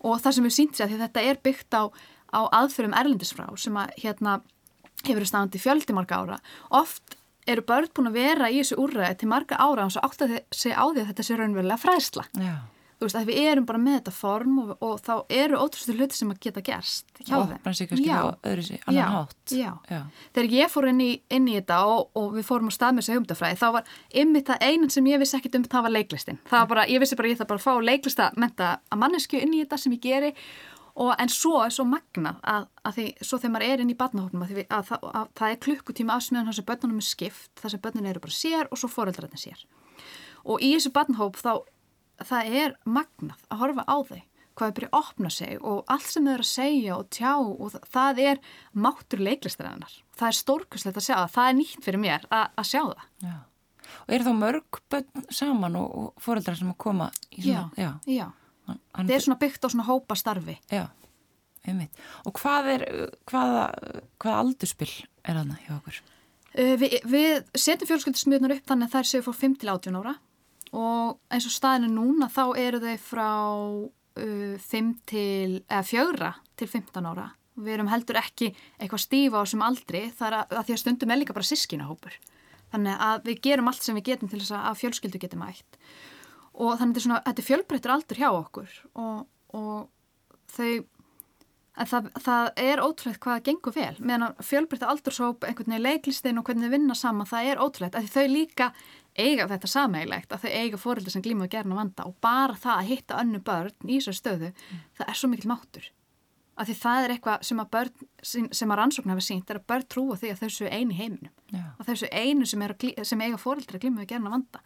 og 0.08 0.20
það 0.24 0.38
sem 0.38 0.48
við 0.48 0.56
sínt 0.58 0.78
sér 0.78 0.90
að 0.90 1.06
þetta 1.06 1.26
er 1.30 1.40
byggt 1.46 1.78
á, 1.78 1.82
á 2.34 2.40
aðferðum 2.62 2.98
erlendisfrá 2.98 3.48
sem 3.60 3.78
að 3.78 3.96
hérna 4.02 4.40
hefur 5.02 5.26
standi 5.26 5.62
fjöldi 5.62 5.94
marga 5.96 6.20
ára. 6.22 6.42
Oft 6.74 7.18
eru 7.50 7.64
börn 7.66 7.90
búin 7.94 8.12
að 8.12 8.20
vera 8.20 8.50
í 8.50 8.60
þessu 8.60 8.78
úrræði 8.78 9.22
til 9.22 9.32
marga 9.32 9.58
ára 9.58 9.88
og 9.88 9.98
átt 9.98 10.22
að 10.26 10.38
segja 10.54 10.78
á 10.78 10.86
því 10.86 11.02
að 11.02 11.08
þetta 11.10 11.26
sé 11.26 11.38
raunverulega 11.38 11.82
fræðsla. 11.82 12.28
Já 12.38 12.54
þú 13.02 13.08
veist, 13.08 13.18
að 13.18 13.30
við 13.32 13.40
erum 13.50 13.66
bara 13.66 13.80
með 13.82 13.96
þetta 13.98 14.14
form 14.14 14.58
og, 14.62 14.72
og 14.78 15.00
þá 15.02 15.12
eru 15.34 15.58
ótrústu 15.58 15.96
hluti 15.96 16.18
sem 16.18 16.30
að 16.30 16.40
geta 16.46 16.62
gerst 16.64 17.22
hjá 17.22 17.34
þeim. 17.34 17.56
Bara 17.64 17.78
sér 17.78 17.88
kannski 17.90 18.10
á 18.14 18.22
öðru 18.30 18.66
sér, 18.68 18.84
annan 18.86 19.16
hátt. 19.16 19.36
Já, 19.50 19.70
já. 19.90 20.02
Þegar 20.36 20.56
ég 20.56 20.72
fór 20.72 20.88
inn 20.92 21.02
í, 21.02 21.10
inn 21.34 21.48
í 21.50 21.56
þetta 21.58 21.80
og, 21.90 22.04
og 22.18 22.28
við 22.36 22.46
fórum 22.46 22.70
á 22.70 22.72
stað 22.76 22.94
með 22.94 23.02
þessu 23.04 23.16
hugmyndafræði, 23.16 23.60
þá 23.62 23.68
var 23.78 23.96
ymmið 24.22 24.46
það 24.50 24.66
einan 24.68 24.94
sem 24.94 25.08
ég 25.10 25.22
vissi 25.22 25.38
ekkit 25.38 25.58
um, 25.58 25.66
það 25.74 25.88
var 25.88 25.96
leiklistin. 25.96 26.42
Það 26.50 26.62
var 26.62 26.70
bara, 26.74 26.86
ég 26.92 27.02
vissi 27.02 27.18
bara, 27.18 27.32
ég 27.32 27.40
þarf 27.40 27.52
bara 27.52 27.62
að 27.62 27.66
fá 27.66 27.88
leiklista 27.90 28.30
menta 28.38 28.76
að 28.86 29.02
mannesku 29.02 29.42
inn 29.42 29.56
í 29.56 29.64
þetta 29.64 29.80
sem 29.82 29.96
ég 29.98 30.06
geri 30.06 30.32
og 31.02 31.14
en 31.16 31.30
svo 31.32 31.62
er 31.64 31.72
svo 31.72 31.86
magnað 31.88 32.40
að, 32.44 32.66
að 32.84 32.96
því, 32.98 33.04
svo 33.24 33.38
þegar 33.40 33.52
maður 33.54 33.66
er 33.68 33.82
inn 33.82 33.92
í 33.92 33.98
barnahóknum 33.98 34.44
að, 34.44 34.58
að, 34.68 34.90
að 35.08 35.30
það 35.38 35.54
er 35.54 35.60
klukkutíma 35.66 36.16
afsmiðan 36.18 36.50
þar 36.50 36.58
sem 36.58 36.66
börnunum 36.68 37.00
er 37.00 37.06
skipt, 37.06 37.52
þar 37.60 37.72
sem 37.72 37.82
börnun 37.86 38.08
eru 38.10 38.24
bara 38.24 38.36
sér 38.36 38.68
og 38.68 38.80
svo 38.80 38.90
foreldrarnir 38.92 39.40
sér. 39.40 39.62
Og 40.44 40.60
í 40.60 40.74
þessu 40.74 40.92
barnahóp 40.92 41.38
þá 41.40 41.52
það 42.28 42.58
er 42.62 42.76
magnað 42.84 43.48
að 43.48 43.62
horfa 43.62 43.86
á 43.86 43.96
þau 44.10 44.22
hvað 44.56 44.68
þau 44.68 44.76
byrja 44.76 44.90
að 44.90 44.98
opna 44.98 45.30
sig 45.32 45.54
og 45.60 45.92
allt 45.92 46.08
sem 46.08 46.26
þau 46.26 46.32
eru 46.34 46.44
að 46.44 46.50
segja 46.50 46.96
og 46.96 47.08
tjá 47.14 47.32
og 47.40 47.76
það 47.92 48.20
er 48.26 48.40
máttur 48.72 49.22
leiklistarinnar. 49.24 49.94
Það 50.18 50.28
er 50.28 50.38
stórkustlegt 50.38 51.00
að 51.00 51.06
sjá 51.06 51.14
það, 51.16 51.32
það 51.36 51.50
er 51.50 51.58
nýtt 51.58 51.86
fyrir 51.86 52.02
mér 52.02 52.26
að, 52.28 52.44
að 52.60 52.68
sjá 52.68 52.80
það. 52.82 53.04
Já. 53.26 53.36
og 54.02 54.14
er 54.14 54.24
þá 54.26 54.32
mörg 54.38 54.80
bönn 54.92 55.26
saman 55.32 55.78
og, 55.80 55.94
og 56.02 56.24
fóreldrar 56.24 56.58
sem 56.58 56.72
að 56.72 56.80
koma 56.84 57.10
svona, 57.12 57.68
já, 57.76 57.90
já, 58.06 58.18
já. 58.18 58.26
Hann, 58.68 58.82
það 59.08 59.14
er 59.16 59.24
svona 59.26 59.40
byggt 59.40 59.66
á 59.66 59.68
svona 59.72 59.86
hópa 59.88 60.16
starfi. 60.16 60.56
Já, 60.72 60.84
einmitt. 61.66 62.02
Og 62.28 62.36
hvað 62.38 62.72
er 62.76 62.84
hvaða, 63.28 63.68
hvaða 64.22 64.42
aldurspill 64.44 64.92
er 65.24 65.40
aðna 65.40 65.58
hjá 65.64 65.74
okkur? 65.78 66.02
Uh, 66.52 66.74
við, 66.80 66.98
við 67.08 67.56
setjum 67.56 67.88
fjölskyldismiðunar 67.88 68.58
upp 68.58 68.68
þannig 68.68 68.90
að 68.90 68.94
það 68.94 69.02
er 69.02 69.10
séu 69.10 69.24
fór 69.24 69.38
5-18 69.40 69.98
ára 70.02 70.14
og 70.72 71.18
eins 71.32 71.46
og 71.48 71.54
staðinu 71.54 71.92
núna 71.92 72.30
þá 72.32 72.44
eru 72.60 72.80
þau 72.82 72.96
frá 73.04 73.30
uh, 74.18 74.56
5 74.58 74.92
til, 75.08 75.62
eða 75.68 75.84
4 75.88 76.34
til 76.60 76.68
15 76.68 77.08
ára. 77.12 77.30
Við 77.52 77.74
erum 77.74 77.90
heldur 77.92 78.16
ekki 78.16 78.48
eitthvað 78.80 79.02
stífa 79.04 79.42
á 79.42 79.44
sem 79.48 79.64
aldri 79.64 80.06
þar 80.16 80.38
að, 80.40 80.54
að 80.56 80.68
því 80.68 80.76
að 80.76 80.82
stundum 80.84 81.12
er 81.12 81.20
líka 81.20 81.36
bara 81.36 81.50
sískinahópur. 81.50 82.16
Þannig 82.72 83.04
að 83.04 83.26
við 83.28 83.42
gerum 83.44 83.68
allt 83.68 83.84
sem 83.84 83.98
við 83.98 84.08
getum 84.08 84.30
til 84.32 84.40
þess 84.40 84.56
að 84.56 84.78
fjölskyldu 84.80 85.20
getum 85.20 85.44
ætt. 85.44 85.76
Og 86.52 86.78
þannig 86.80 87.04
að 87.04 87.20
þetta, 87.26 87.42
er 87.42 87.48
fjölbreyttur 87.48 87.92
aldur 87.92 88.20
hjá 88.20 88.28
okkur 88.30 88.72
og, 89.00 89.18
og 89.56 89.76
þau, 90.52 90.84
það, 91.76 92.08
það 92.24 92.48
er 92.64 92.82
ótrúlegt 92.84 93.22
hvað 93.24 93.36
það 93.38 93.46
gengur 93.48 93.76
vel. 93.76 93.92
Meðan 94.00 94.40
fjölbreyttur 94.48 94.92
aldurshóp, 94.92 95.46
einhvern 95.48 95.74
veginn 95.74 95.86
leiklistin 95.86 96.40
og 96.40 96.48
hvernig 96.48 96.68
þau 96.68 96.74
vinna 96.76 96.96
saman, 96.96 97.28
það 97.28 97.52
er 97.52 97.62
ótrúlegt. 97.64 98.00
Að 98.00 98.10
þau 98.12 98.26
líka 98.32 98.70
eiga 99.18 99.48
þetta 99.50 99.70
sameigilegt 99.70 100.32
að 100.32 100.44
þau 100.44 100.52
eiga 100.52 100.78
fóröldur 100.80 101.12
sem 101.14 101.24
glíma 101.24 101.46
og 101.46 101.52
gerna 101.52 101.78
vanda 101.78 102.06
og 102.08 102.14
bara 102.24 102.56
það 102.58 102.78
að 102.78 102.92
hitta 102.92 103.18
önnu 103.20 103.42
börn 103.44 103.88
í 103.88 103.98
þessu 103.98 104.14
stöðu, 104.16 104.52
mm. 104.52 104.86
það 104.98 105.12
er 105.12 105.20
svo 105.20 105.32
mikil 105.32 105.50
máttur 105.52 105.90
af 106.52 106.68
því 106.68 106.76
það 106.82 107.04
er 107.04 107.14
eitthvað 107.14 107.46
sem 107.48 107.62
að 107.62 107.70
börn 107.72 108.06
sem 108.52 108.72
að 108.72 108.78
rannsókn 108.80 109.12
hafa 109.12 109.24
sínt 109.24 109.50
er 109.50 109.60
að 109.60 109.66
börn 109.72 109.88
trúa 109.88 110.18
því 110.20 110.32
að 110.32 110.42
þau 110.42 110.54
séu 110.56 110.68
eini 110.68 110.96
heiminum 110.98 111.32
Já. 111.52 111.64
að 111.78 111.88
þau 111.88 111.96
séu 112.02 112.10
einu 112.12 112.48
sem, 112.48 112.64
sem 113.08 113.24
eiga 113.24 113.40
fóröldur 113.40 113.78
að 113.78 113.84
glíma 113.86 114.04
og 114.04 114.12
gerna 114.12 114.32
vanda 114.34 114.62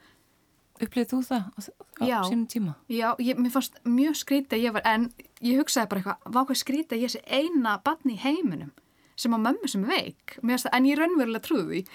Upplýðið 0.77 1.09
þú 1.09 1.19
það 1.25 1.45
á, 1.57 1.61
á 2.05 2.21
sínum 2.29 2.49
tíma? 2.53 2.75
Já, 2.93 3.07
ég, 3.25 3.39
mér 3.41 3.53
fannst 3.55 3.79
mjög 3.89 4.19
skrítið 4.21 4.67
en 4.83 5.07
ég 5.41 5.63
hugsaði 5.63 5.89
bara 5.89 6.03
eitthvað, 6.03 6.27
hvað 6.27 6.49
hvað 6.51 6.61
skrítið 6.61 7.05
ég 7.07 7.15
sé 7.15 7.23
eina 7.25 7.79
barn 7.87 8.13
í 8.13 8.19
heiminum 8.21 8.75
sem 9.17 9.33
á 9.33 9.39
mömmu 9.41 9.71
sem 9.73 9.87
veik, 9.89 10.37
en 10.45 10.89
ég 10.91 10.99
raunverulega 11.01 11.47
trúði 11.47 11.87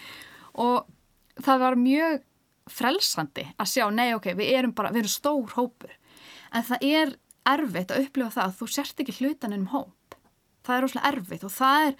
og 0.58 0.90
það 1.46 1.62
var 1.62 1.78
mjög 1.78 2.24
frelsandi 2.74 3.48
að 3.58 3.72
sjá, 3.74 3.86
nei 3.94 4.12
ok, 4.16 4.32
við 4.40 4.54
erum 4.58 4.76
bara, 4.78 4.92
við 4.94 5.06
erum 5.06 5.14
stór 5.14 5.56
hópur. 5.58 5.96
En 6.52 6.66
það 6.68 6.86
er 6.88 7.16
erfitt 7.52 7.92
að 7.94 8.06
upplifa 8.06 8.36
það 8.36 8.48
að 8.48 8.58
þú 8.60 8.70
sért 8.76 9.04
ekki 9.04 9.18
hlutan 9.20 9.56
ennum 9.56 9.72
hóp. 9.74 10.18
Það 10.62 10.78
er 10.78 10.88
óslega 10.88 11.12
erfitt 11.12 11.46
og 11.48 11.54
það 11.56 11.88
er 11.88 11.96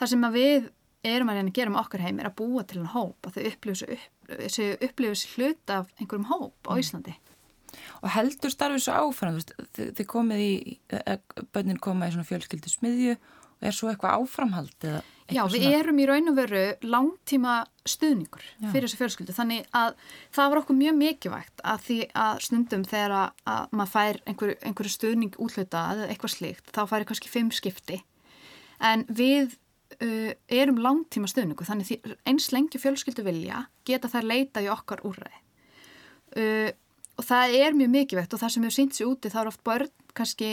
það 0.00 0.12
sem 0.12 0.26
við 0.36 0.68
erum 1.06 1.30
að 1.30 1.52
gera 1.54 1.72
með 1.72 1.82
okkar 1.84 2.02
heim 2.02 2.20
er 2.20 2.30
að 2.30 2.38
búa 2.40 2.64
til 2.66 2.80
en 2.80 2.90
hóp 2.90 3.28
að 3.28 3.36
þau 3.36 3.48
upplifa 3.52 3.98
þessu 4.26 4.68
upp, 4.74 5.02
hlut 5.36 5.72
af 5.72 5.90
einhverjum 6.00 6.28
hóp 6.32 6.70
á 6.70 6.72
mm. 6.74 6.80
Íslandi. 6.82 7.16
Og 8.02 8.08
heldur 8.14 8.52
starfið 8.52 8.86
svo 8.86 8.96
áfram, 9.04 9.38
þið 9.76 10.06
komið 10.08 10.42
í, 10.42 10.54
bönnin 11.54 11.82
koma 11.82 12.08
í 12.08 12.14
svona 12.14 12.26
fjölskyldu 12.26 12.72
smiðju 12.72 13.16
og 13.16 13.68
er 13.68 13.76
svo 13.76 13.90
eitthvað 13.90 14.22
áframhald 14.22 14.88
eða 14.88 15.02
Já, 15.26 15.42
við 15.50 15.64
svona... 15.64 15.78
erum 15.80 15.98
í 15.98 16.06
raun 16.06 16.30
og 16.30 16.36
veru 16.36 16.62
langtíma 16.86 17.56
stuðningur 17.86 18.44
Já. 18.46 18.68
fyrir 18.70 18.86
þessu 18.86 18.98
fjölskyldu. 19.00 19.34
Þannig 19.34 19.66
að 19.74 19.96
það 20.36 20.50
var 20.52 20.60
okkur 20.60 20.78
mjög 20.78 20.98
mikilvægt 21.00 21.62
að 21.66 21.84
því 21.86 21.98
að 22.22 22.42
stundum 22.46 22.84
þegar 22.86 23.14
að, 23.18 23.44
að 23.54 23.76
maður 23.80 23.92
fær 23.94 24.20
einhverju, 24.30 24.56
einhverju 24.70 24.94
stuðning 24.94 25.38
útluta 25.42 25.84
eða 25.94 26.08
eitthvað 26.12 26.34
slíkt, 26.36 26.70
þá 26.70 26.82
færi 26.92 27.08
kannski 27.10 27.32
fimm 27.32 27.50
skipti. 27.54 28.00
En 28.86 29.02
við 29.10 29.56
uh, 29.98 30.32
erum 30.46 30.80
langtíma 30.84 31.30
stöðningu 31.30 31.66
þannig 31.66 31.90
því 31.90 32.16
eins 32.28 32.50
lengi 32.54 32.80
fjölskyldu 32.80 33.26
vilja 33.26 33.66
geta 33.88 34.10
þær 34.12 34.30
leita 34.30 34.62
í 34.62 34.70
okkar 34.70 35.02
úrræði. 35.06 35.42
Uh, 36.36 36.70
og 37.16 37.24
það 37.24 37.56
er 37.64 37.78
mjög 37.78 37.94
mikilvægt 37.94 38.34
og 38.36 38.42
það 38.42 38.52
sem 38.54 38.66
hefur 38.66 38.76
sínt 38.76 38.98
sér 38.98 39.10
úti 39.10 39.32
þá 39.32 39.40
er 39.42 39.50
oft 39.50 39.64
börn 39.66 39.90
kannski 40.16 40.50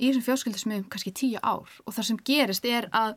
í 0.00 0.08
þessum 0.08 0.24
fjölskyldu 0.24 0.60
sem 0.62 0.74
hefur 0.76 0.88
kannski 0.92 1.12
tíu 1.12 1.42
ár. 1.42 1.68
Og 1.84 1.96
það 1.96 2.08
sem 2.08 2.20
gerist 2.30 2.68
er 2.68 2.88
að 2.96 3.16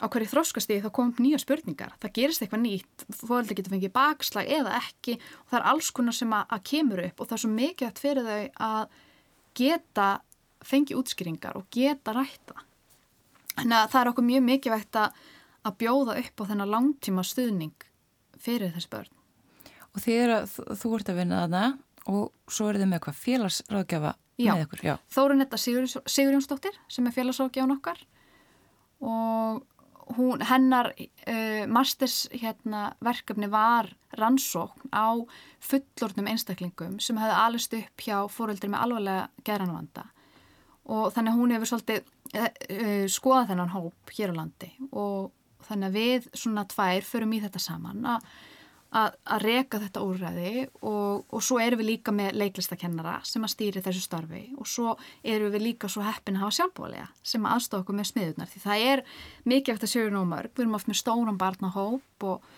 á 0.00 0.06
hverju 0.08 0.30
þróskastíði 0.32 0.84
þá 0.86 0.90
komum 0.96 1.20
nýja 1.20 1.42
spurningar 1.42 1.92
það 2.00 2.14
gerist 2.16 2.44
eitthvað 2.44 2.64
nýtt, 2.64 3.04
fólk 3.20 3.52
getur 3.52 3.74
fengið 3.74 3.94
bakslag 3.94 4.48
eða 4.48 4.78
ekki 4.80 5.18
og 5.20 5.52
það 5.52 5.60
er 5.60 5.68
alls 5.74 5.92
konar 5.94 6.16
sem 6.16 6.32
að, 6.32 6.48
að 6.56 6.64
kemur 6.72 7.04
upp 7.04 7.20
og 7.20 7.28
það 7.28 7.36
er 7.36 7.44
svo 7.44 7.52
mikilvægt 7.52 8.02
fyrir 8.02 8.30
þau 8.30 8.66
að 8.70 8.98
geta 9.60 10.08
fengið 10.64 11.00
útskýringar 11.00 11.60
og 11.60 11.68
geta 11.74 12.16
rætta 12.16 12.64
Þannig 13.60 13.76
að 13.76 13.90
það 13.92 14.00
er 14.00 14.10
okkur 14.10 14.26
mjög 14.26 14.44
mikilvægt 14.46 14.98
að, 15.00 15.22
að 15.68 15.78
bjóða 15.82 16.16
upp 16.22 16.42
á 16.42 16.44
þennan 16.50 16.72
langtíma 16.74 17.24
stuðning 17.26 17.86
fyrir 18.40 18.72
þessi 18.74 18.92
börn. 18.92 19.16
Og 19.90 20.06
að, 20.06 20.54
þú 20.80 20.92
ert 20.96 21.10
að 21.10 21.18
vinna 21.18 21.42
þarna 21.42 21.64
og 22.10 22.50
svo 22.50 22.70
er 22.70 22.78
þið 22.78 22.88
með 22.88 22.98
eitthvað 22.98 23.18
félagsráðgjafa 23.20 24.12
með 24.40 24.62
ykkur. 24.64 24.84
Já, 24.86 24.94
Þórun 25.12 25.44
Etta 25.44 25.60
Sigur, 25.60 25.88
Sigurjónsdóttir 25.90 26.78
sem 26.88 27.08
er 27.10 27.16
félagsráðgjafan 27.16 27.74
okkar 27.76 28.00
og 29.00 29.60
hún, 30.16 30.44
hennar 30.46 30.92
uh, 30.96 31.64
masters 31.70 32.28
hérna, 32.32 32.90
verkefni 33.04 33.50
var 33.50 33.90
rannsókn 34.18 34.90
á 34.90 35.14
fullornum 35.62 36.30
einstaklingum 36.30 36.98
sem 37.02 37.18
hefði 37.20 37.36
alist 37.44 37.76
upp 37.78 38.06
hjá 38.06 38.16
fóröldri 38.32 38.70
með 38.70 38.86
alvarlega 38.86 39.28
geranvanda 39.46 40.06
og 40.90 41.12
þannig 41.14 41.36
hún 41.38 41.54
hefur 41.54 41.72
svolítið 41.72 42.08
uh, 42.36 43.06
skoða 43.10 43.46
þennan 43.52 43.74
hóp 43.74 44.14
hér 44.16 44.34
á 44.34 44.38
landi 44.40 44.72
og 44.90 45.30
þannig 45.68 45.90
að 45.90 45.98
við 45.98 46.30
svona 46.34 46.66
tvær 46.70 47.06
förum 47.06 47.36
í 47.36 47.42
þetta 47.44 47.62
saman 47.62 48.06
að 48.16 48.30
að 48.90 49.42
reka 49.44 49.78
þetta 49.78 50.02
úrræði 50.02 50.52
og, 50.82 51.26
og 51.30 51.42
svo 51.44 51.60
erum 51.62 51.78
við 51.78 51.90
líka 51.92 52.14
með 52.14 52.38
leiklistakennara 52.40 53.20
sem 53.28 53.44
að 53.46 53.52
stýri 53.54 53.82
þessu 53.84 54.02
starfi 54.02 54.42
og 54.58 54.66
svo 54.66 54.96
erum 55.22 55.52
við 55.54 55.66
líka 55.68 55.90
svo 55.90 56.02
heppin 56.02 56.38
að 56.38 56.46
hafa 56.46 56.56
sjálfbóðlega 56.58 57.06
sem 57.22 57.46
að 57.46 57.54
aðstofa 57.56 57.84
okkur 57.84 57.98
með 58.00 58.10
smiðunar 58.10 58.50
því 58.50 58.64
það 58.64 58.88
er 58.88 59.04
mikið 59.52 59.76
eftir 59.76 59.92
sjögun 59.94 60.18
og 60.22 60.26
mörg, 60.32 60.50
við 60.56 60.64
erum 60.66 60.80
oft 60.80 60.90
með 60.90 61.00
stóran 61.02 61.38
barnahóp 61.38 62.26
og 62.32 62.50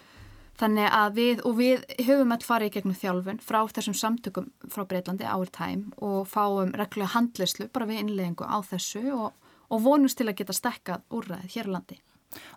þannig 0.62 0.88
að 0.88 1.21
við 1.21 1.45
og 1.49 1.61
við 1.61 1.87
höfum 2.07 2.33
alltaf 2.33 2.49
farið 2.49 2.71
í 2.71 2.75
gegnum 2.79 2.99
þjálfun 3.03 3.45
frá 3.45 3.61
þessum 3.68 3.99
samtökum 3.99 4.51
frá 4.73 4.87
Breitlandi 4.88 5.29
áur 5.29 5.53
tæm 5.53 5.90
og 6.01 6.27
fáum 6.31 6.73
reglulega 6.77 7.12
handleyslu 7.16 7.68
bara 7.73 7.88
við 7.90 8.05
innleggingu 8.07 8.49
á 8.49 8.57
þessu 8.64 9.05
og 9.12 9.33
og 9.73 9.85
vonumst 9.85 10.21
til 10.21 10.29
að 10.29 10.38
geta 10.42 10.57
stekkað 10.57 11.07
úrræðið 11.16 11.55
hér 11.57 11.71
á 11.73 11.75
landi. 11.79 12.01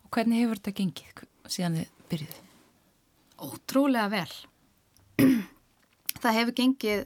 Og 0.03 0.11
hvernig 0.15 0.43
hefur 0.43 0.61
þetta 0.61 0.77
gengið 0.81 1.23
síðan 1.47 1.79
þið 1.79 1.95
byrjuði? 2.11 2.44
Ótrúlega 3.41 4.08
vel. 4.12 4.32
Það 6.24 6.38
hefur 6.39 6.58
gengið 6.60 7.06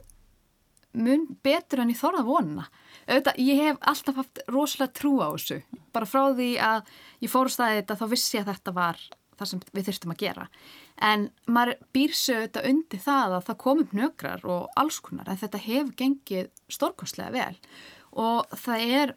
mun 1.00 1.26
betur 1.46 1.84
enn 1.84 1.94
í 1.94 1.98
þorða 1.98 2.26
vonuna. 2.26 2.65
Auðvitað, 3.10 3.39
ég 3.46 3.62
hef 3.63 3.80
alltaf 3.92 4.20
haft 4.24 4.42
rosalega 4.50 4.96
trú 4.98 5.13
á 5.22 5.30
þessu. 5.34 5.62
Bara 5.94 6.10
frá 6.10 6.24
því 6.34 6.50
að 6.65 6.92
ég 7.24 7.32
fór 7.32 7.50
stæði 7.54 7.82
þetta 7.82 8.00
þá 8.00 8.06
vissi 8.13 8.38
ég 8.38 8.46
að 8.46 8.52
þetta 8.54 8.76
var 8.78 9.02
það 9.39 9.50
sem 9.52 9.62
við 9.72 9.88
þurftum 9.88 10.13
að 10.13 10.22
gera. 10.24 10.48
En 11.10 11.30
maður 11.48 11.80
býr 11.96 12.15
sig 12.18 12.36
auðvitað 12.36 12.70
undir 12.74 13.04
það 13.06 13.38
að 13.38 13.48
það 13.48 13.62
komum 13.63 13.96
nökrar 13.96 14.46
og 14.50 14.68
alls 14.80 15.00
konar 15.06 15.32
en 15.32 15.39
þetta 15.39 15.63
hefur 15.63 15.96
gengið 16.02 16.52
stórkostlega 16.76 17.36
vel 17.38 17.56
og 18.20 18.58
það 18.58 18.86
er 19.00 19.15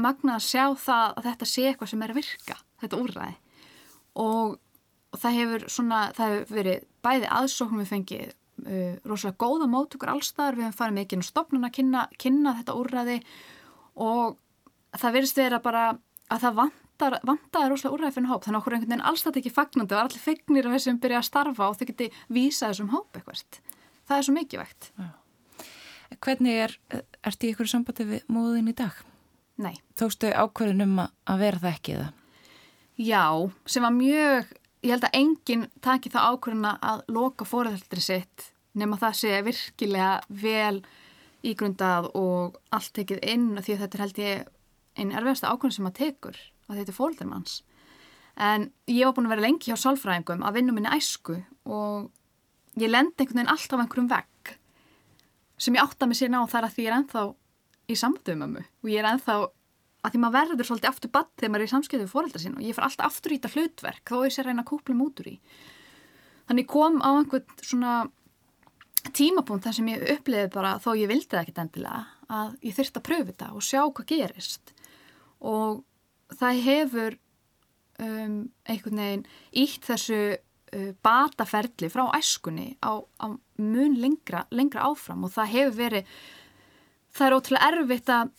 magna 0.00 0.38
að 0.38 0.46
sjá 0.48 0.64
það 0.80 1.16
að 1.20 1.26
þetta 1.28 1.48
sé 1.52 1.64
eitthvað 1.68 1.92
sem 1.92 2.02
er 2.02 2.12
að 2.12 2.20
virka, 2.22 2.58
þetta 2.82 3.00
úrræði 3.02 3.34
og, 4.22 4.56
og 5.12 5.20
það 5.22 5.38
hefur 5.38 5.66
svona, 5.72 6.04
það 6.16 6.34
hefur 6.34 6.56
verið 6.58 6.86
bæði 7.04 7.32
aðsóknum 7.38 7.82
við 7.82 7.90
fengið 7.92 8.28
uh, 8.28 8.94
rosalega 9.08 9.40
góða 9.42 9.68
mótugur 9.70 10.12
allstaðar, 10.12 10.58
við 10.58 10.68
hefum 10.68 10.78
farið 10.78 11.16
inn 11.16 11.26
á 11.26 11.30
stopnuna 11.30 11.70
að 11.70 11.76
kynna, 11.78 12.04
kynna 12.18 12.54
þetta 12.60 12.78
úrræði 12.78 13.18
og 14.00 14.38
það 14.96 15.18
verðist 15.18 15.42
vera 15.42 15.62
bara 15.64 15.88
að 16.32 16.46
það 16.46 16.58
vantar, 16.60 17.18
vantar 17.28 17.68
rosalega 17.72 17.96
úrræði 17.96 18.16
fyrir 18.18 18.32
hóp, 18.32 18.44
þannig 18.46 18.56
að 18.56 18.62
okkur 18.62 18.78
einhvern 18.78 18.94
veginn 18.94 19.08
allstað 19.12 19.40
ekki 19.42 19.56
fagnandi 19.56 19.96
og 19.96 20.04
allir 20.04 20.26
fegnir 20.26 20.68
af 20.68 20.76
þessum 20.78 21.02
byrja 21.02 21.20
að 21.20 21.28
starfa 21.28 21.68
og 21.68 21.80
þau 21.80 21.88
geti 21.92 22.12
vísa 22.32 22.70
þessum 22.70 22.92
hóp 22.94 23.18
eitthvað 23.18 23.60
það 24.08 24.16
er 24.18 24.26
svo 24.28 24.36
mikið 24.38 24.64
vægt 24.64 24.92
Hvernig 26.20 26.58
er, 26.66 26.74
ert 27.24 27.44
í 27.44 27.52
ykkur 27.52 27.68
sambandi 27.70 28.04
við 28.04 28.24
móðin 28.32 28.70
í 28.70 28.74
dag? 28.76 28.98
Nei. 29.62 29.74
Tókstu 29.98 30.32
ákverðin 30.32 30.84
um 30.84 30.98
að 31.02 31.40
vera 31.40 31.62
það 31.62 31.76
ekki 31.76 31.96
það? 31.98 32.10
Já, 33.02 33.24
sem 33.72 33.86
var 33.86 33.94
mjög, 33.96 34.50
ég 34.82 34.90
held 34.90 35.06
að 35.06 35.18
enginn 35.18 35.68
taki 35.84 36.10
það 36.12 36.32
ákverðina 36.32 36.72
að 36.82 37.04
loka 37.14 37.46
fóræðaldri 37.46 38.02
sitt 38.02 38.48
nema 38.78 38.98
það 39.00 39.18
sé 39.20 39.42
virkilega 39.46 40.12
vel 40.42 40.82
ígrundað 41.46 42.08
og 42.18 42.58
allt 42.74 42.92
tekið 42.96 43.22
inn 43.32 43.50
því 43.58 43.76
að 43.76 43.84
þetta 43.84 43.98
er 43.98 44.04
held 44.04 44.22
ég 44.22 44.48
einn 44.98 45.12
erfiðasta 45.12 45.52
ákverðin 45.52 45.76
sem 45.76 45.86
maður 45.86 46.00
tekur 46.00 46.40
að 46.68 46.80
þetta 46.80 46.92
er 46.92 46.98
fóræðarmanns. 46.98 47.54
En 48.42 48.68
ég 48.88 49.04
var 49.04 49.14
búin 49.16 49.28
að 49.28 49.34
vera 49.34 49.46
lengi 49.46 49.70
hjá 49.70 49.78
sálfræðingum 49.80 50.44
að 50.46 50.58
vinna 50.58 50.74
minni 50.74 50.92
æsku 50.92 51.38
og 51.68 52.10
ég 52.80 52.90
lendi 52.90 53.20
einhvern 53.20 53.42
veginn 53.42 53.52
alltaf 53.52 53.82
einhverjum 53.82 54.10
vegg 54.12 54.54
sem 55.62 55.76
ég 55.76 55.84
átta 55.84 56.08
mig 56.08 56.18
síðan 56.18 56.42
á 56.42 56.50
þar 56.50 56.68
að 56.68 56.76
því 56.76 56.86
ég 56.86 56.90
er 56.90 56.96
ennþá 56.98 57.24
í 57.92 57.98
samtöðu 57.98 58.38
mömmu 58.40 58.62
og 58.64 58.88
ég 58.90 59.02
er 59.02 59.10
enþá 59.12 59.36
að 60.02 60.14
því 60.14 60.22
maður 60.22 60.38
verður 60.38 60.68
svolítið 60.68 60.90
aftur 60.90 61.12
badd 61.14 61.30
þegar 61.36 61.52
maður 61.52 61.64
er 61.64 61.70
í 61.70 61.72
samskiptu 61.72 62.04
við 62.04 62.14
fóreldra 62.14 62.42
sín 62.42 62.56
og 62.58 62.64
ég 62.66 62.76
fer 62.76 62.86
alltaf 62.88 63.06
aftur 63.06 63.34
í 63.34 63.38
þetta 63.38 63.52
hlutverk 63.54 64.10
þó 64.12 64.16
ég 64.26 64.34
sé 64.34 64.44
reyna 64.46 64.64
að 64.64 64.70
kúpla 64.72 64.98
mútur 64.98 65.30
í 65.30 65.36
þannig 66.48 66.68
kom 66.70 66.98
á 67.02 67.10
einhvern 67.14 67.62
svona 67.62 67.94
tímapunkt 69.10 69.66
þar 69.66 69.76
sem 69.76 69.90
ég 69.90 70.04
uppliði 70.14 70.50
bara 70.54 70.76
þó 70.82 70.92
ég 70.94 71.10
vildi 71.10 71.32
það 71.32 71.42
ekkert 71.42 71.62
endilega 71.64 72.02
að 72.32 72.54
ég 72.62 72.76
þurfti 72.76 73.00
að 73.00 73.06
pröfu 73.08 73.28
þetta 73.32 73.48
og 73.56 73.66
sjá 73.66 73.80
hvað 73.82 74.08
gerist. 74.12 74.72
Og 75.42 75.82
það 76.38 76.60
hefur 76.66 77.18
um, 77.98 78.36
einhvern 78.70 79.02
veginn 79.02 79.26
ítt 79.64 79.88
þessu 79.88 80.20
uh, 80.36 80.92
bataferli 81.04 81.90
frá 81.92 82.04
æskunni 82.16 82.76
á, 82.78 83.02
á 83.02 83.26
mun 83.58 83.98
lengra, 83.98 84.46
lengra 84.54 84.86
áfram. 84.92 85.26
Og 85.26 85.34
það 85.34 85.52
hefur 85.56 85.78
verið 85.82 86.16
það 87.12 87.26
er 87.26 87.38
ótrúlega 87.38 87.72
erfitt 87.72 88.14
að 88.14 88.32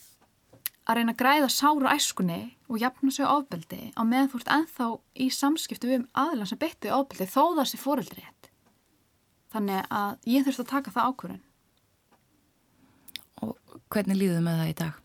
að 0.83 0.97
reyna 0.97 1.13
að 1.13 1.19
græða 1.21 1.49
sára 1.51 1.93
æskunni 1.95 2.41
og 2.67 2.81
jafna 2.81 3.11
sig 3.13 3.27
ábeldi 3.27 3.81
á 3.95 4.01
meðan 4.03 4.29
þú 4.31 4.41
ert 4.41 4.51
enþá 4.57 4.87
í 5.15 5.29
samskiptu 5.31 5.89
við 5.89 6.05
aðlan 6.17 6.49
sem 6.49 6.59
betið 6.59 6.95
ábeldi 6.97 7.29
þó 7.29 7.43
það 7.59 7.69
sé 7.69 7.79
fóreldri 7.79 8.19
rétt. 8.23 8.49
Þannig 9.53 9.87
að 9.93 10.27
ég 10.33 10.45
þurfti 10.45 10.65
að 10.65 10.71
taka 10.73 10.93
það 10.93 11.09
ákvörðun. 11.09 11.41
Og 13.45 13.79
hvernig 13.93 14.19
líðuðu 14.19 14.43
með 14.43 14.61
það 14.61 14.71
í 14.71 14.77
dag? 14.81 15.01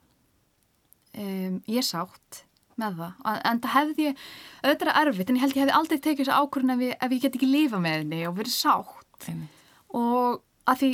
Um, 1.19 1.57
ég 1.69 1.87
sátt 1.87 2.43
með 2.79 3.01
það. 3.03 3.23
En 3.51 3.63
það 3.63 3.75
hefði 3.75 4.09
ég, 4.09 4.27
er 4.63 4.93
erfitt, 4.95 5.31
en 5.31 5.39
ég 5.39 5.45
held 5.45 5.57
ég 5.57 5.65
hefði 5.65 5.79
aldrei 5.79 5.99
tekið 5.99 6.25
þessu 6.25 6.39
ákvörðun 6.43 6.75
ef, 6.75 6.85
ef 6.97 7.15
ég 7.15 7.25
get 7.25 7.39
ekki 7.39 7.51
lífa 7.51 7.83
með 7.83 8.03
henni 8.03 8.21
og 8.29 8.39
verið 8.39 8.55
sátt. 8.55 9.19
Einmitt. 9.27 9.65
Og 9.99 10.43
að 10.69 10.83
því, 10.83 10.91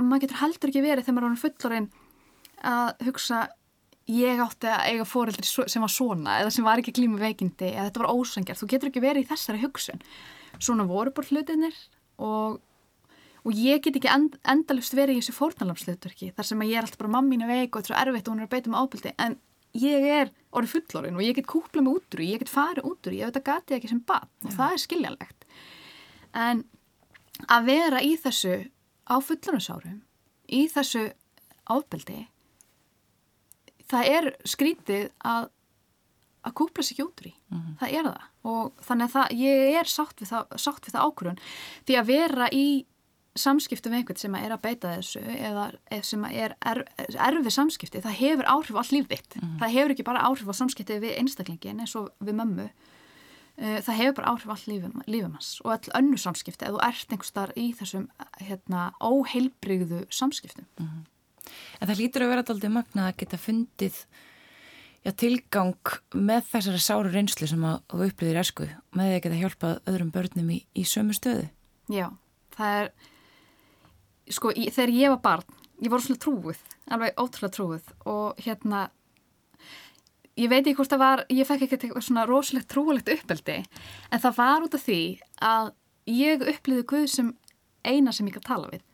maður 0.00 0.24
getur 0.24 0.40
heldur 0.42 0.72
ekki 0.72 0.84
verið 0.84 1.06
þegar 1.06 1.18
maður 1.18 1.34
er 1.34 1.42
fullorinn 1.42 1.88
að 2.68 3.06
hugsa 3.06 3.40
ég 4.08 4.40
átti 4.40 4.70
að 4.70 4.86
eiga 4.88 5.04
fóreldri 5.08 5.44
sem 5.44 5.84
var 5.84 5.92
svona 5.92 6.38
eða 6.42 6.52
sem 6.54 6.64
var 6.64 6.80
ekki 6.80 6.94
klíma 6.96 7.20
veikindi 7.20 7.72
eða 7.74 7.88
þetta 7.88 8.02
var 8.04 8.14
ósangjart, 8.16 8.60
þú 8.60 8.70
getur 8.72 8.90
ekki 8.90 9.04
verið 9.04 9.26
í 9.26 9.28
þessari 9.28 9.60
hugsun. 9.62 10.00
Svona 10.58 10.86
voru 10.88 11.12
búin 11.14 11.28
hlutinir 11.28 11.76
og, 12.24 12.56
og 13.44 13.58
ég 13.58 13.82
get 13.84 13.98
ekki 14.00 14.10
end, 14.12 14.38
endalust 14.48 14.96
verið 14.96 15.18
í 15.18 15.20
þessu 15.20 15.36
fórnalamsluturki 15.36 16.30
þar 16.36 16.48
sem 16.48 16.64
ég 16.64 16.78
er 16.78 16.88
alltaf 16.88 17.02
bara 17.02 17.12
mammínu 17.18 17.50
veik 17.50 17.76
og 17.76 17.84
þetta 17.84 17.92
er 17.92 17.92
svo 17.92 18.00
erfitt 18.00 18.30
og 18.30 18.34
hún 18.34 18.40
er 18.40 18.48
að 18.48 18.54
beita 18.56 18.72
með 18.72 18.86
ábyldi 18.86 19.14
en 19.26 19.36
ég 19.76 20.08
er 20.08 20.32
orðið 20.56 20.74
fullorinn 20.78 21.20
og 21.20 21.26
ég 21.26 21.36
get 21.36 21.50
kúpla 21.50 21.84
mig 21.84 22.00
út 22.00 22.16
úr 22.16 22.24
ég 22.24 22.40
get 22.40 22.50
farið 22.52 22.88
út 22.88 23.10
úr, 23.10 23.18
ég 23.18 23.28
veit 23.28 23.38
að 23.42 23.46
gati 23.50 23.76
ekki 23.76 23.92
sem 23.92 24.00
bann 24.08 24.28
og 24.48 24.56
það 24.56 24.72
er 24.72 24.82
skiljanlegt. 24.86 25.46
En 26.32 26.64
að 27.52 27.68
vera 27.68 28.00
í 28.02 28.16
þessu 28.16 28.56
á 29.04 29.16
fullorðinsárum 29.20 30.00
í 30.48 30.64
þessu 30.72 31.10
ábyldi 31.68 32.24
það 33.88 34.10
er 34.16 34.36
skrítið 34.44 35.08
að 35.24 35.48
að 36.46 36.54
kúpla 36.54 36.84
sér 36.86 37.02
í, 37.26 37.32
mm 37.50 37.58
-hmm. 37.58 37.74
það 37.80 37.94
er 37.98 38.04
það 38.08 38.22
og 38.48 38.84
þannig 38.86 39.04
að 39.04 39.14
það, 39.16 39.32
ég 39.38 39.80
er 39.80 39.88
sátt 39.90 40.20
við 40.20 40.28
það, 40.32 40.44
sátt 40.56 40.86
við 40.86 40.94
það 40.94 41.06
ákvörðun 41.06 41.40
því 41.86 41.98
að 41.98 42.06
vera 42.06 42.48
í 42.52 42.68
samskiptu 43.38 43.90
með 43.90 43.98
einhvern 43.98 44.18
sem 44.18 44.34
er 44.34 44.52
að 44.52 44.62
beita 44.62 44.92
þessu 44.96 45.20
eða 45.20 45.64
sem 46.02 46.24
er 46.24 46.54
er, 46.66 46.84
erfið 47.14 47.54
samskipti, 47.54 48.02
það 48.02 48.18
hefur 48.18 48.50
áhrif 48.50 48.74
á 48.74 48.80
allt 48.82 48.92
lífvitt, 48.92 49.36
mm 49.36 49.42
-hmm. 49.42 49.58
það 49.60 49.74
hefur 49.76 49.90
ekki 49.90 50.08
bara 50.10 50.24
áhrif 50.26 50.48
á 50.48 50.54
samskipti 50.60 51.00
við 51.00 51.18
einstaklingin 51.18 51.80
eins 51.80 51.94
og 51.96 52.10
við 52.18 52.34
mömmu 52.40 52.70
eh, 53.58 53.78
það 53.82 53.94
hefur 54.00 54.14
bara 54.14 54.30
áhrif 54.32 54.48
á 54.48 54.54
allt 54.54 54.66
lífum, 54.66 55.02
lífum 55.06 55.32
hans 55.32 55.60
og 55.64 55.70
all 55.72 56.02
önnu 56.02 56.18
samskipti 56.18 56.64
ef 56.64 56.72
þú 56.72 56.80
ert 56.88 57.12
einhvers 57.12 57.30
þar 57.30 57.52
í 57.56 57.66
þessum 57.74 58.08
hérna, 58.40 58.92
óheilbrigðu 59.00 60.06
samskiptum 60.10 60.66
mm 60.78 60.86
-hmm. 60.86 61.17
En 61.78 61.88
það 61.88 62.00
lítur 62.02 62.24
að 62.24 62.32
vera 62.32 62.44
alltaf 62.44 62.74
magnað 62.74 63.10
að 63.10 63.16
geta 63.22 63.40
fundið 63.40 64.00
já, 65.04 65.12
tilgang 65.12 65.92
með 66.14 66.50
þessari 66.52 66.82
sáru 66.82 67.12
reynslu 67.12 67.48
sem 67.50 67.64
að 67.66 67.80
þú 67.92 68.08
upplýðir 68.08 68.40
esku 68.42 68.68
með 68.96 69.10
því 69.10 69.16
að 69.16 69.22
geta 69.26 69.40
hjálpað 69.42 69.80
öðrum 69.92 70.12
börnum 70.14 70.52
í, 70.54 70.58
í 70.74 70.84
sömu 70.88 71.16
stöðu? 71.16 71.48
Já, 71.92 72.06
það 72.56 72.78
er, 72.82 72.92
sko, 74.36 74.52
í, 74.52 74.68
þegar 74.74 74.94
ég 74.96 75.14
var 75.14 75.22
barn, 75.24 75.58
ég 75.84 75.92
var 75.92 76.04
svona 76.04 76.22
trúið, 76.24 76.62
alveg 76.92 77.20
ótrúlega 77.22 77.54
trúið 77.56 77.92
og 78.12 78.42
hérna, 78.44 78.84
ég 80.38 80.52
veit 80.52 80.62
ekki 80.62 80.76
hvort 80.80 80.92
það 80.92 81.04
var, 81.04 81.26
ég 81.32 81.48
fekk 81.48 81.68
ekki 81.68 81.92
svona 82.04 82.26
rosalegt 82.28 82.70
trúalegt 82.72 83.12
uppeldi, 83.14 83.60
en 84.12 84.24
það 84.24 84.40
var 84.42 84.66
út 84.66 84.76
af 84.76 84.84
því 84.84 85.02
að 85.48 85.72
ég 86.08 86.44
upplýði 86.54 86.88
Guð 86.88 87.08
sem 87.12 87.32
eina 87.86 88.12
sem 88.12 88.28
ég 88.28 88.36
kan 88.36 88.48
tala 88.52 88.70
við. 88.72 88.84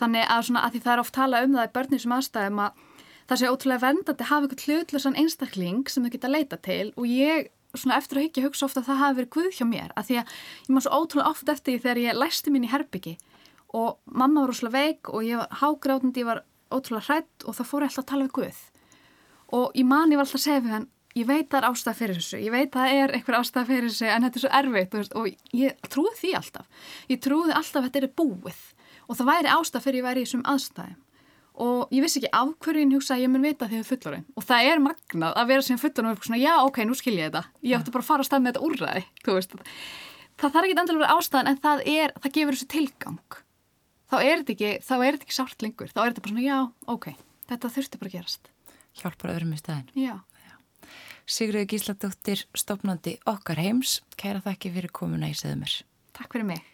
Þannig 0.00 0.26
að, 0.26 0.46
svona, 0.48 0.64
að 0.66 0.74
því 0.74 0.82
það 0.84 0.94
er 0.94 1.02
oft 1.04 1.14
tala 1.14 1.42
um 1.46 1.54
það 1.54 1.68
í 1.68 1.74
börnum 1.76 2.02
sem 2.02 2.14
aðstæðum 2.16 2.62
að 2.64 2.80
það 3.24 3.40
sé 3.40 3.50
ótrúlega 3.50 3.84
vendandi 3.84 4.24
að 4.24 4.30
hafa 4.30 4.48
eitthvað 4.48 4.64
hlutlösan 4.68 5.18
einstakling 5.20 5.84
sem 5.90 6.04
þau 6.04 6.14
geta 6.14 6.30
leita 6.32 6.58
til. 6.60 6.88
Og 6.98 7.06
ég 7.08 7.50
svona 7.74 7.98
eftir 7.98 8.18
að 8.18 8.26
higgja 8.28 8.44
hugsa 8.46 8.66
ofta 8.68 8.82
að 8.82 8.90
það 8.90 9.00
hafi 9.02 9.18
verið 9.18 9.30
guð 9.34 9.52
hjá 9.58 9.66
mér 9.66 9.94
að 9.98 10.08
því 10.08 10.18
að 10.20 10.34
ég 10.68 10.74
má 10.74 10.80
svo 10.84 10.98
ótrúlega 10.98 11.30
ofta 11.34 11.54
eftir 11.54 11.74
því 11.74 11.84
þegar 11.84 12.02
ég 12.04 12.18
læsti 12.20 12.52
mín 12.54 12.66
í 12.66 12.70
herbyggi 12.70 13.14
og 13.74 13.96
mamma 14.06 14.44
var 14.44 14.54
ótrúlega 14.54 14.74
veik 14.78 15.10
og 15.10 15.26
ég 15.26 15.40
var 15.40 15.58
hágrátandi, 15.62 16.22
ég 16.22 16.28
var 16.28 16.42
ótrúlega 16.70 17.08
hrætt 17.08 17.46
og 17.46 17.58
það 17.58 17.70
fór 17.70 17.86
alltaf 17.88 18.04
að 18.04 18.10
tala 18.12 18.28
við 18.28 18.34
guð. 18.38 18.60
Og 19.58 19.74
ég 19.74 19.88
man 19.88 20.14
ég 20.14 20.20
var 20.20 20.26
alltaf 20.26 20.40
að 20.40 20.46
segja 20.46 20.62
fyrir 20.62 20.76
hann 20.76 20.90
ég 21.14 21.26
veit 21.28 21.50
það 21.50 21.60
er 21.60 21.68
ástæða 21.68 21.98
fyrir 21.98 22.16
þessu, 22.18 22.38
ég 22.42 22.54
veit 22.54 22.72
það 22.74 22.92
er 22.98 23.12
eitthvað 23.14 23.40
ástæða 23.40 23.68
fyrir 23.68 23.90
þessu 23.90 24.08
en 24.10 24.24
þetta 24.26 24.40
er 24.40 24.44
svo 24.44 24.52
erfitt 24.58 24.96
og 25.14 25.28
ég 25.54 25.84
trúði 25.86 26.14
því 26.20 26.32
alltaf. 26.40 26.86
Ég 27.10 27.20
trúði 27.22 27.54
alltaf 27.54 27.82
að 27.82 27.86
þetta 27.88 28.02
er 28.02 28.14
búið 28.18 28.62
og 29.08 29.18
það 29.18 29.30
væri 29.30 29.54
ástæða 29.54 29.84
fyrir 29.84 30.00
ég 30.00 30.06
væri 30.08 30.22
í 30.22 30.28
þessum 30.28 30.46
aðstæðum. 30.52 31.00
Og 31.64 31.92
ég 31.94 32.02
vissi 32.02 32.18
ekki 32.18 32.32
af 32.34 32.48
hverju 32.64 32.82
ég 32.82 32.96
hugsa 32.96 33.14
að 33.14 33.22
ég 33.22 33.30
mun 33.30 33.44
vita 33.44 33.68
því 33.70 33.78
er 33.78 33.86
fullorinn 33.86 34.24
og 34.34 34.42
það 34.42 34.70
er 34.72 34.80
magnað 34.82 35.36
að 35.38 35.52
vera 35.52 35.62
sem 35.62 35.78
fullorinn 35.78 36.10
og 36.10 36.16
vera 36.16 36.26
svona 36.26 36.40
já 36.42 36.54
ok, 36.64 36.80
nú 36.82 36.96
skil 36.98 37.14
ég 37.14 37.28
þetta. 37.28 37.44
Ég 37.62 37.78
ætti 37.78 37.94
bara 37.94 38.02
að 38.02 38.08
fara 38.08 38.24
að 38.24 38.28
stað 38.30 38.42
með 38.42 38.56
þetta 38.56 38.64
úrræði 38.66 39.04
það 40.40 40.54
þarf 40.54 40.66
ekki 40.66 40.76
endilega 40.82 40.98
að 40.98 41.04
vera 41.04 41.16
ástæðan 41.18 41.50
en 41.50 41.60
það, 41.62 41.82
er, 41.94 42.14
það 42.22 42.34
gefur 42.36 42.56
þessu 42.56 42.68
tilgang. 42.74 43.38
Þá 44.10 44.16
er 44.18 44.42
þetta 44.42 44.54
ekki, 44.54 44.72
ekki 45.12 45.36
sárt 45.36 45.64
lengur. 45.64 45.94
Þá 45.94 46.00
er 46.02 46.10
þetta 46.10 46.24
bara 46.24 46.34
svona 46.34 46.44
já, 46.44 46.58
ok, 46.94 47.08
þetta 47.50 47.72
þurfti 47.76 48.00
bara 48.02 48.10
að 48.10 48.18
gerast. 48.18 48.52
Hjálpar 49.00 49.34
öðrum 49.34 49.54
í 49.54 49.60
staðin. 49.62 50.20
Sigriði 51.24 51.70
Gísladóttir, 51.72 52.44
stopnandi 52.52 53.16
okkar 53.30 53.62
heims. 53.62 54.02
Kæra 54.20 54.44
þakki 54.44 54.74
fyrir 54.74 54.92
komuna 54.94 55.32
í 55.32 55.38
Seðumir 55.38 55.80
Takk 56.14 56.36
fyrir 56.36 56.50
mig 56.52 56.73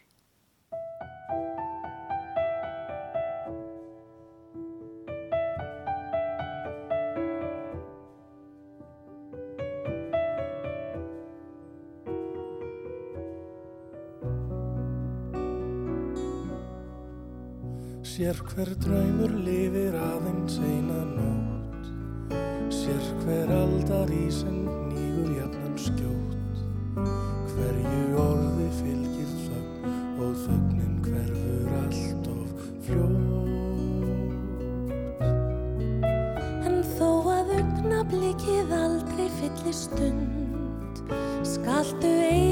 Sér 18.21 18.37
hver 18.53 18.69
draumur 18.85 19.33
lifir 19.47 19.95
aðeins 19.97 20.59
eina 20.61 20.99
nótt. 21.09 21.87
Sér 22.69 23.07
hver 23.23 23.49
aldar 23.57 24.13
í 24.13 24.27
sem 24.29 24.59
nýgur 24.91 25.31
jafnan 25.39 25.79
skjótt. 25.81 26.61
Hverju 27.55 28.21
orði 28.21 28.67
fylgir 28.83 29.33
þögn 29.47 29.89
og 30.27 30.37
þögnin 30.43 31.01
hverfur 31.07 31.73
allt 31.79 32.29
of 32.35 32.53
fljótt. 32.91 33.57
En 36.69 36.77
þó 36.99 37.11
að 37.39 37.57
augnablíkið 37.57 38.77
aldrei 38.83 39.29
fyllir 39.41 39.81
stund 39.81 40.41
Skaltu 41.41 42.13
eiga 42.29 42.50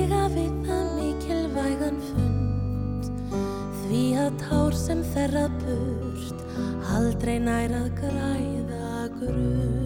sem 4.88 5.00
þerra 5.12 5.42
burt 5.60 6.38
aldrei 6.96 7.34
nær 7.44 7.74
að 7.76 7.90
græða 7.98 8.94
grunn. 9.18 9.77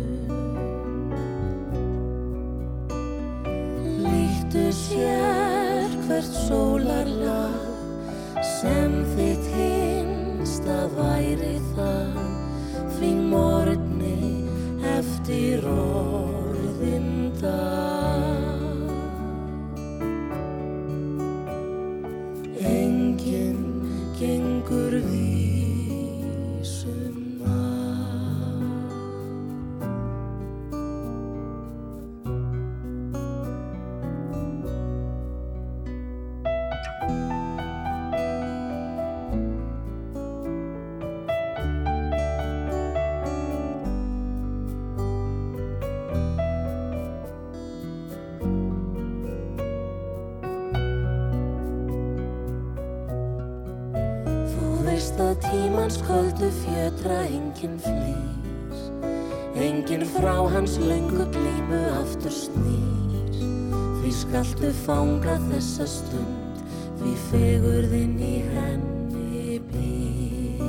Skaltu 64.62 64.72
fanga 64.86 65.38
þessa 65.50 65.86
stund? 65.86 66.60
Því 67.00 67.12
fegurðinn 67.30 68.18
í 68.22 68.36
henni 68.52 69.58
býr 69.72 70.62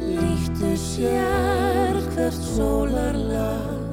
Lýttu 0.00 0.72
sér 0.80 2.00
hvert 2.14 2.40
sólarlag 2.54 3.84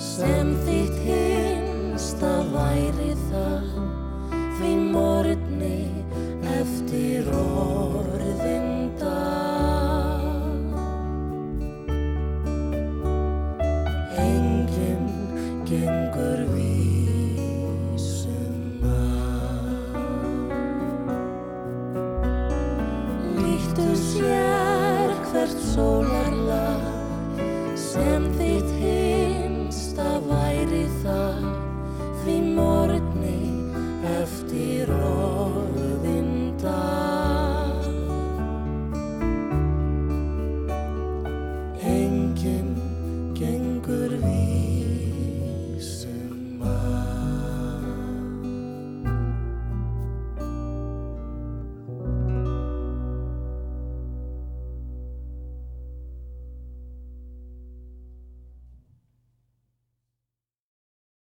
sem 0.00 0.54
þitt 0.64 0.96
hinsta 1.04 1.45